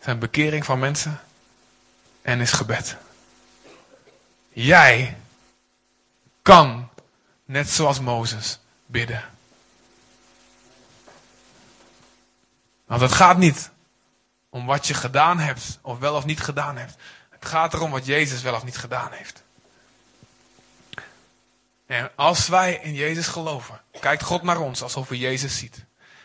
zijn 0.01 0.19
bekering 0.19 0.65
van 0.65 0.79
mensen 0.79 1.21
en 2.23 2.41
is 2.41 2.53
gebed. 2.53 2.97
Jij 4.53 5.17
kan, 6.43 6.89
net 7.45 7.71
zoals 7.71 8.01
Mozes, 8.01 8.59
bidden. 8.87 9.25
Want 12.87 13.01
het 13.01 13.13
gaat 13.13 13.39
niet 13.39 13.71
om 14.49 14.67
wat 14.67 14.87
je 14.87 14.95
gedaan 14.95 15.39
hebt, 15.39 15.79
of 15.83 15.99
wel 15.99 16.15
of 16.15 16.25
niet 16.25 16.41
gedaan 16.41 16.77
hebt. 16.77 16.97
Het 17.31 17.45
gaat 17.45 17.75
erom 17.75 17.91
wat 17.91 18.07
Jezus 18.07 18.43
wel 18.43 18.55
of 18.55 18.65
niet 18.65 18.79
gedaan 18.79 19.13
heeft. 19.13 19.43
En 21.87 22.11
als 22.15 22.49
wij 22.49 22.75
in 22.83 22.95
Jezus 22.95 23.27
geloven, 23.27 23.81
kijkt 24.01 24.23
God 24.23 24.43
naar 24.43 24.61
ons 24.61 24.83
alsof 24.83 25.09
hij 25.09 25.19
Jezus 25.19 25.59
ziet. 25.59 25.85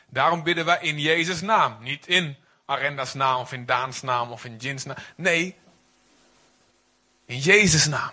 Daarom 0.09 0.43
bidden 0.43 0.65
wij 0.65 0.77
in 0.81 0.99
Jezus' 0.99 1.41
naam. 1.41 1.77
Niet 1.81 2.07
in 2.07 2.37
Arenda's 2.65 3.13
naam 3.13 3.39
of 3.39 3.53
in 3.53 3.65
Daans 3.65 4.01
naam 4.01 4.31
of 4.31 4.45
in 4.45 4.57
Jins 4.57 4.83
naam. 4.83 4.97
Nee, 5.15 5.55
in 7.25 7.39
Jezus' 7.39 7.85
naam. 7.85 8.11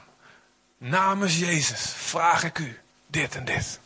Namens 0.79 1.39
Jezus 1.39 1.93
vraag 1.97 2.45
ik 2.45 2.59
u 2.59 2.81
dit 3.07 3.35
en 3.35 3.45
dit. 3.45 3.81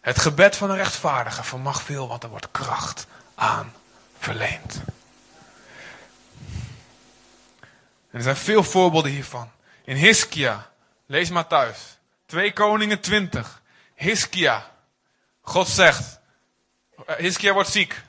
Het 0.00 0.18
gebed 0.18 0.56
van 0.56 0.70
een 0.70 0.76
rechtvaardige 0.76 1.44
vermag 1.44 1.82
veel, 1.82 2.08
want 2.08 2.22
er 2.22 2.28
wordt 2.28 2.50
kracht 2.50 3.06
aan 3.34 3.74
verleend. 4.18 4.82
En 8.10 8.18
er 8.18 8.22
zijn 8.22 8.36
veel 8.36 8.62
voorbeelden 8.62 9.10
hiervan. 9.10 9.50
In 9.84 9.96
Hiskia, 9.96 10.70
lees 11.06 11.30
maar 11.30 11.46
thuis. 11.46 11.98
2 12.26 12.52
Koningen 12.52 13.00
20. 13.00 13.62
Hiskia. 13.94 14.70
God 15.40 15.68
zegt. 15.68 16.20
Eh, 17.06 17.16
Hiskia 17.16 17.52
wordt 17.52 17.68
ziek. 17.68 18.02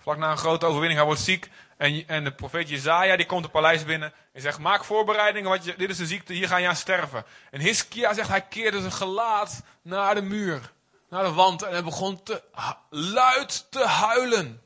Vlak 0.00 0.16
na 0.16 0.30
een 0.30 0.38
grote 0.38 0.66
overwinning, 0.66 0.98
hij 0.98 1.08
wordt 1.08 1.20
ziek. 1.20 1.50
En, 1.76 2.04
en 2.06 2.24
de 2.24 2.32
profeet 2.32 2.68
Jezaja 2.68 3.16
die 3.16 3.26
komt 3.26 3.42
het 3.42 3.52
paleis 3.52 3.84
binnen. 3.84 4.12
En 4.32 4.40
zegt, 4.40 4.58
maak 4.58 4.84
voorbereidingen, 4.84 5.50
want 5.50 5.64
je, 5.64 5.74
dit 5.76 5.90
is 5.90 5.96
de 5.96 6.06
ziekte, 6.06 6.32
hier 6.32 6.48
ga 6.48 6.56
je 6.56 6.68
aan 6.68 6.76
sterven. 6.76 7.24
En 7.50 7.60
Hiskia 7.60 8.14
zegt, 8.14 8.28
hij 8.28 8.42
keerde 8.42 8.80
zijn 8.80 8.92
gelaat 8.92 9.62
naar 9.82 10.14
de 10.14 10.22
muur. 10.22 10.72
Naar 11.08 11.24
de 11.24 11.32
wand. 11.32 11.62
En 11.62 11.72
hij 11.72 11.84
begon 11.84 12.22
te, 12.22 12.42
luid 12.90 13.66
te 13.70 13.84
huilen. 13.84 14.62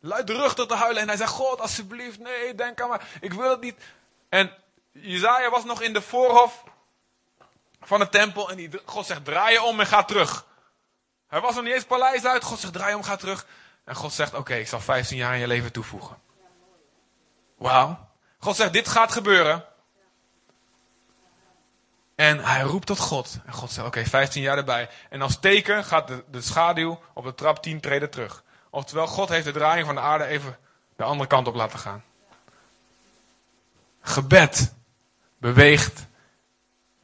Luidruchtig 0.00 0.66
te 0.66 0.74
huilen. 0.74 1.02
En 1.02 1.08
hij 1.08 1.16
zegt, 1.16 1.32
God, 1.32 1.60
alsjeblieft, 1.60 2.18
nee, 2.18 2.54
denk 2.54 2.80
aan 2.80 2.88
maar. 2.88 3.08
Ik 3.20 3.32
wil 3.32 3.50
het 3.50 3.60
niet. 3.60 3.76
En 4.28 4.52
Jezaja 4.92 5.50
was 5.50 5.64
nog 5.64 5.82
in 5.82 5.92
de 5.92 6.02
voorhof 6.02 6.64
van 7.80 8.00
de 8.00 8.08
tempel. 8.08 8.50
En 8.50 8.56
die, 8.56 8.70
God 8.84 9.06
zegt, 9.06 9.24
draai 9.24 9.52
je 9.52 9.62
om 9.62 9.80
en 9.80 9.86
ga 9.86 10.04
terug. 10.04 10.46
Hij 11.28 11.40
was 11.40 11.54
nog 11.54 11.64
niet 11.64 11.74
eens 11.74 11.84
paleis 11.84 12.24
uit. 12.24 12.44
God 12.44 12.58
zegt, 12.58 12.72
draai 12.72 12.94
om, 12.94 13.02
ga 13.02 13.16
terug. 13.16 13.46
En 13.90 13.96
God 13.96 14.12
zegt, 14.12 14.34
oké, 14.34 14.54
ik 14.54 14.68
zal 14.68 14.80
15 14.80 15.16
jaar 15.16 15.32
aan 15.32 15.38
je 15.38 15.46
leven 15.46 15.72
toevoegen. 15.72 16.16
Wauw. 17.58 18.08
God 18.38 18.56
zegt, 18.56 18.72
dit 18.72 18.88
gaat 18.88 19.12
gebeuren. 19.12 19.64
En 22.14 22.38
hij 22.44 22.62
roept 22.62 22.86
tot 22.86 22.98
God. 22.98 23.38
En 23.46 23.52
God 23.52 23.70
zegt, 23.70 23.86
oké, 23.86 24.04
15 24.04 24.42
jaar 24.42 24.56
erbij. 24.56 24.88
En 25.08 25.22
als 25.22 25.40
teken 25.40 25.84
gaat 25.84 26.08
de 26.30 26.40
schaduw 26.40 27.00
op 27.14 27.24
de 27.24 27.34
trap 27.34 27.62
10 27.62 27.80
treden 27.80 28.10
terug. 28.10 28.44
Oftewel, 28.70 29.06
God 29.06 29.28
heeft 29.28 29.44
de 29.44 29.52
draaiing 29.52 29.86
van 29.86 29.94
de 29.94 30.00
aarde 30.00 30.24
even 30.24 30.58
de 30.96 31.04
andere 31.04 31.28
kant 31.28 31.46
op 31.46 31.54
laten 31.54 31.78
gaan. 31.78 32.04
Gebed 34.00 34.74
beweegt 35.38 36.06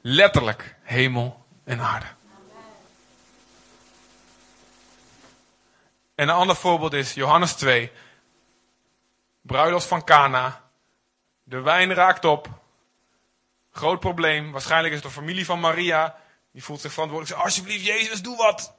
letterlijk 0.00 0.76
hemel 0.82 1.44
en 1.64 1.80
aarde. 1.80 2.15
En 6.16 6.28
een 6.28 6.34
ander 6.34 6.56
voorbeeld 6.56 6.92
is 6.92 7.14
Johannes 7.14 7.52
2. 7.52 7.92
Bruiloft 9.42 9.86
van 9.86 10.04
Cana. 10.04 10.62
De 11.42 11.60
wijn 11.60 11.94
raakt 11.94 12.24
op. 12.24 12.48
Groot 13.70 14.00
probleem. 14.00 14.52
Waarschijnlijk 14.52 14.94
is 14.94 15.02
het 15.02 15.08
de 15.08 15.18
familie 15.18 15.44
van 15.44 15.60
Maria. 15.60 16.16
Die 16.52 16.62
voelt 16.62 16.80
zich 16.80 16.92
verantwoordelijk. 16.92 17.38
Zegt, 17.38 17.48
alsjeblieft, 17.48 17.84
Jezus, 17.84 18.22
doe 18.22 18.36
wat. 18.36 18.74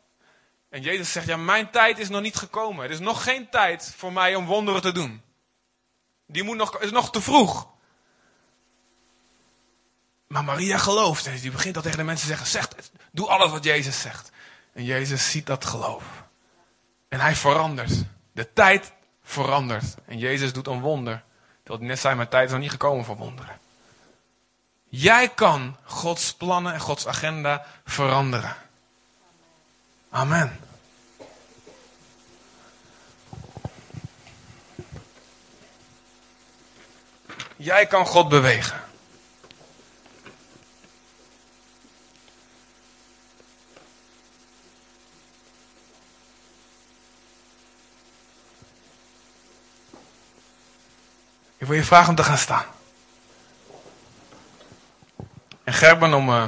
En 0.69 0.81
Jezus 0.81 1.11
zegt, 1.11 1.27
ja, 1.27 1.37
mijn 1.37 1.69
tijd 1.69 1.99
is 1.99 2.09
nog 2.09 2.21
niet 2.21 2.35
gekomen. 2.35 2.85
Er 2.85 2.91
is 2.91 2.99
nog 2.99 3.23
geen 3.23 3.49
tijd 3.49 3.93
voor 3.97 4.13
mij 4.13 4.35
om 4.35 4.45
wonderen 4.45 4.81
te 4.81 4.91
doen. 4.91 5.21
Die 6.25 6.43
moet 6.43 6.57
nog, 6.57 6.79
is 6.79 6.91
nog 6.91 7.11
te 7.11 7.21
vroeg. 7.21 7.67
Maar 10.27 10.43
Maria 10.43 10.77
gelooft. 10.77 11.25
En 11.25 11.39
die 11.39 11.51
begint 11.51 11.75
al 11.75 11.81
tegen 11.81 11.97
de 11.97 12.03
mensen 12.03 12.27
te 12.27 12.35
zeggen, 12.35 12.47
zeg, 12.51 12.89
doe 13.11 13.27
alles 13.27 13.51
wat 13.51 13.63
Jezus 13.63 14.01
zegt. 14.01 14.31
En 14.73 14.83
Jezus 14.83 15.31
ziet 15.31 15.45
dat 15.45 15.65
geloof. 15.65 16.26
En 17.07 17.19
hij 17.19 17.35
verandert. 17.35 18.03
De 18.31 18.53
tijd 18.53 18.93
verandert. 19.23 19.95
En 20.05 20.17
Jezus 20.17 20.53
doet 20.53 20.67
een 20.67 20.81
wonder. 20.81 21.23
Terwijl 21.63 21.87
net 21.87 21.99
zei, 21.99 22.15
mijn 22.15 22.27
tijd 22.27 22.45
is 22.45 22.51
nog 22.51 22.61
niet 22.61 22.71
gekomen 22.71 23.05
voor 23.05 23.17
wonderen. 23.17 23.59
Jij 24.89 25.29
kan 25.29 25.77
Gods 25.83 26.33
plannen 26.33 26.73
en 26.73 26.79
Gods 26.79 27.07
agenda 27.07 27.65
veranderen. 27.85 28.55
Amen. 30.09 30.59
Jij 37.55 37.85
kan 37.85 38.05
God 38.05 38.29
bewegen. 38.29 38.86
Ik 51.57 51.67
wil 51.67 51.75
je 51.75 51.83
vragen 51.83 52.09
om 52.09 52.15
te 52.15 52.23
gaan 52.23 52.37
staan. 52.37 52.65
En 55.63 55.73
Gerben 55.73 56.13
om 56.13 56.29
uh, 56.29 56.45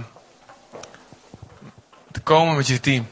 te 2.12 2.22
komen 2.22 2.56
met 2.56 2.68
je 2.68 2.80
team. 2.80 3.10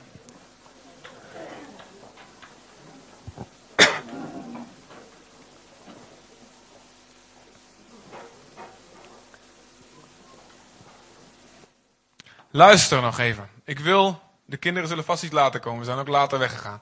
Luister 12.51 13.01
nog 13.01 13.19
even. 13.19 13.49
Ik 13.63 13.79
wil, 13.79 14.21
de 14.45 14.57
kinderen 14.57 14.89
zullen 14.89 15.03
vast 15.03 15.23
iets 15.23 15.33
later 15.33 15.59
komen. 15.59 15.79
We 15.79 15.85
zijn 15.85 15.97
ook 15.97 16.07
later 16.07 16.39
weggegaan. 16.39 16.81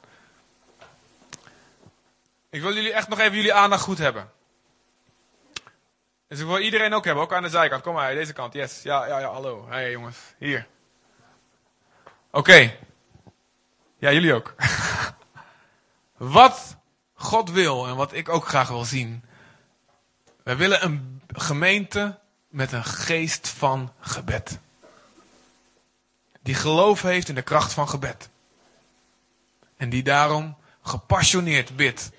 Ik 2.49 2.61
wil 2.61 2.73
jullie 2.73 2.93
echt 2.93 3.07
nog 3.07 3.19
even 3.19 3.35
jullie 3.35 3.53
aandacht 3.53 3.83
goed 3.83 3.97
hebben. 3.97 4.31
Dus 6.27 6.39
ik 6.39 6.45
wil 6.45 6.59
iedereen 6.59 6.93
ook 6.93 7.05
hebben, 7.05 7.23
ook 7.23 7.33
aan 7.33 7.43
de 7.43 7.49
zijkant. 7.49 7.81
Kom 7.81 7.93
maar, 7.93 8.13
deze 8.13 8.33
kant, 8.33 8.53
yes. 8.53 8.81
Ja, 8.83 9.05
ja, 9.05 9.19
ja, 9.19 9.31
hallo. 9.31 9.65
Hey, 9.69 9.91
jongens, 9.91 10.17
hier. 10.37 10.67
Oké. 12.31 12.77
Ja, 13.97 14.11
jullie 14.11 14.33
ook. 14.33 14.55
wat 16.17 16.77
God 17.13 17.51
wil 17.51 17.87
en 17.87 17.95
wat 17.95 18.13
ik 18.13 18.29
ook 18.29 18.47
graag 18.47 18.67
wil 18.67 18.83
zien. 18.83 19.23
Wij 20.43 20.57
willen 20.57 20.83
een 20.83 21.21
gemeente 21.27 22.19
met 22.47 22.71
een 22.71 22.83
geest 22.83 23.47
van 23.47 23.93
gebed. 23.99 24.59
Die 26.41 26.55
geloof 26.55 27.01
heeft 27.01 27.29
in 27.29 27.35
de 27.35 27.41
kracht 27.41 27.73
van 27.73 27.89
gebed. 27.89 28.29
En 29.77 29.89
die 29.89 30.03
daarom 30.03 30.57
gepassioneerd 30.81 31.75
bidt. 31.75 32.11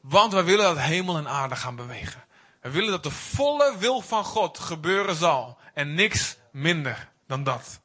Want 0.00 0.32
wij 0.32 0.44
willen 0.44 0.64
dat 0.64 0.78
hemel 0.78 1.16
en 1.16 1.28
aarde 1.28 1.56
gaan 1.56 1.76
bewegen. 1.76 2.24
We 2.68 2.74
willen 2.74 2.90
dat 2.90 3.02
de 3.02 3.10
volle 3.10 3.78
wil 3.78 4.00
van 4.00 4.24
God 4.24 4.58
gebeuren 4.58 5.14
zal. 5.14 5.58
En 5.74 5.94
niks 5.94 6.36
minder 6.50 7.08
dan 7.26 7.44
dat. 7.44 7.80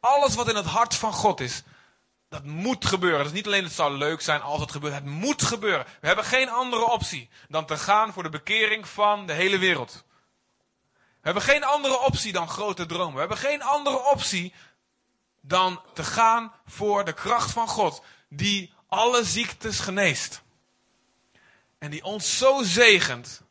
Alles 0.00 0.34
wat 0.34 0.48
in 0.48 0.56
het 0.56 0.66
hart 0.66 0.94
van 0.94 1.12
God 1.12 1.40
is, 1.40 1.62
dat 2.28 2.44
moet 2.44 2.86
gebeuren. 2.86 3.24
Is 3.24 3.32
niet 3.32 3.46
alleen 3.46 3.64
het 3.64 3.72
zou 3.72 3.96
leuk 3.96 4.20
zijn 4.20 4.40
als 4.40 4.60
het 4.60 4.70
gebeurt. 4.70 4.94
Het 4.94 5.04
moet 5.04 5.42
gebeuren. 5.42 5.86
We 6.00 6.06
hebben 6.06 6.24
geen 6.24 6.48
andere 6.48 6.90
optie 6.90 7.28
dan 7.48 7.66
te 7.66 7.76
gaan 7.76 8.12
voor 8.12 8.22
de 8.22 8.28
bekering 8.28 8.88
van 8.88 9.26
de 9.26 9.32
hele 9.32 9.58
wereld. 9.58 10.04
We 10.94 11.24
hebben 11.34 11.42
geen 11.42 11.64
andere 11.64 11.98
optie 11.98 12.32
dan 12.32 12.48
grote 12.48 12.86
dromen. 12.86 13.12
We 13.12 13.18
hebben 13.18 13.38
geen 13.38 13.62
andere 13.62 14.04
optie 14.04 14.54
dan 15.40 15.82
te 15.94 16.04
gaan 16.04 16.52
voor 16.66 17.04
de 17.04 17.12
kracht 17.12 17.50
van 17.50 17.68
God. 17.68 18.02
Die 18.28 18.72
alle 18.88 19.24
ziektes 19.24 19.80
geneest. 19.80 20.42
En 21.78 21.90
die 21.90 22.04
ons 22.04 22.38
zo 22.38 22.62
zegent 22.62 23.42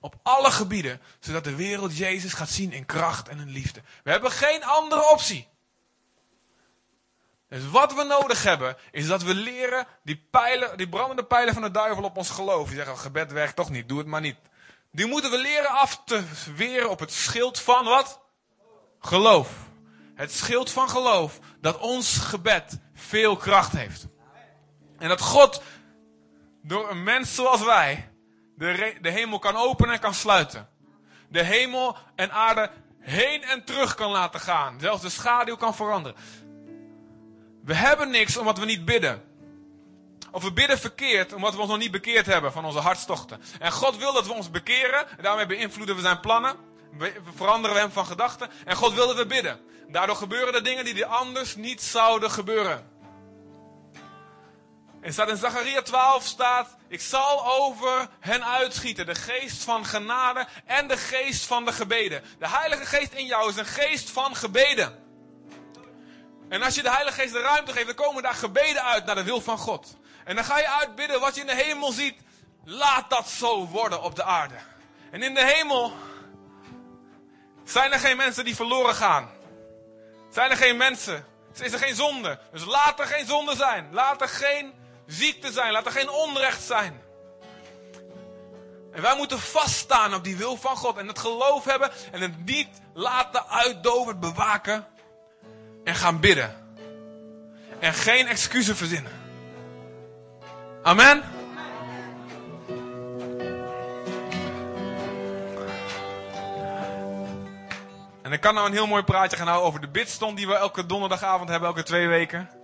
op 0.00 0.14
alle 0.22 0.50
gebieden, 0.50 1.00
zodat 1.20 1.44
de 1.44 1.54
wereld 1.54 1.96
Jezus 1.96 2.32
gaat 2.32 2.48
zien 2.48 2.72
in 2.72 2.86
kracht 2.86 3.28
en 3.28 3.38
in 3.38 3.50
liefde. 3.50 3.82
We 4.04 4.10
hebben 4.10 4.30
geen 4.30 4.64
andere 4.64 5.10
optie. 5.10 5.48
Dus 7.48 7.70
wat 7.70 7.94
we 7.94 8.02
nodig 8.02 8.42
hebben, 8.42 8.76
is 8.90 9.06
dat 9.06 9.22
we 9.22 9.34
leren 9.34 9.86
die, 10.02 10.26
pijlen, 10.30 10.76
die 10.76 10.88
brandende 10.88 11.24
pijlen 11.24 11.54
van 11.54 11.62
de 11.62 11.70
duivel 11.70 12.04
op 12.04 12.16
ons 12.16 12.30
geloof. 12.30 12.66
Die 12.66 12.76
zeggen, 12.76 12.98
gebed 12.98 13.32
werkt 13.32 13.56
toch 13.56 13.70
niet, 13.70 13.88
doe 13.88 13.98
het 13.98 14.06
maar 14.06 14.20
niet. 14.20 14.36
Die 14.92 15.06
moeten 15.06 15.30
we 15.30 15.38
leren 15.38 15.70
af 15.70 16.02
te 16.04 16.22
weren 16.56 16.90
op 16.90 16.98
het 16.98 17.12
schild 17.12 17.60
van 17.60 17.84
wat? 17.84 18.20
Geloof. 19.00 19.50
Het 20.14 20.32
schild 20.32 20.70
van 20.70 20.88
geloof 20.88 21.38
dat 21.60 21.78
ons 21.78 22.16
gebed 22.16 22.78
veel 22.94 23.36
kracht 23.36 23.72
heeft. 23.72 24.06
En 24.98 25.08
dat 25.08 25.20
God 25.20 25.62
door 26.62 26.90
een 26.90 27.02
mens 27.02 27.34
zoals 27.34 27.64
wij 27.64 28.09
de, 28.60 28.94
de 29.00 29.10
hemel 29.10 29.38
kan 29.38 29.56
openen 29.56 29.94
en 29.94 30.00
kan 30.00 30.14
sluiten. 30.14 30.68
De 31.28 31.42
hemel 31.42 31.96
en 32.14 32.32
aarde 32.32 32.70
heen 32.98 33.42
en 33.42 33.64
terug 33.64 33.94
kan 33.94 34.10
laten 34.10 34.40
gaan. 34.40 34.80
Zelfs 34.80 35.02
de 35.02 35.08
schaduw 35.08 35.56
kan 35.56 35.74
veranderen. 35.74 36.16
We 37.64 37.74
hebben 37.74 38.10
niks 38.10 38.36
omdat 38.36 38.58
we 38.58 38.64
niet 38.64 38.84
bidden. 38.84 39.22
Of 40.30 40.42
we 40.42 40.52
bidden 40.52 40.78
verkeerd 40.78 41.32
omdat 41.32 41.54
we 41.54 41.60
ons 41.60 41.70
nog 41.70 41.78
niet 41.78 41.90
bekeerd 41.90 42.26
hebben 42.26 42.52
van 42.52 42.64
onze 42.64 42.78
hartstochten. 42.78 43.42
En 43.58 43.72
God 43.72 43.96
wil 43.96 44.12
dat 44.12 44.26
we 44.26 44.32
ons 44.32 44.50
bekeren. 44.50 45.08
En 45.08 45.22
daarmee 45.22 45.46
beïnvloeden 45.46 45.96
we 45.96 46.02
zijn 46.02 46.20
plannen. 46.20 46.56
We 46.98 47.12
veranderen 47.34 47.76
we 47.76 47.82
hem 47.82 47.90
van 47.90 48.06
gedachten. 48.06 48.50
En 48.64 48.76
God 48.76 48.94
wil 48.94 49.06
dat 49.06 49.16
we 49.16 49.26
bidden. 49.26 49.60
Daardoor 49.88 50.16
gebeuren 50.16 50.54
er 50.54 50.64
dingen 50.64 50.84
die 50.84 51.06
anders 51.06 51.56
niet 51.56 51.82
zouden 51.82 52.30
gebeuren. 52.30 52.89
En 55.00 55.12
staat 55.12 55.28
in 55.28 55.36
Zacharia 55.36 55.82
12 55.82 56.24
staat, 56.24 56.76
ik 56.88 57.00
zal 57.00 57.46
over 57.46 58.08
hen 58.20 58.44
uitschieten, 58.44 59.06
de 59.06 59.14
geest 59.14 59.64
van 59.64 59.84
genade 59.84 60.46
en 60.64 60.88
de 60.88 60.96
geest 60.96 61.46
van 61.46 61.64
de 61.64 61.72
gebeden. 61.72 62.22
De 62.38 62.48
Heilige 62.48 62.86
Geest 62.86 63.12
in 63.12 63.26
jou 63.26 63.48
is 63.48 63.56
een 63.56 63.66
geest 63.66 64.10
van 64.10 64.36
gebeden. 64.36 64.98
En 66.48 66.62
als 66.62 66.74
je 66.74 66.82
de 66.82 66.90
Heilige 66.90 67.20
Geest 67.20 67.32
de 67.32 67.40
ruimte 67.40 67.72
geeft, 67.72 67.86
dan 67.86 67.94
komen 67.94 68.22
daar 68.22 68.34
gebeden 68.34 68.82
uit 68.84 69.04
naar 69.06 69.14
de 69.14 69.24
wil 69.24 69.40
van 69.40 69.58
God. 69.58 69.96
En 70.24 70.34
dan 70.34 70.44
ga 70.44 70.58
je 70.58 70.70
uitbidden 70.70 71.20
wat 71.20 71.34
je 71.34 71.40
in 71.40 71.46
de 71.46 71.54
hemel 71.54 71.92
ziet, 71.92 72.14
laat 72.64 73.10
dat 73.10 73.28
zo 73.28 73.66
worden 73.66 74.02
op 74.02 74.16
de 74.16 74.24
aarde. 74.24 74.54
En 75.10 75.22
in 75.22 75.34
de 75.34 75.44
hemel 75.44 75.92
zijn 77.64 77.92
er 77.92 77.98
geen 77.98 78.16
mensen 78.16 78.44
die 78.44 78.54
verloren 78.54 78.94
gaan. 78.94 79.30
Zijn 80.30 80.50
er 80.50 80.56
geen 80.56 80.76
mensen. 80.76 81.26
Is 81.60 81.72
er 81.72 81.78
geen 81.78 81.94
zonde. 81.94 82.38
Dus 82.52 82.64
laat 82.64 83.00
er 83.00 83.06
geen 83.06 83.26
zonde 83.26 83.56
zijn. 83.56 83.88
Laat 83.92 84.20
er 84.20 84.28
geen 84.28 84.79
ziekte 85.12 85.52
zijn. 85.52 85.72
Laat 85.72 85.86
er 85.86 85.92
geen 85.92 86.10
onrecht 86.10 86.62
zijn. 86.62 87.00
En 88.92 89.02
wij 89.02 89.16
moeten 89.16 89.40
vaststaan 89.40 90.14
op 90.14 90.24
die 90.24 90.36
wil 90.36 90.56
van 90.56 90.76
God. 90.76 90.96
En 90.96 91.08
het 91.08 91.18
geloof 91.18 91.64
hebben. 91.64 91.90
En 92.12 92.20
het 92.20 92.44
niet 92.44 92.68
laten 92.94 93.48
uitdoven, 93.48 94.20
bewaken. 94.20 94.86
En 95.84 95.94
gaan 95.94 96.20
bidden. 96.20 96.74
En 97.78 97.94
geen 97.94 98.26
excuses 98.26 98.76
verzinnen. 98.76 99.12
Amen. 100.82 101.22
En 108.22 108.32
ik 108.32 108.40
kan 108.40 108.54
nou 108.54 108.66
een 108.66 108.72
heel 108.72 108.86
mooi 108.86 109.02
praatje 109.02 109.36
gaan 109.36 109.46
houden 109.46 109.68
over 109.68 109.80
de 109.80 109.88
bidstond 109.88 110.36
die 110.36 110.46
we 110.46 110.54
elke 110.54 110.86
donderdagavond 110.86 111.48
hebben, 111.48 111.68
elke 111.68 111.82
twee 111.82 112.08
weken. 112.08 112.59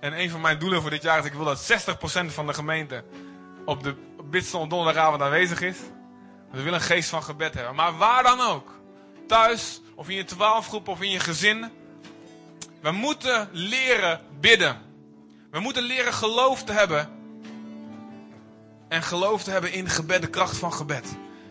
En 0.00 0.20
een 0.20 0.30
van 0.30 0.40
mijn 0.40 0.58
doelen 0.58 0.80
voor 0.80 0.90
dit 0.90 1.02
jaar 1.02 1.18
is, 1.18 1.24
ik 1.24 1.32
wil 1.32 1.44
dat 1.44 1.72
60% 1.72 2.26
van 2.26 2.46
de 2.46 2.54
gemeente 2.54 3.04
op 3.64 3.82
de 3.82 3.94
bidstond 4.30 4.70
donderdagavond 4.70 5.22
aanwezig 5.22 5.60
is. 5.60 5.76
We 6.50 6.62
willen 6.62 6.78
een 6.78 6.84
geest 6.84 7.08
van 7.08 7.22
gebed 7.22 7.54
hebben. 7.54 7.74
Maar 7.74 7.96
waar 7.96 8.22
dan 8.22 8.40
ook. 8.40 8.70
Thuis, 9.26 9.80
of 9.94 10.08
in 10.08 10.16
je 10.16 10.24
twaalfgroep, 10.24 10.88
of 10.88 11.00
in 11.00 11.10
je 11.10 11.20
gezin. 11.20 11.70
We 12.80 12.90
moeten 12.90 13.48
leren 13.52 14.20
bidden. 14.40 14.78
We 15.50 15.60
moeten 15.60 15.82
leren 15.82 16.14
geloof 16.14 16.64
te 16.64 16.72
hebben. 16.72 17.08
En 18.88 19.02
geloof 19.02 19.42
te 19.42 19.50
hebben 19.50 19.72
in 19.72 19.88
gebed, 19.88 20.22
de 20.22 20.30
kracht 20.30 20.56
van 20.56 20.72
gebed. 20.72 21.04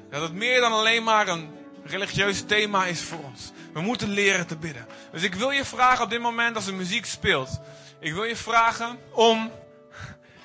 Dat 0.10 0.22
het 0.22 0.34
meer 0.34 0.60
dan 0.60 0.72
alleen 0.72 1.04
maar 1.04 1.28
een 1.28 1.50
religieus 1.84 2.42
thema 2.42 2.86
is 2.86 3.02
voor 3.02 3.24
ons. 3.24 3.52
We 3.74 3.82
moeten 3.82 4.10
leren 4.10 4.48
te 4.48 4.58
bidden. 4.58 4.88
Dus 5.12 5.24
ik 5.24 5.34
wil 5.36 5.52
je 5.52 5.66
vragen 5.66 6.04
op 6.04 6.10
dit 6.10 6.22
moment 6.22 6.56
als 6.56 6.66
de 6.66 6.74
muziek 6.74 7.06
speelt. 7.06 7.60
Ik 8.00 8.14
wil 8.14 8.24
je 8.24 8.36
vragen 8.36 9.00
om 9.12 9.52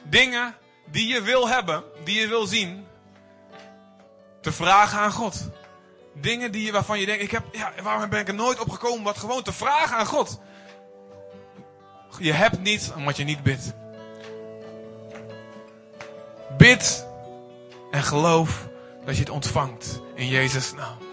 dingen 0.02 0.54
die 0.86 1.08
je 1.08 1.22
wil 1.22 1.48
hebben, 1.48 1.84
die 2.04 2.20
je 2.20 2.28
wil 2.28 2.46
zien, 2.46 2.86
te 4.40 4.52
vragen 4.52 4.98
aan 4.98 5.12
God. 5.12 5.48
Dingen 6.14 6.52
die, 6.52 6.72
waarvan 6.72 7.00
je 7.00 7.06
denkt, 7.06 7.22
ik 7.22 7.30
heb, 7.30 7.42
ja, 7.52 7.72
waarom 7.82 8.08
ben 8.08 8.20
ik 8.20 8.28
er 8.28 8.34
nooit 8.34 8.60
op 8.60 8.70
gekomen? 8.70 9.04
Wat 9.04 9.18
gewoon 9.18 9.42
te 9.42 9.52
vragen 9.52 9.96
aan 9.96 10.06
God. 10.06 10.40
Je 12.18 12.32
hebt 12.32 12.60
niet 12.60 12.92
omdat 12.96 13.16
je 13.16 13.24
niet 13.24 13.42
bidt. 13.42 13.72
Bid 16.56 17.06
en 17.90 18.02
geloof 18.02 18.68
dat 19.04 19.14
je 19.14 19.20
het 19.20 19.30
ontvangt 19.30 20.00
in 20.14 20.28
Jezus' 20.28 20.72
naam. 20.72 21.03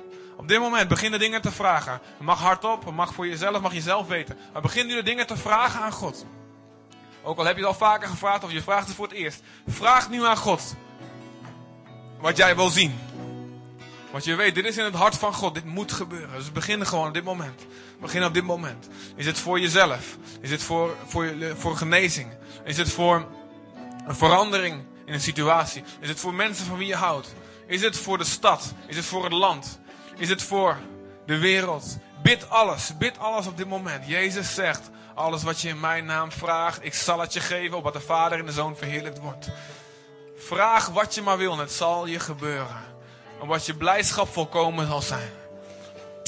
Dit 0.51 0.59
moment 0.59 0.87
begin 0.87 1.11
de 1.11 1.17
dingen 1.17 1.41
te 1.41 1.51
vragen. 1.51 2.01
Mag 2.19 2.39
hardop, 2.39 2.91
mag 2.91 3.13
voor 3.13 3.27
jezelf, 3.27 3.61
mag 3.61 3.73
je 3.73 3.81
zelf 3.81 4.07
weten. 4.07 4.37
Maar 4.53 4.61
begin 4.61 4.87
nu 4.87 4.95
de 4.95 5.03
dingen 5.03 5.27
te 5.27 5.37
vragen 5.37 5.81
aan 5.81 5.91
God. 5.91 6.25
Ook 7.23 7.37
al 7.37 7.45
heb 7.45 7.55
je 7.55 7.61
het 7.61 7.71
al 7.71 7.77
vaker 7.77 8.07
gevraagd 8.07 8.43
of 8.43 8.51
je 8.51 8.61
vraagt 8.61 8.87
het 8.87 8.95
voor 8.95 9.07
het 9.07 9.15
eerst. 9.15 9.41
Vraag 9.67 10.09
nu 10.09 10.25
aan 10.25 10.37
God. 10.37 10.75
Wat 12.19 12.37
jij 12.37 12.55
wil 12.55 12.69
zien. 12.69 12.99
Want 14.11 14.23
je 14.23 14.35
weet, 14.35 14.55
dit 14.55 14.65
is 14.65 14.77
in 14.77 14.83
het 14.83 14.93
hart 14.93 15.15
van 15.15 15.33
God. 15.33 15.53
Dit 15.53 15.65
moet 15.65 15.91
gebeuren. 15.91 16.37
Dus 16.37 16.51
begin 16.51 16.85
gewoon 16.85 17.07
op 17.07 17.13
dit 17.13 17.23
moment. 17.23 17.65
Begin 18.01 18.25
op 18.25 18.33
dit 18.33 18.43
moment. 18.43 18.87
Is 19.15 19.25
het 19.25 19.39
voor 19.39 19.59
jezelf? 19.59 20.17
Is 20.41 20.51
het 20.51 20.63
voor, 20.63 20.95
voor, 21.05 21.33
voor 21.57 21.77
genezing? 21.77 22.27
Is 22.63 22.77
het 22.77 22.91
voor 22.91 23.27
een 24.07 24.15
verandering 24.15 24.83
in 25.05 25.13
een 25.13 25.21
situatie? 25.21 25.83
Is 25.99 26.09
het 26.09 26.19
voor 26.19 26.33
mensen 26.33 26.65
van 26.65 26.77
wie 26.77 26.87
je 26.87 26.95
houdt? 26.95 27.33
Is 27.67 27.81
het 27.81 27.97
voor 27.97 28.17
de 28.17 28.23
stad? 28.23 28.73
Is 28.85 28.95
het 28.95 29.05
voor 29.05 29.23
het 29.23 29.33
land? 29.33 29.79
Is 30.17 30.29
het 30.29 30.43
voor 30.43 30.77
de 31.25 31.37
wereld? 31.37 31.97
Bid 32.23 32.49
alles. 32.49 32.97
Bid 32.97 33.19
alles 33.19 33.47
op 33.47 33.57
dit 33.57 33.67
moment. 33.67 34.07
Jezus 34.07 34.53
zegt, 34.53 34.89
alles 35.15 35.43
wat 35.43 35.61
je 35.61 35.69
in 35.69 35.79
mijn 35.79 36.05
naam 36.05 36.31
vraagt, 36.31 36.85
ik 36.85 36.93
zal 36.93 37.19
het 37.19 37.33
je 37.33 37.39
geven, 37.39 37.77
opdat 37.77 37.93
de 37.93 37.99
Vader 37.99 38.39
en 38.39 38.45
de 38.45 38.51
Zoon 38.51 38.77
verheerlijkt 38.77 39.19
wordt. 39.19 39.49
Vraag 40.37 40.87
wat 40.87 41.15
je 41.15 41.21
maar 41.21 41.37
wil 41.37 41.51
en 41.51 41.59
het 41.59 41.71
zal 41.71 42.05
je 42.05 42.19
gebeuren. 42.19 42.81
Omdat 43.39 43.65
je 43.65 43.73
blijdschap 43.73 44.33
volkomen 44.33 44.87
zal 44.87 45.01
zijn. 45.01 45.29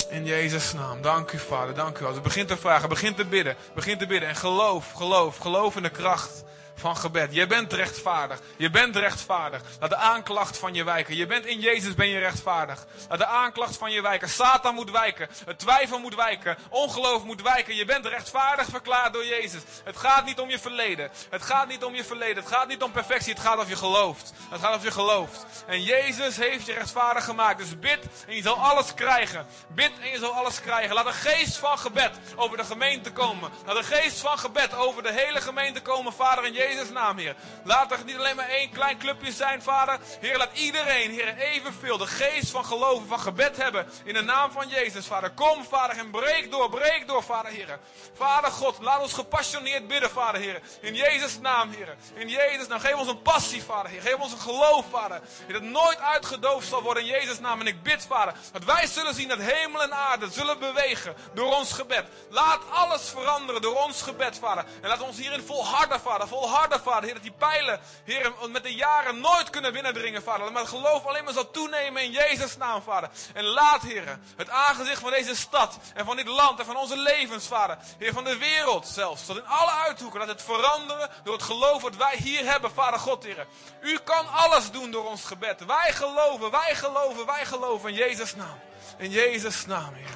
In 0.10 0.26
Jezus' 0.26 0.74
naam. 0.74 1.02
Dank 1.02 1.32
u, 1.32 1.40
Vader. 1.40 1.76
Dank 1.76 2.00
u. 2.00 2.06
Als 2.06 2.22
begint 2.22 2.48
te 2.48 2.58
vragen, 2.58 2.90
begin 2.90 3.16
te 3.16 3.26
bidden. 3.26 3.56
Begin 3.76 3.98
te 3.98 4.08
bidden. 4.08 4.30
En 4.30 4.36
geloof, 4.36 4.92
geloof, 4.92 5.38
geloof 5.38 5.76
in 5.76 5.84
de 5.84 5.90
kracht 5.90 6.44
van 6.76 6.98
gebed. 6.98 7.34
Je 7.34 7.48
bent 7.48 7.74
rechtvaardig. 7.74 8.40
Je 8.58 8.70
bent 8.70 8.96
rechtvaardig. 8.96 9.62
Laat 9.80 9.90
de 9.90 9.96
aanklacht 9.96 10.58
van 10.58 10.74
je 10.74 10.84
wijken. 10.84 11.16
Je 11.16 11.26
bent 11.26 11.46
in 11.46 11.60
Jezus 11.60 11.94
ben 11.94 12.08
je 12.08 12.20
rechtvaardig. 12.20 12.86
Laat 13.10 13.20
de 13.20 13.26
aanklacht 13.26 13.78
van 13.78 13.92
je 13.92 14.02
wijken. 14.02 14.30
Satan 14.30 14.74
moet 14.74 14.92
wijken. 14.92 15.30
Het 15.46 15.60
twijfel 15.60 16.00
moet 16.00 16.16
wijken. 16.16 16.58
Ongeloof 16.70 17.24
moet 17.24 17.42
wijken. 17.42 17.76
Je 17.76 17.86
bent 17.86 18.06
rechtvaardig 18.06 18.68
verklaard 18.68 19.14
door 19.14 19.26
Jezus. 19.26 19.62
Het 19.84 19.98
gaat 19.98 20.26
niet 20.26 20.40
om 20.40 20.50
je 20.50 20.60
verleden. 20.60 21.12
Het 21.30 21.42
gaat 21.42 21.68
niet 21.68 21.84
om 21.84 21.96
je 21.96 22.04
verleden. 22.04 22.44
Het 22.44 22.54
gaat 22.54 22.68
niet 22.68 22.84
om 22.84 22.92
perfectie. 22.92 23.34
Het 23.34 23.42
gaat 23.42 23.60
of 23.60 23.70
je 23.70 23.76
gelooft. 23.76 24.34
Het 24.50 24.62
gaat 24.62 24.76
of 24.76 24.84
je 24.84 24.92
gelooft. 24.92 25.46
En 25.68 25.84
Jezus 25.84 26.36
heeft 26.36 26.66
je 26.66 26.74
rechtvaardig 26.74 27.24
gemaakt. 27.24 27.58
Dus 27.58 27.80
bid 27.80 28.00
en 28.28 28.36
je 28.36 28.42
zal 28.42 28.58
alles 28.58 28.94
krijgen. 28.94 29.46
Bid 29.68 29.92
en 30.02 30.10
je 30.10 30.18
zal 30.18 30.32
alles 30.32 30.62
krijgen. 30.62 30.96
Laat 30.96 31.06
de 31.06 31.14
geest 31.14 31.58
van 31.58 31.78
gebed 31.78 32.12
over 32.36 32.58
de 32.58 32.64
gemeente 32.64 33.12
komen. 33.12 33.52
Laat 33.66 33.76
de 33.76 33.96
geest 33.96 34.20
van 34.20 34.38
gebed 34.38 34.76
over 34.76 35.04
de 35.04 35.12
hele 35.12 35.42
gemeente 35.42 35.82
komen, 35.82 36.14
Vader 36.14 36.44
en 36.44 36.54
Jezus. 36.54 36.62
Jezus' 36.64 36.89
naam, 36.89 37.18
Heer. 37.18 37.36
Laat 37.64 37.91
er 37.91 38.03
niet 38.05 38.18
alleen 38.18 38.36
maar 38.36 38.49
één 38.49 38.72
klein 38.72 38.97
clubje 38.97 39.32
zijn, 39.32 39.61
Vader. 39.61 39.99
Heer, 40.20 40.38
laat 40.38 40.53
iedereen, 40.53 41.11
Heer, 41.11 41.38
evenveel 41.38 41.97
de 41.97 42.07
geest 42.07 42.49
van 42.49 42.66
geloven, 42.66 43.07
van 43.07 43.20
gebed 43.20 43.57
hebben. 43.57 43.88
In 44.03 44.14
de 44.14 44.22
naam 44.22 44.51
van 44.51 44.68
Jezus, 44.68 45.05
Vader. 45.05 45.32
Kom, 45.32 45.66
Vader, 45.66 45.97
en 45.97 46.11
breek 46.11 46.51
door, 46.51 46.70
breek 46.70 47.07
door, 47.07 47.24
Vader, 47.24 47.51
Heer. 47.51 47.80
Vader 48.14 48.51
God, 48.51 48.78
laat 48.82 49.01
ons 49.01 49.14
gepassioneerd 49.14 49.88
bidden, 49.88 50.09
Vader, 50.09 50.41
Heer. 50.41 50.61
In 50.82 50.95
Jezus' 50.95 51.39
naam, 51.39 51.72
Heer. 51.72 51.95
In 52.14 52.30
Jezus' 52.30 52.68
naam. 52.68 52.80
Geef 52.80 52.95
ons 52.95 53.07
een 53.07 53.22
passie, 53.22 53.64
Vader, 53.64 53.91
Heer. 53.91 54.01
Geef 54.01 54.16
ons 54.16 54.32
een 54.32 54.39
geloof, 54.39 54.86
Vader. 54.91 55.22
Dat 55.47 55.61
nooit 55.61 55.99
uitgedoofd 55.99 56.68
zal 56.68 56.82
worden 56.82 57.03
in 57.03 57.09
Jezus' 57.09 57.39
naam. 57.39 57.59
En 57.59 57.68
ik 57.68 57.84
bid, 57.84 58.05
Vader, 58.05 58.34
dat 58.51 58.64
wij 58.64 58.88
zullen 58.88 59.14
zien 59.14 59.28
dat 59.28 59.39
hemel 59.39 59.84
en 59.84 59.93
aarde 59.93 60.32
zullen 60.32 60.59
bewegen 60.59 61.16
door 61.34 61.53
ons 61.53 61.74
gebed. 61.74 62.05
Laat 62.30 62.61
alles 62.70 63.09
veranderen 63.09 63.61
door 63.61 63.84
ons 63.84 64.01
gebed, 64.01 64.38
Vader. 64.38 64.66
En 64.82 64.89
laat 64.89 65.01
ons 65.01 65.18
hierin 65.18 65.43
volharden, 65.43 65.99
Vader. 65.99 66.28
Volharden 66.28 66.53
Vader. 66.54 67.04
Heer, 67.04 67.14
dat 67.14 67.24
die 67.24 67.32
pijlen, 67.32 67.80
Heer, 68.04 68.34
met 68.49 68.64
de 68.64 68.74
jaren 68.74 69.20
nooit 69.20 69.49
kunnen 69.49 69.74
binnendringen, 69.74 70.24
Vader. 70.24 70.51
Maar 70.51 70.62
het 70.62 70.72
geloof 70.72 71.06
alleen 71.06 71.24
maar 71.24 71.34
zal 71.34 71.51
toenemen 71.51 72.04
in 72.04 72.12
Jezus' 72.12 72.58
naam, 72.58 72.82
Vader. 72.82 73.10
En 73.34 73.43
laat, 73.43 73.82
Heer, 73.82 74.20
het 74.36 74.49
aangezicht 74.49 75.01
van 75.01 75.12
deze 75.12 75.36
stad 75.36 75.78
en 75.93 76.06
van 76.06 76.16
dit 76.16 76.28
land 76.28 76.60
en 76.60 76.66
van 76.66 76.78
onze 76.78 76.97
levens, 76.97 77.47
Vader. 77.47 77.78
Heer, 77.97 78.14
van 78.14 78.24
de 78.24 78.38
wereld 78.38 78.88
zelfs, 78.88 79.26
tot 79.26 79.38
in 79.38 79.47
alle 79.47 79.72
uithoeken, 79.72 80.20
laat 80.20 80.30
het 80.30 80.41
veranderen 80.41 81.10
door 81.24 81.34
het 81.34 81.43
geloof 81.43 81.82
wat 81.82 81.95
wij 81.95 82.16
hier 82.16 82.45
hebben, 82.45 82.72
Vader 82.72 82.99
God, 82.99 83.24
Heer. 83.24 83.47
U 83.82 83.97
kan 83.97 84.32
alles 84.34 84.72
doen 84.72 84.91
door 84.91 85.06
ons 85.06 85.26
gebed. 85.26 85.66
Wij 85.66 85.93
geloven, 85.93 86.51
wij 86.51 86.76
geloven, 86.76 87.26
wij 87.26 87.45
geloven 87.45 87.89
in 87.89 87.95
Jezus' 87.95 88.36
naam. 88.36 88.60
In 88.97 89.10
Jezus' 89.10 89.66
naam, 89.66 89.93
Heer. 89.93 90.08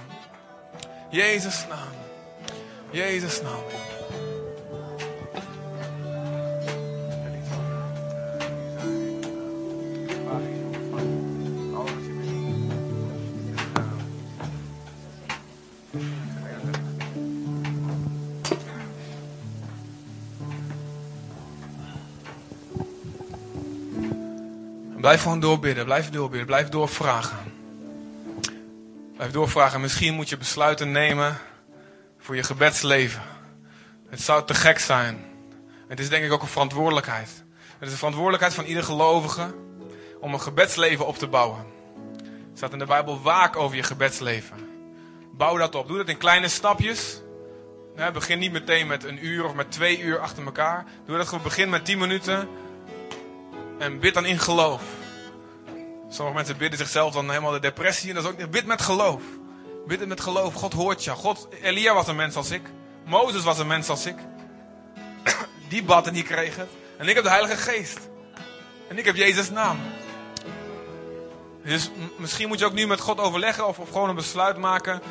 Jezus' 1.10 1.66
naam. 1.70 2.06
Jezus' 2.92 3.42
naam, 3.42 3.64
Blijf 25.08 25.22
gewoon 25.22 25.40
doorbidden, 25.40 25.86
blijf 25.86 26.10
doorbidden, 26.10 26.48
blijf 26.48 26.70
doorvragen. 26.70 27.38
Blijf 29.16 29.32
doorvragen. 29.32 29.82
Misschien 29.82 30.14
moet 30.14 30.30
je 30.30 30.38
besluiten 30.38 30.92
nemen 30.92 31.38
voor 32.18 32.36
je 32.36 32.44
gebedsleven. 32.44 33.22
Het 34.10 34.22
zou 34.22 34.46
te 34.46 34.54
gek 34.54 34.80
zijn. 34.80 35.26
Het 35.88 36.00
is 36.00 36.10
denk 36.10 36.24
ik 36.24 36.32
ook 36.32 36.42
een 36.42 36.48
verantwoordelijkheid. 36.48 37.44
Het 37.78 37.88
is 37.88 37.92
een 37.92 37.98
verantwoordelijkheid 37.98 38.54
van 38.54 38.66
ieder 38.66 38.84
gelovige 38.84 39.56
om 40.20 40.34
een 40.34 40.42
gebedsleven 40.42 41.08
op 41.08 41.18
te 41.18 41.28
bouwen. 41.28 41.66
Er 42.52 42.58
staat 42.58 42.74
in 42.74 42.80
de 42.80 42.86
Bijbel 42.86 43.22
waak 43.22 43.56
over 43.56 43.76
je 43.76 43.84
gebedsleven. 43.84 44.58
Bouw 45.32 45.58
dat 45.58 45.76
op. 45.76 45.88
Doe 45.88 45.98
dat 45.98 46.10
in 46.10 46.18
kleine 46.18 46.48
stapjes. 46.48 47.22
begin 48.14 48.40
niet 48.40 48.52
meteen 48.52 48.88
met 48.88 49.04
een 49.04 49.26
uur 49.26 49.46
of 49.46 49.54
met 49.54 49.72
twee 49.72 50.00
uur 50.00 50.20
achter 50.20 50.46
elkaar. 50.46 50.86
Doe 51.06 51.18
dat 51.18 51.28
gewoon. 51.28 51.44
Begin 51.44 51.70
met 51.70 51.86
tien 51.86 51.98
minuten. 51.98 52.48
En 53.78 54.00
bid 54.00 54.14
dan 54.14 54.26
in 54.26 54.40
geloof. 54.40 54.82
Sommige 56.10 56.36
mensen 56.36 56.58
bidden 56.58 56.80
zichzelf 56.80 57.14
dan 57.14 57.30
helemaal 57.30 57.52
de 57.52 57.60
depressie. 57.60 58.10
En 58.10 58.16
dat 58.16 58.24
is 58.24 58.30
ook. 58.30 58.50
Bid 58.52 58.66
met 58.66 58.82
geloof. 58.82 59.22
Bid 59.88 60.08
met 60.08 60.22
geloof. 60.22 60.54
God 60.54 60.74
hoort 60.74 61.04
je. 61.04 61.12
God, 61.12 61.48
Elia 61.62 61.94
was 61.94 62.08
een 62.08 62.16
mens 62.16 62.36
als 62.36 62.52
ik. 62.52 62.62
Mozes 63.06 63.44
was 63.44 63.60
een 63.60 63.68
mens 63.68 63.90
als 63.90 64.06
ik. 64.06 64.16
Die 65.70 65.84
bad 65.84 66.08
en 66.08 66.14
die 66.14 66.24
kreeg 66.24 66.56
het. 66.56 66.70
En 66.98 67.08
ik 67.08 67.16
heb 67.16 67.24
de 67.24 67.30
Heilige 67.30 67.58
Geest. 67.58 68.00
En 68.88 68.98
ik 68.98 69.06
heb 69.06 69.16
Jezus' 69.16 69.50
naam. 69.50 69.80
Dus 71.64 71.90
misschien 72.18 72.48
moet 72.48 72.60
je 72.60 72.66
ook 72.66 72.74
nu 72.74 72.88
met 72.88 73.00
God 73.00 73.20
overleggen 73.20 73.68
of, 73.68 73.80
of 73.80 73.90
gewoon 73.90 74.10
een 74.10 74.16
besluit 74.16 74.58
maken. 74.58 75.02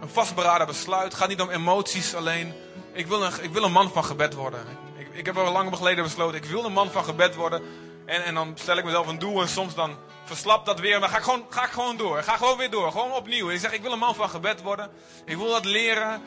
Een 0.00 0.08
vastberaden 0.08 0.66
besluit. 0.66 1.04
Het 1.04 1.14
gaat 1.14 1.28
niet 1.28 1.40
om 1.40 1.50
emoties 1.50 2.14
alleen. 2.14 2.52
Ik 2.92 3.06
wil 3.06 3.22
een, 3.22 3.32
ik 3.40 3.52
wil 3.52 3.62
een 3.62 3.72
man 3.72 3.90
van 3.90 4.04
gebed 4.04 4.34
worden. 4.34 4.60
Ik, 5.14 5.26
heb 5.26 5.36
al 5.36 5.52
lang 5.52 5.76
geleden 5.76 6.04
besloten. 6.04 6.36
Ik 6.36 6.44
wil 6.44 6.64
een 6.64 6.72
man 6.72 6.90
van 6.90 7.04
gebed 7.04 7.34
worden. 7.34 7.62
En, 8.06 8.24
en 8.24 8.34
dan 8.34 8.52
stel 8.54 8.76
ik 8.76 8.84
mezelf 8.84 9.06
een 9.06 9.18
doel 9.18 9.40
en 9.40 9.48
soms 9.48 9.74
dan 9.74 9.96
verslapt 10.24 10.66
dat 10.66 10.80
weer. 10.80 11.00
Dan 11.00 11.08
ga 11.08 11.16
ik, 11.16 11.22
gewoon, 11.22 11.46
ga 11.48 11.64
ik 11.64 11.70
gewoon 11.70 11.96
door. 11.96 12.22
ga 12.22 12.36
gewoon 12.36 12.56
weer 12.56 12.70
door. 12.70 12.90
Gewoon 12.90 13.12
opnieuw. 13.12 13.50
Ik 13.50 13.60
zeg, 13.60 13.72
ik 13.72 13.82
wil 13.82 13.92
een 13.92 13.98
man 13.98 14.14
van 14.14 14.28
gebed 14.28 14.62
worden. 14.62 14.90
Ik 15.24 15.36
wil 15.36 15.50
dat 15.50 15.64
leren. 15.64 16.22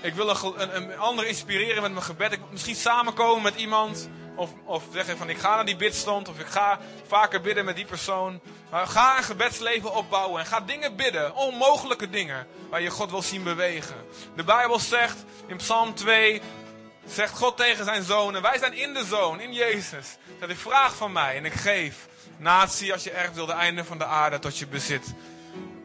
Ik 0.00 0.14
wil 0.14 0.28
een, 0.28 0.76
een, 0.76 0.90
een 0.90 0.98
ander 0.98 1.26
inspireren 1.26 1.82
met 1.82 1.92
mijn 1.92 2.04
gebed. 2.04 2.32
Ik 2.32 2.40
misschien 2.50 2.76
samenkomen 2.76 3.42
met 3.42 3.54
iemand. 3.54 4.08
Of, 4.34 4.50
of 4.64 4.84
zeggen 4.92 5.16
van 5.18 5.28
ik 5.28 5.38
ga 5.38 5.54
naar 5.54 5.64
die 5.64 5.76
bidstond. 5.76 6.28
Of 6.28 6.38
ik 6.38 6.46
ga 6.46 6.78
vaker 7.06 7.40
bidden 7.40 7.64
met 7.64 7.76
die 7.76 7.86
persoon. 7.86 8.40
Maar 8.70 8.86
ga 8.86 9.16
een 9.16 9.24
gebedsleven 9.24 9.94
opbouwen. 9.94 10.40
En 10.40 10.46
ga 10.46 10.60
dingen 10.60 10.96
bidden. 10.96 11.34
Onmogelijke 11.34 12.10
dingen. 12.10 12.46
Waar 12.70 12.82
je 12.82 12.90
God 12.90 13.10
wil 13.10 13.22
zien 13.22 13.42
bewegen. 13.42 13.96
De 14.36 14.44
Bijbel 14.44 14.78
zegt 14.78 15.24
in 15.46 15.56
Psalm 15.56 15.94
2. 15.94 16.42
Zegt 17.08 17.36
God 17.36 17.56
tegen 17.56 17.84
zijn 17.84 18.02
zoon. 18.02 18.36
En 18.36 18.42
wij 18.42 18.58
zijn 18.58 18.72
in 18.72 18.94
de 18.94 19.04
zoon. 19.04 19.40
In 19.40 19.52
Jezus. 19.52 20.16
Dat 20.40 20.50
ik 20.50 20.56
vraag 20.56 20.96
van 20.96 21.12
mij. 21.12 21.36
En 21.36 21.44
ik 21.44 21.52
geef. 21.52 22.08
Natie 22.36 22.92
als 22.92 23.04
je 23.04 23.10
ergens 23.10 23.36
wil. 23.36 23.46
De 23.46 23.52
einde 23.52 23.84
van 23.84 23.98
de 23.98 24.04
aarde 24.04 24.38
tot 24.38 24.58
je 24.58 24.66
bezit. 24.66 25.14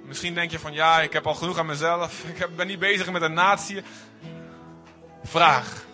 Misschien 0.05 0.33
denk 0.33 0.51
je 0.51 0.59
van 0.59 0.73
ja, 0.73 1.01
ik 1.01 1.13
heb 1.13 1.27
al 1.27 1.35
genoeg 1.35 1.57
aan 1.57 1.65
mezelf. 1.65 2.23
Ik 2.33 2.55
ben 2.55 2.67
niet 2.67 2.79
bezig 2.79 3.11
met 3.11 3.21
een 3.21 3.33
natie. 3.33 3.83
Vraag. 5.23 5.85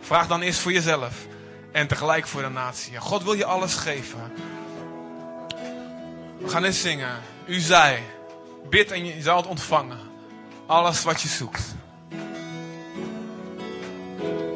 Vraag 0.00 0.26
dan 0.26 0.40
eerst 0.40 0.60
voor 0.60 0.72
jezelf. 0.72 1.14
En 1.72 1.86
tegelijk 1.86 2.26
voor 2.26 2.42
de 2.42 2.48
natie. 2.48 2.96
God 2.96 3.22
wil 3.22 3.32
je 3.32 3.44
alles 3.44 3.74
geven. 3.74 4.32
We 6.38 6.48
gaan 6.48 6.64
eens 6.64 6.80
zingen. 6.80 7.22
U 7.46 7.60
zei. 7.60 8.02
Bid 8.68 8.90
en 8.90 9.06
je 9.06 9.22
zal 9.22 9.36
het 9.36 9.46
ontvangen. 9.46 9.98
Alles 10.66 11.02
wat 11.02 11.22
je 11.22 11.28
zoekt. 11.28 11.74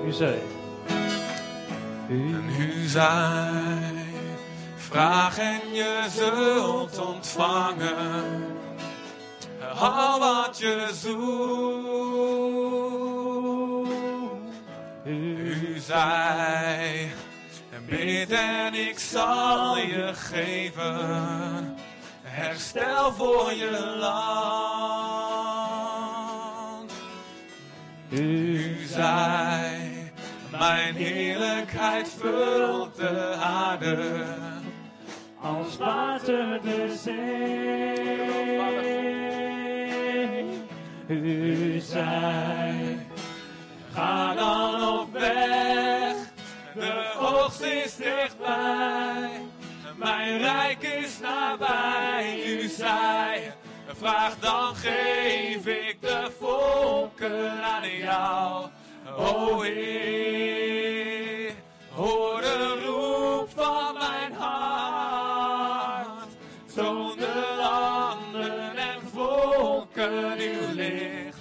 U 0.08 0.12
zei. 0.12 0.38
U, 2.08 2.34
en 2.34 2.48
u 2.58 2.86
zei. 2.86 4.06
Vraag 4.76 5.38
en 5.38 5.60
je 5.72 6.06
zult 6.10 6.98
ontvangen. 6.98 8.56
Al 9.78 10.18
wat 10.18 10.58
je 10.58 10.88
zoekt. 10.92 11.18
U 15.04 15.78
zei, 15.78 17.10
bid 17.86 18.30
en 18.30 18.74
ik 18.74 18.98
zal 18.98 19.78
je 19.78 20.14
geven. 20.14 21.76
Herstel 22.22 23.12
voor 23.12 23.52
je 23.52 23.96
land. 23.98 25.18
U 28.10 28.76
zei, 28.86 29.87
mijn 30.58 30.94
heerlijkheid 30.94 32.08
vult 32.18 32.96
de 32.96 33.34
aarde. 33.42 34.24
als 35.40 35.76
water 35.76 36.60
de 36.62 36.94
zee. 36.96 38.16
U 41.06 41.78
zei, 41.80 43.06
Ga 43.92 44.34
dan 44.34 44.98
op 44.98 45.12
weg, 45.12 46.16
de 46.74 47.14
oogst 47.18 47.60
is 47.60 47.96
dichtbij. 47.96 49.30
Mijn 49.96 50.38
rijk 50.38 50.82
is 50.82 51.20
nabij, 51.20 52.42
u 52.46 52.68
zei. 52.68 53.52
Vraag 53.86 54.38
dan 54.38 54.74
geef 54.74 55.66
ik 55.66 55.96
de 56.00 56.30
volken 56.38 57.62
aan 57.62 57.96
jou. 57.96 58.66
O 59.16 59.62
Heer, 59.62 61.52
hoor 61.90 62.40
de 62.40 62.82
roep 62.84 63.48
van 63.56 63.94
mijn 63.94 64.32
hart. 64.32 66.28
Toon 66.74 67.16
de 67.16 67.54
landen 67.58 68.76
en 68.76 69.00
volken 69.12 70.38
uw 70.38 70.72
licht. 70.74 71.38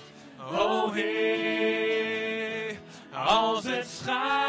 O 0.59 0.91
Heer, 0.91 2.77
als 3.13 3.63
het 3.63 3.87
schijnt 3.87 4.46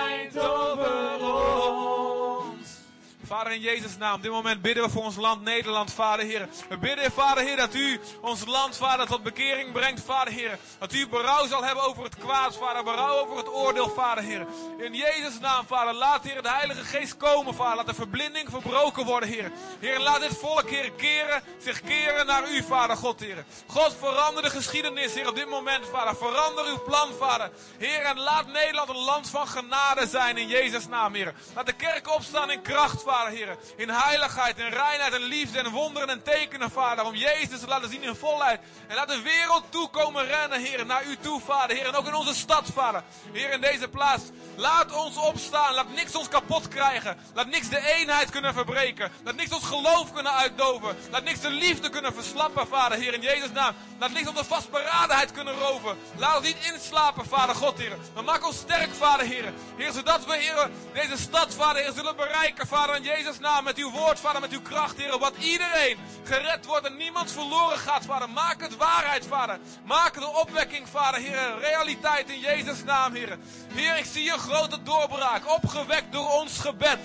Vader 3.28 3.52
in 3.52 3.60
Jezus' 3.60 3.96
naam, 3.96 4.14
op 4.14 4.22
dit 4.22 4.30
moment 4.30 4.62
bidden 4.62 4.84
we 4.84 4.90
voor 4.90 5.04
ons 5.04 5.16
land 5.16 5.42
Nederland, 5.42 5.92
Vader 5.92 6.24
Heer. 6.24 6.48
We 6.68 6.78
bidden, 6.78 7.12
Vader 7.12 7.44
Heer, 7.44 7.56
dat 7.56 7.74
u 7.74 8.00
ons 8.20 8.46
land, 8.46 8.76
Vader, 8.76 9.06
tot 9.06 9.22
bekering 9.22 9.72
brengt, 9.72 10.02
Vader 10.04 10.32
Heer. 10.32 10.58
Dat 10.78 10.92
u 10.92 11.08
berouw 11.08 11.46
zal 11.46 11.64
hebben 11.64 11.84
over 11.84 12.02
het 12.02 12.16
kwaad, 12.16 12.56
Vader. 12.56 12.84
Berouw 12.84 13.18
over 13.18 13.36
het 13.36 13.48
oordeel, 13.48 13.88
Vader 13.88 14.24
Heer. 14.24 14.46
In 14.78 14.94
Jezus' 14.94 15.38
naam, 15.40 15.66
Vader, 15.66 15.94
laat, 15.94 16.24
Heer, 16.24 16.42
de 16.42 16.50
Heilige 16.50 16.84
Geest 16.84 17.16
komen, 17.16 17.54
Vader. 17.54 17.76
Laat 17.76 17.86
de 17.86 17.94
verblinding 17.94 18.50
verbroken 18.50 19.04
worden, 19.04 19.28
Heer. 19.28 19.52
Heer, 19.80 20.00
laat 20.00 20.20
dit 20.20 20.38
volk, 20.38 20.70
Heer, 20.70 20.92
keren, 20.92 21.42
zich 21.58 21.80
keren 21.80 22.26
naar 22.26 22.50
u, 22.50 22.62
Vader, 22.62 22.96
God, 22.96 23.20
Heer. 23.20 23.44
God, 23.66 23.96
verander 23.98 24.42
de 24.42 24.50
geschiedenis, 24.50 25.14
Heer, 25.14 25.28
op 25.28 25.34
dit 25.34 25.48
moment, 25.48 25.86
Vader. 25.86 26.16
Verander 26.16 26.66
uw 26.66 26.82
plan, 26.82 27.08
Vader. 27.18 27.50
Heer, 27.78 28.00
en 28.00 28.18
laat 28.18 28.46
Nederland 28.46 28.88
een 28.88 29.04
land 29.04 29.30
van 29.30 29.48
genade 29.48 30.06
zijn, 30.06 30.36
in 30.36 30.48
Jezus' 30.48 30.86
naam, 30.86 31.14
Heer. 31.14 31.34
Laat 31.54 31.66
de 31.66 31.72
kerk 31.72 32.14
opstaan 32.14 32.50
in 32.50 32.62
kracht, 32.62 33.02
Vader, 33.02 33.16
Heer. 33.26 33.56
In 33.76 33.88
heiligheid, 33.88 34.58
in 34.58 34.68
reinheid, 34.68 35.14
en 35.14 35.22
liefde, 35.22 35.58
en 35.58 35.70
wonderen 35.70 36.08
en 36.08 36.22
tekenen, 36.22 36.70
Vader. 36.70 37.04
Om 37.04 37.14
Jezus 37.14 37.60
te 37.60 37.66
laten 37.66 37.90
zien 37.90 38.02
in 38.02 38.14
volheid. 38.14 38.60
En 38.86 38.94
laat 38.94 39.08
de 39.08 39.22
wereld 39.22 39.64
toe 39.68 39.88
komen 39.88 40.26
rennen, 40.26 40.60
Heer, 40.60 40.86
naar 40.86 41.04
u 41.04 41.16
toe, 41.16 41.40
Vader, 41.40 41.76
Heer. 41.76 41.86
En 41.86 41.94
ook 41.94 42.06
in 42.06 42.14
onze 42.14 42.34
stad, 42.34 42.70
Vader. 42.74 43.02
Heer, 43.32 43.50
in 43.50 43.60
deze 43.60 43.88
plaats. 43.88 44.22
Laat 44.56 44.92
ons 44.92 45.16
opstaan. 45.16 45.74
Laat 45.74 45.94
niks 45.94 46.14
ons 46.14 46.28
kapot 46.28 46.68
krijgen. 46.68 47.18
Laat 47.34 47.46
niks 47.46 47.68
de 47.68 47.86
eenheid 47.86 48.30
kunnen 48.30 48.54
verbreken. 48.54 49.10
Laat 49.24 49.36
niks 49.36 49.52
ons 49.52 49.64
geloof 49.64 50.12
kunnen 50.12 50.34
uitdoven. 50.34 50.96
Laat 51.10 51.24
niks 51.24 51.40
de 51.40 51.50
liefde 51.50 51.88
kunnen 51.88 52.14
verslappen, 52.14 52.66
Vader, 52.66 52.98
Heer, 52.98 53.14
in 53.14 53.20
Jezus' 53.20 53.52
naam. 53.52 53.74
Laat 53.98 54.12
niks 54.12 54.28
onze 54.28 54.44
vastberadenheid 54.44 55.32
kunnen 55.32 55.58
roven. 55.58 55.96
Laat 56.16 56.36
ons 56.36 56.46
niet 56.46 56.72
inslapen, 56.72 57.26
Vader 57.26 57.54
God, 57.54 57.78
Heer. 57.78 57.96
Maar 58.14 58.24
maak 58.24 58.46
ons 58.46 58.56
sterk, 58.56 58.94
Vader, 58.94 59.26
Heer. 59.26 59.52
Heer, 59.76 59.92
zodat 59.92 60.24
we, 60.24 60.36
Heer, 60.36 60.70
deze 60.92 61.16
stad, 61.16 61.54
Vader, 61.54 61.82
Heer, 61.82 61.92
zullen 61.92 62.16
bereiken, 62.16 62.66
Vader, 62.66 63.00
Jezus' 63.08 63.38
naam. 63.38 63.64
Met 63.64 63.76
uw 63.76 63.90
woord, 63.90 64.20
Vader, 64.20 64.40
met 64.40 64.52
uw 64.52 64.62
kracht, 64.62 64.96
Heer. 64.98 65.18
Wat 65.18 65.36
iedereen 65.36 65.96
gered 66.24 66.66
wordt 66.66 66.86
en 66.86 66.96
niemand 66.96 67.32
verloren 67.32 67.78
gaat, 67.78 68.04
Vader. 68.04 68.30
Maak 68.30 68.60
het 68.60 68.76
waarheid, 68.76 69.26
Vader. 69.26 69.58
Maak 69.84 70.14
de 70.14 70.26
opwekking, 70.26 70.88
Vader, 70.88 71.20
Heer. 71.20 71.58
Realiteit 71.60 72.30
in 72.30 72.40
Jezus' 72.40 72.84
naam, 72.84 73.14
Heer. 73.14 73.38
Heer, 73.72 73.96
ik 73.96 74.04
zie 74.04 74.32
een 74.32 74.38
grote 74.38 74.82
doorbraak. 74.82 75.52
Opgewekt 75.52 76.12
door 76.12 76.30
ons 76.30 76.58
gebed. 76.58 76.98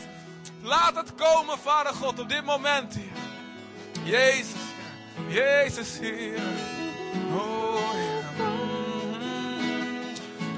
Laat 0.61 0.95
het 0.95 1.15
komen, 1.15 1.57
Vader 1.57 1.93
God, 1.93 2.19
op 2.19 2.29
dit 2.29 2.43
moment, 2.43 2.93
Heer. 2.93 3.21
Jezus. 4.03 4.61
Jezus, 5.27 5.99
Heer. 5.99 6.39
Oh, 7.31 7.91
Heer. 7.91 8.23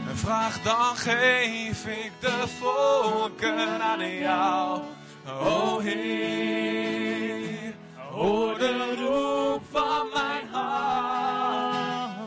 En 0.10 0.18
vraag 0.18 0.62
dan 0.62 0.98
geef 0.98 1.86
ik 1.86 2.12
de 2.20 2.44
volken 2.60 3.82
aan 3.82 4.16
jou. 4.16 4.82
O 5.28 5.80
Heer, 5.80 7.74
hoor 8.12 8.58
de 8.58 8.96
roep 8.96 9.62
van 9.72 10.08
mijn 10.14 10.48
hart. 10.52 12.20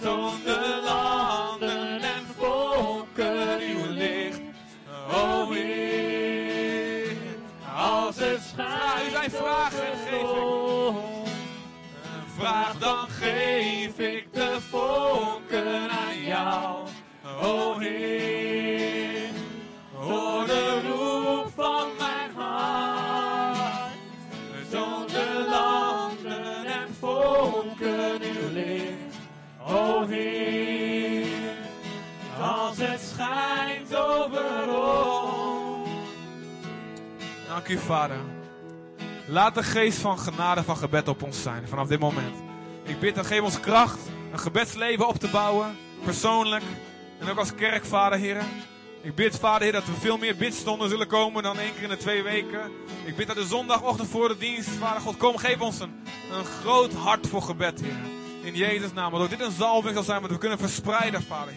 Toon 0.00 0.34
de 0.44 0.80
landen 0.84 2.00
en 2.00 2.26
volken 2.36 3.60
uw 3.60 3.92
licht. 3.92 4.40
O 5.12 5.50
Heer, 5.50 7.16
als 7.76 8.18
het. 8.18 8.54
U 9.06 9.10
zijn 9.10 9.30
vragen 9.30 9.96
geef 10.06 10.20
ik. 10.20 10.26
Vraag 12.36 12.78
dan 12.78 13.08
geef 13.08 13.98
ik 13.98 14.32
de 14.32 14.58
volken 14.70 15.90
aan 15.90 16.22
jou. 16.24 16.86
O 17.42 17.78
Heer, 17.78 19.30
hoor 19.94 20.46
de 20.46 20.80
roep 20.80 21.50
van 21.56 21.86
mijn 21.98 22.07
O 29.78 30.06
Heer, 30.06 31.26
als 32.40 32.76
het 32.78 33.00
schijnt 33.00 33.96
over 33.96 34.68
ons. 34.68 35.88
Dank 37.48 37.68
u, 37.68 37.78
Vader. 37.78 38.16
Laat 39.26 39.54
de 39.54 39.62
geest 39.62 39.98
van 39.98 40.18
genade 40.18 40.62
van 40.62 40.76
gebed 40.76 41.08
op 41.08 41.22
ons 41.22 41.42
zijn 41.42 41.68
vanaf 41.68 41.86
dit 41.86 42.00
moment. 42.00 42.36
Ik 42.82 43.00
bid 43.00 43.14
dat 43.14 43.26
geef 43.26 43.40
ons 43.40 43.60
kracht 43.60 43.98
een 44.32 44.38
gebedsleven 44.38 45.08
op 45.08 45.16
te 45.16 45.28
bouwen, 45.28 45.76
persoonlijk 46.04 46.64
en 47.18 47.30
ook 47.30 47.38
als 47.38 47.54
kerk, 47.54 47.84
Vader 47.84 48.18
Heer. 48.18 48.42
Ik 49.02 49.14
bid, 49.14 49.38
Vader 49.38 49.62
Heer, 49.62 49.72
dat 49.72 49.86
er 49.86 49.94
veel 49.94 50.18
meer 50.18 50.36
bidstonden 50.36 50.88
zullen 50.88 51.06
komen 51.06 51.42
dan 51.42 51.58
één 51.58 51.74
keer 51.74 51.82
in 51.82 51.88
de 51.88 51.96
twee 51.96 52.22
weken. 52.22 52.70
Ik 53.04 53.16
bid 53.16 53.26
dat 53.26 53.36
de 53.36 53.46
zondagochtend 53.46 54.08
voor 54.08 54.28
de 54.28 54.38
dienst, 54.38 54.68
Vader 54.68 55.00
God, 55.00 55.16
kom, 55.16 55.36
geef 55.36 55.60
ons 55.60 55.80
een, 55.80 56.04
een 56.32 56.44
groot 56.44 56.92
hart 56.92 57.26
voor 57.26 57.42
gebed, 57.42 57.80
Heer. 57.80 58.17
In 58.48 58.54
Jezus' 58.54 58.92
naam, 58.92 59.10
waardoor 59.10 59.28
dit 59.28 59.40
een 59.40 59.52
zalving 59.52 59.94
zal 59.94 60.02
zijn, 60.02 60.20
wat 60.20 60.30
we 60.30 60.38
kunnen 60.38 60.58
verspreiden, 60.58 61.22
Vader. 61.22 61.52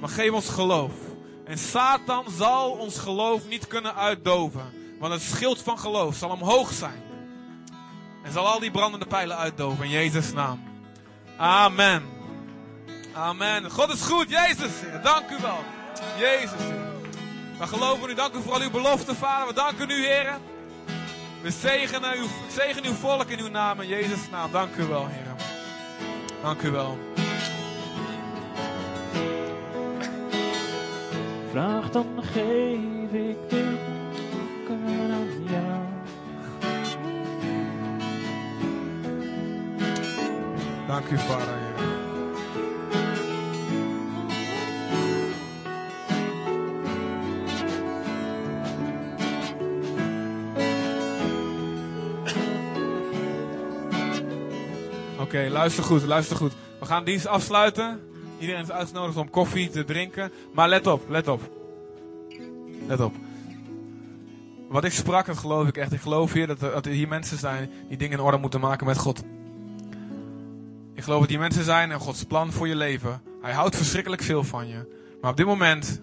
Maar 0.00 0.08
geef 0.08 0.30
ons 0.30 0.48
geloof. 0.48 0.92
En 1.44 1.58
Satan 1.58 2.24
zal 2.36 2.70
ons 2.70 2.98
geloof 2.98 3.48
niet 3.48 3.66
kunnen 3.66 3.94
uitdoven. 3.94 4.72
Want 4.98 5.12
het 5.12 5.22
schild 5.22 5.62
van 5.62 5.78
geloof 5.78 6.16
zal 6.16 6.30
omhoog 6.30 6.72
zijn. 6.72 7.02
En 8.22 8.32
zal 8.32 8.46
al 8.46 8.60
die 8.60 8.70
brandende 8.70 9.06
pijlen 9.06 9.36
uitdoven 9.36 9.84
in 9.84 9.90
Jezus' 9.90 10.32
naam. 10.32 10.62
Amen. 11.36 12.02
Amen. 13.14 13.70
God 13.70 13.92
is 13.92 14.02
goed, 14.02 14.30
Jezus. 14.30 14.72
Dank 15.02 15.30
u 15.30 15.36
wel. 15.40 15.64
Jezus. 16.18 16.64
We 17.58 17.66
geloven 17.66 18.10
u. 18.10 18.14
Dank 18.14 18.34
u 18.34 18.42
voor 18.42 18.52
al 18.52 18.60
uw 18.60 18.70
beloften, 18.70 19.16
Vader. 19.16 19.46
We 19.46 19.54
danken 19.54 19.90
u, 19.90 20.06
Heer. 20.06 20.38
We 21.42 21.50
zegenen 21.50 22.28
zegen 22.48 22.84
uw 22.84 22.94
volk 22.94 23.28
in 23.28 23.38
uw 23.38 23.48
naam, 23.48 23.80
in 23.80 23.88
Jezus' 23.88 24.30
naam. 24.30 24.52
Dank 24.52 24.76
u 24.76 24.84
wel, 24.84 25.06
Heer. 25.06 25.53
Dank 26.44 26.62
u 26.62 26.70
wel. 26.70 26.98
Vraag 31.50 31.90
dan 31.90 32.06
geef 32.20 33.12
ik 33.12 33.36
de 33.48 33.76
volken 34.30 35.10
aan 35.12 35.44
jou. 35.50 35.82
Dank 40.86 41.08
u, 41.08 41.18
Vader. 41.18 41.73
Oké, 55.24 55.48
luister 55.50 55.84
goed, 55.84 56.02
luister 56.02 56.36
goed. 56.36 56.52
We 56.80 56.86
gaan 56.86 57.04
dienst 57.04 57.26
afsluiten. 57.26 58.00
Iedereen 58.38 58.62
is 58.62 58.70
uitgenodigd 58.70 59.16
om 59.16 59.30
koffie 59.30 59.70
te 59.70 59.84
drinken. 59.84 60.32
Maar 60.52 60.68
let 60.68 60.86
op, 60.86 61.08
let 61.08 61.28
op. 61.28 61.40
Let 62.86 63.00
op. 63.00 63.14
wat 64.68 64.84
ik 64.84 64.92
sprak, 64.92 65.26
dat 65.26 65.38
geloof 65.38 65.68
ik 65.68 65.76
echt. 65.76 65.92
Ik 65.92 66.00
geloof 66.00 66.32
hier 66.32 66.46
dat 66.46 66.62
er, 66.62 66.70
dat 66.70 66.86
er 66.86 66.92
hier 66.92 67.08
mensen 67.08 67.38
zijn 67.38 67.70
die 67.88 67.96
dingen 67.96 68.18
in 68.18 68.24
orde 68.24 68.36
moeten 68.36 68.60
maken 68.60 68.86
met 68.86 68.98
God. 68.98 69.22
Ik 70.94 71.02
geloof 71.02 71.20
dat 71.20 71.28
die 71.28 71.38
mensen 71.38 71.64
zijn 71.64 71.90
en 71.90 72.00
Gods 72.00 72.24
plan 72.24 72.52
voor 72.52 72.68
je 72.68 72.76
leven. 72.76 73.22
Hij 73.42 73.52
houdt 73.52 73.76
verschrikkelijk 73.76 74.22
veel 74.22 74.44
van 74.44 74.68
je. 74.68 74.96
Maar 75.20 75.30
op 75.30 75.36
dit 75.36 75.46
moment 75.46 76.02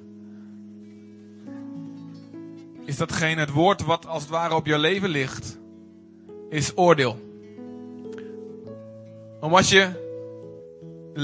is 2.86 2.98
datgene 2.98 3.40
het 3.40 3.52
woord 3.52 3.82
wat 3.82 4.08
als 4.08 4.22
het 4.22 4.32
ware 4.32 4.56
op 4.56 4.66
jouw 4.66 4.80
leven 4.80 5.10
ligt, 5.10 5.60
is 6.50 6.72
oordeel. 6.76 7.31
Omdat 9.42 9.70
je 9.70 10.10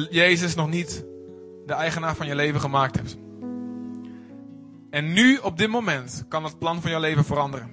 Jezus 0.10 0.56
nog 0.56 0.70
niet 0.70 1.06
de 1.66 1.74
eigenaar 1.74 2.16
van 2.16 2.28
je 2.28 2.36
leven 2.36 2.60
gemaakt 2.60 2.96
hebt. 2.96 3.18
En 4.90 5.14
nu, 5.14 5.38
op 5.38 5.58
dit 5.58 5.70
moment, 5.70 6.26
kan 6.28 6.44
het 6.44 6.60
plan 6.60 6.82
van 6.82 6.92
jouw 6.92 7.00
leven 7.00 7.26
veranderen. 7.26 7.72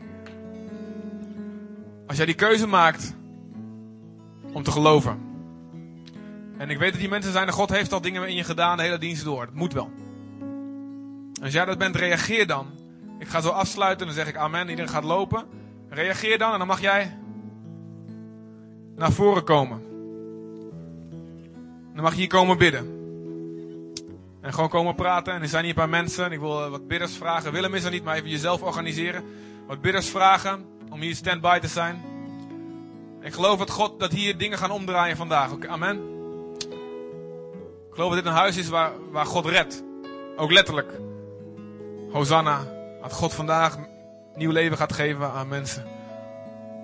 Als 2.06 2.16
jij 2.16 2.26
die 2.26 2.34
keuze 2.34 2.66
maakt 2.66 3.14
om 4.52 4.62
te 4.62 4.70
geloven. 4.70 5.18
En 6.58 6.70
ik 6.70 6.78
weet 6.78 6.90
dat 6.90 7.00
die 7.00 7.08
mensen 7.08 7.32
zijn, 7.32 7.50
God 7.50 7.70
heeft 7.70 7.92
al 7.92 8.00
dingen 8.00 8.28
in 8.28 8.34
je 8.34 8.44
gedaan, 8.44 8.76
de 8.76 8.82
hele 8.82 8.98
dienst 8.98 9.24
door. 9.24 9.44
Dat 9.44 9.54
moet 9.54 9.72
wel. 9.72 9.90
Als 11.42 11.52
jij 11.52 11.64
dat 11.64 11.78
bent, 11.78 11.96
reageer 11.96 12.46
dan. 12.46 12.66
Ik 13.18 13.28
ga 13.28 13.40
zo 13.40 13.48
afsluiten 13.48 14.00
en 14.00 14.14
dan 14.14 14.24
zeg 14.24 14.34
ik 14.34 14.40
amen. 14.40 14.68
Iedereen 14.68 14.90
gaat 14.90 15.04
lopen. 15.04 15.44
Reageer 15.88 16.38
dan 16.38 16.52
en 16.52 16.58
dan 16.58 16.66
mag 16.66 16.80
jij 16.80 17.18
naar 18.96 19.12
voren 19.12 19.44
komen. 19.44 19.93
Dan 21.94 22.02
mag 22.02 22.12
je 22.12 22.18
hier 22.18 22.28
komen 22.28 22.58
bidden. 22.58 23.02
En 24.40 24.54
gewoon 24.54 24.68
komen 24.68 24.94
praten. 24.94 25.32
En 25.32 25.42
er 25.42 25.48
zijn 25.48 25.64
hier 25.64 25.72
een 25.72 25.78
paar 25.78 25.88
mensen. 25.88 26.32
Ik 26.32 26.40
wil 26.40 26.64
eh, 26.64 26.70
wat 26.70 26.88
bidders 26.88 27.16
vragen. 27.16 27.52
Willem 27.52 27.74
is 27.74 27.84
er 27.84 27.90
niet, 27.90 28.04
maar 28.04 28.16
even 28.16 28.28
jezelf 28.28 28.62
organiseren. 28.62 29.24
Wat 29.66 29.80
bidders 29.80 30.08
vragen 30.08 30.64
om 30.90 31.00
hier 31.00 31.14
stand-by 31.14 31.58
te 31.58 31.68
zijn. 31.68 32.02
Ik 33.20 33.32
geloof 33.32 33.58
dat 33.58 33.70
God 33.70 34.00
dat 34.00 34.12
hier 34.12 34.38
dingen 34.38 34.58
gaan 34.58 34.70
omdraaien 34.70 35.16
vandaag. 35.16 35.52
Oké, 35.52 35.68
amen. 35.68 35.96
Ik 37.88 37.94
geloof 38.00 38.08
dat 38.14 38.22
dit 38.22 38.32
een 38.32 38.38
huis 38.38 38.56
is 38.56 38.68
waar, 38.68 38.92
waar 39.10 39.26
God 39.26 39.46
redt. 39.46 39.82
Ook 40.36 40.52
letterlijk. 40.52 40.92
Hosanna. 42.10 42.64
Dat 43.02 43.12
God 43.12 43.34
vandaag 43.34 43.78
nieuw 44.34 44.50
leven 44.50 44.76
gaat 44.76 44.92
geven 44.92 45.30
aan 45.30 45.48
mensen 45.48 45.84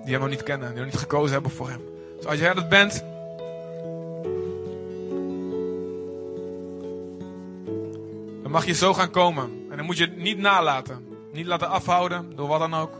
die 0.03 0.11
hem 0.11 0.21
nog 0.21 0.29
niet 0.29 0.43
kennen. 0.43 0.69
Die 0.69 0.77
nog 0.77 0.91
niet 0.91 1.01
gekozen 1.01 1.33
hebben 1.33 1.51
voor 1.51 1.69
hem. 1.69 1.81
Dus 2.17 2.25
als 2.25 2.39
jij 2.39 2.53
dat 2.53 2.69
bent. 2.69 3.10
Mag 8.51 8.65
je 8.65 8.73
zo 8.73 8.93
gaan 8.93 9.09
komen. 9.09 9.49
En 9.69 9.77
dan 9.77 9.85
moet 9.85 9.97
je 9.97 10.03
het 10.03 10.17
niet 10.17 10.37
nalaten. 10.37 11.05
Niet 11.33 11.45
laten 11.45 11.69
afhouden 11.69 12.35
door 12.35 12.47
wat 12.47 12.59
dan 12.59 12.73
ook. 12.73 12.93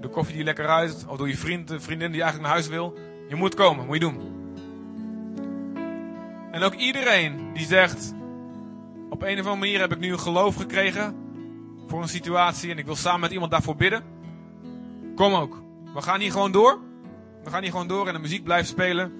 De 0.00 0.08
koffie 0.08 0.34
die 0.34 0.44
lekker 0.44 0.68
uit. 0.68 1.04
Of 1.08 1.16
door 1.16 1.28
je 1.28 1.36
vriend, 1.36 1.72
vriendin 1.78 2.12
die 2.12 2.22
eigenlijk 2.22 2.40
naar 2.40 2.50
huis 2.50 2.68
wil. 2.68 2.98
Je 3.28 3.34
moet 3.34 3.54
komen. 3.54 3.86
Moet 3.86 3.94
je 3.94 4.00
doen. 4.00 4.20
En 6.50 6.62
ook 6.62 6.74
iedereen 6.74 7.52
die 7.54 7.66
zegt. 7.66 8.12
Op 9.10 9.22
een 9.22 9.32
of 9.32 9.38
andere 9.38 9.56
manier 9.56 9.80
heb 9.80 9.92
ik 9.92 9.98
nu 9.98 10.12
een 10.12 10.20
geloof 10.20 10.56
gekregen. 10.56 11.16
Voor 11.86 12.02
een 12.02 12.08
situatie. 12.08 12.70
En 12.70 12.78
ik 12.78 12.86
wil 12.86 12.96
samen 12.96 13.20
met 13.20 13.30
iemand 13.30 13.50
daarvoor 13.50 13.76
bidden. 13.76 14.04
Kom 15.14 15.34
ook. 15.34 15.62
We 15.94 16.02
gaan 16.02 16.20
hier 16.20 16.32
gewoon 16.32 16.52
door. 16.52 16.78
We 17.44 17.50
gaan 17.50 17.62
hier 17.62 17.70
gewoon 17.70 17.88
door 17.88 18.06
en 18.06 18.12
de 18.12 18.20
muziek 18.20 18.44
blijft 18.44 18.68
spelen. 18.68 19.12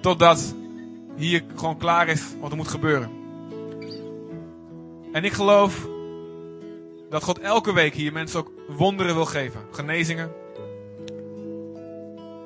Totdat 0.00 0.54
hier 1.16 1.44
gewoon 1.56 1.78
klaar 1.78 2.08
is 2.08 2.34
wat 2.40 2.50
er 2.50 2.56
moet 2.56 2.68
gebeuren. 2.68 3.10
En 5.12 5.24
ik 5.24 5.32
geloof 5.32 5.88
dat 7.10 7.22
God 7.22 7.38
elke 7.38 7.72
week 7.72 7.94
hier 7.94 8.12
mensen 8.12 8.40
ook 8.40 8.50
wonderen 8.68 9.14
wil 9.14 9.24
geven. 9.24 9.60
Genezingen. 9.70 10.32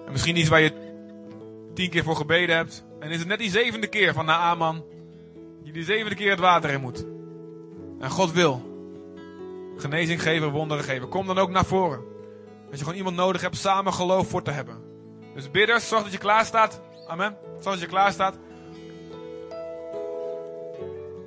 En 0.06 0.12
misschien 0.12 0.36
iets 0.36 0.48
waar 0.48 0.60
je 0.60 0.72
tien 1.74 1.90
keer 1.90 2.04
voor 2.04 2.16
gebeden 2.16 2.56
hebt. 2.56 2.84
En 2.98 3.10
is 3.10 3.18
het 3.18 3.28
net 3.28 3.38
die 3.38 3.50
zevende 3.50 3.86
keer 3.86 4.12
van 4.12 4.24
Naaman. 4.24 4.84
Die 5.62 5.72
de 5.72 5.82
zevende 5.82 6.14
keer 6.14 6.30
het 6.30 6.40
water 6.40 6.70
in 6.70 6.80
moet. 6.80 7.04
En 8.00 8.10
God 8.10 8.32
wil 8.32 8.68
genezing 9.76 10.22
geven, 10.22 10.50
wonderen 10.50 10.84
geven. 10.84 11.08
Kom 11.08 11.26
dan 11.26 11.38
ook 11.38 11.50
naar 11.50 11.64
voren. 11.64 12.00
Als 12.70 12.78
je 12.78 12.84
gewoon 12.84 12.98
iemand 12.98 13.16
nodig 13.16 13.40
hebt, 13.40 13.56
samen 13.56 13.92
geloof 13.92 14.28
voor 14.28 14.42
te 14.42 14.50
hebben. 14.50 14.76
Dus 15.34 15.50
bidders, 15.50 15.88
zorg 15.88 16.02
dat 16.02 16.12
je 16.12 16.18
klaar 16.18 16.44
staat. 16.44 16.80
Amen. 17.06 17.36
Zorg 17.52 17.74
dat 17.74 17.80
je 17.80 17.86
klaar 17.86 18.12
staat. 18.12 18.38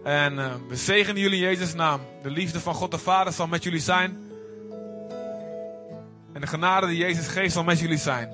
En 0.04 0.34
uh, 0.34 0.54
we 0.68 0.76
zegenen 0.76 1.22
jullie 1.22 1.42
in 1.42 1.46
Jezus' 1.46 1.74
naam. 1.74 2.02
De 2.22 2.30
liefde 2.30 2.60
van 2.60 2.74
God 2.74 2.92
de 2.92 2.98
Vader 2.98 3.34
zal 3.34 3.48
met 3.48 3.64
jullie 3.64 3.80
zijn. 3.80 4.18
En 6.34 6.42
de 6.42 6.48
genade 6.48 6.88
die 6.88 6.98
Jezus 6.98 7.28
geeft 7.28 7.54
zal 7.54 7.64
met 7.64 7.80
jullie 7.80 7.98
zijn. 7.98 8.30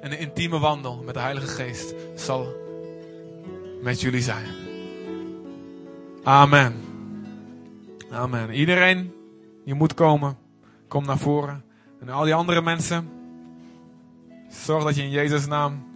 En 0.00 0.10
de 0.10 0.18
intieme 0.18 0.58
wandel 0.58 1.02
met 1.04 1.14
de 1.14 1.20
Heilige 1.20 1.46
Geest 1.46 1.94
zal 2.14 2.54
met 3.82 4.00
jullie 4.00 4.22
zijn. 4.22 4.46
Amen. 6.22 6.74
Amen. 8.10 8.50
Iedereen, 8.50 9.12
je 9.64 9.74
moet 9.74 9.94
komen. 9.94 10.36
Kom 10.88 11.04
naar 11.04 11.18
voren. 11.18 11.64
En 12.00 12.08
al 12.08 12.24
die 12.24 12.34
andere 12.34 12.62
mensen, 12.62 13.08
zorg 14.48 14.84
dat 14.84 14.96
je 14.96 15.02
in 15.02 15.10
Jezus' 15.10 15.46
naam 15.46 15.92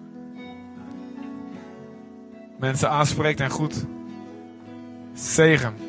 mensen 2.58 2.90
aanspreekt 2.90 3.40
en 3.40 3.50
goed 3.50 3.86
zegen. 5.18 5.87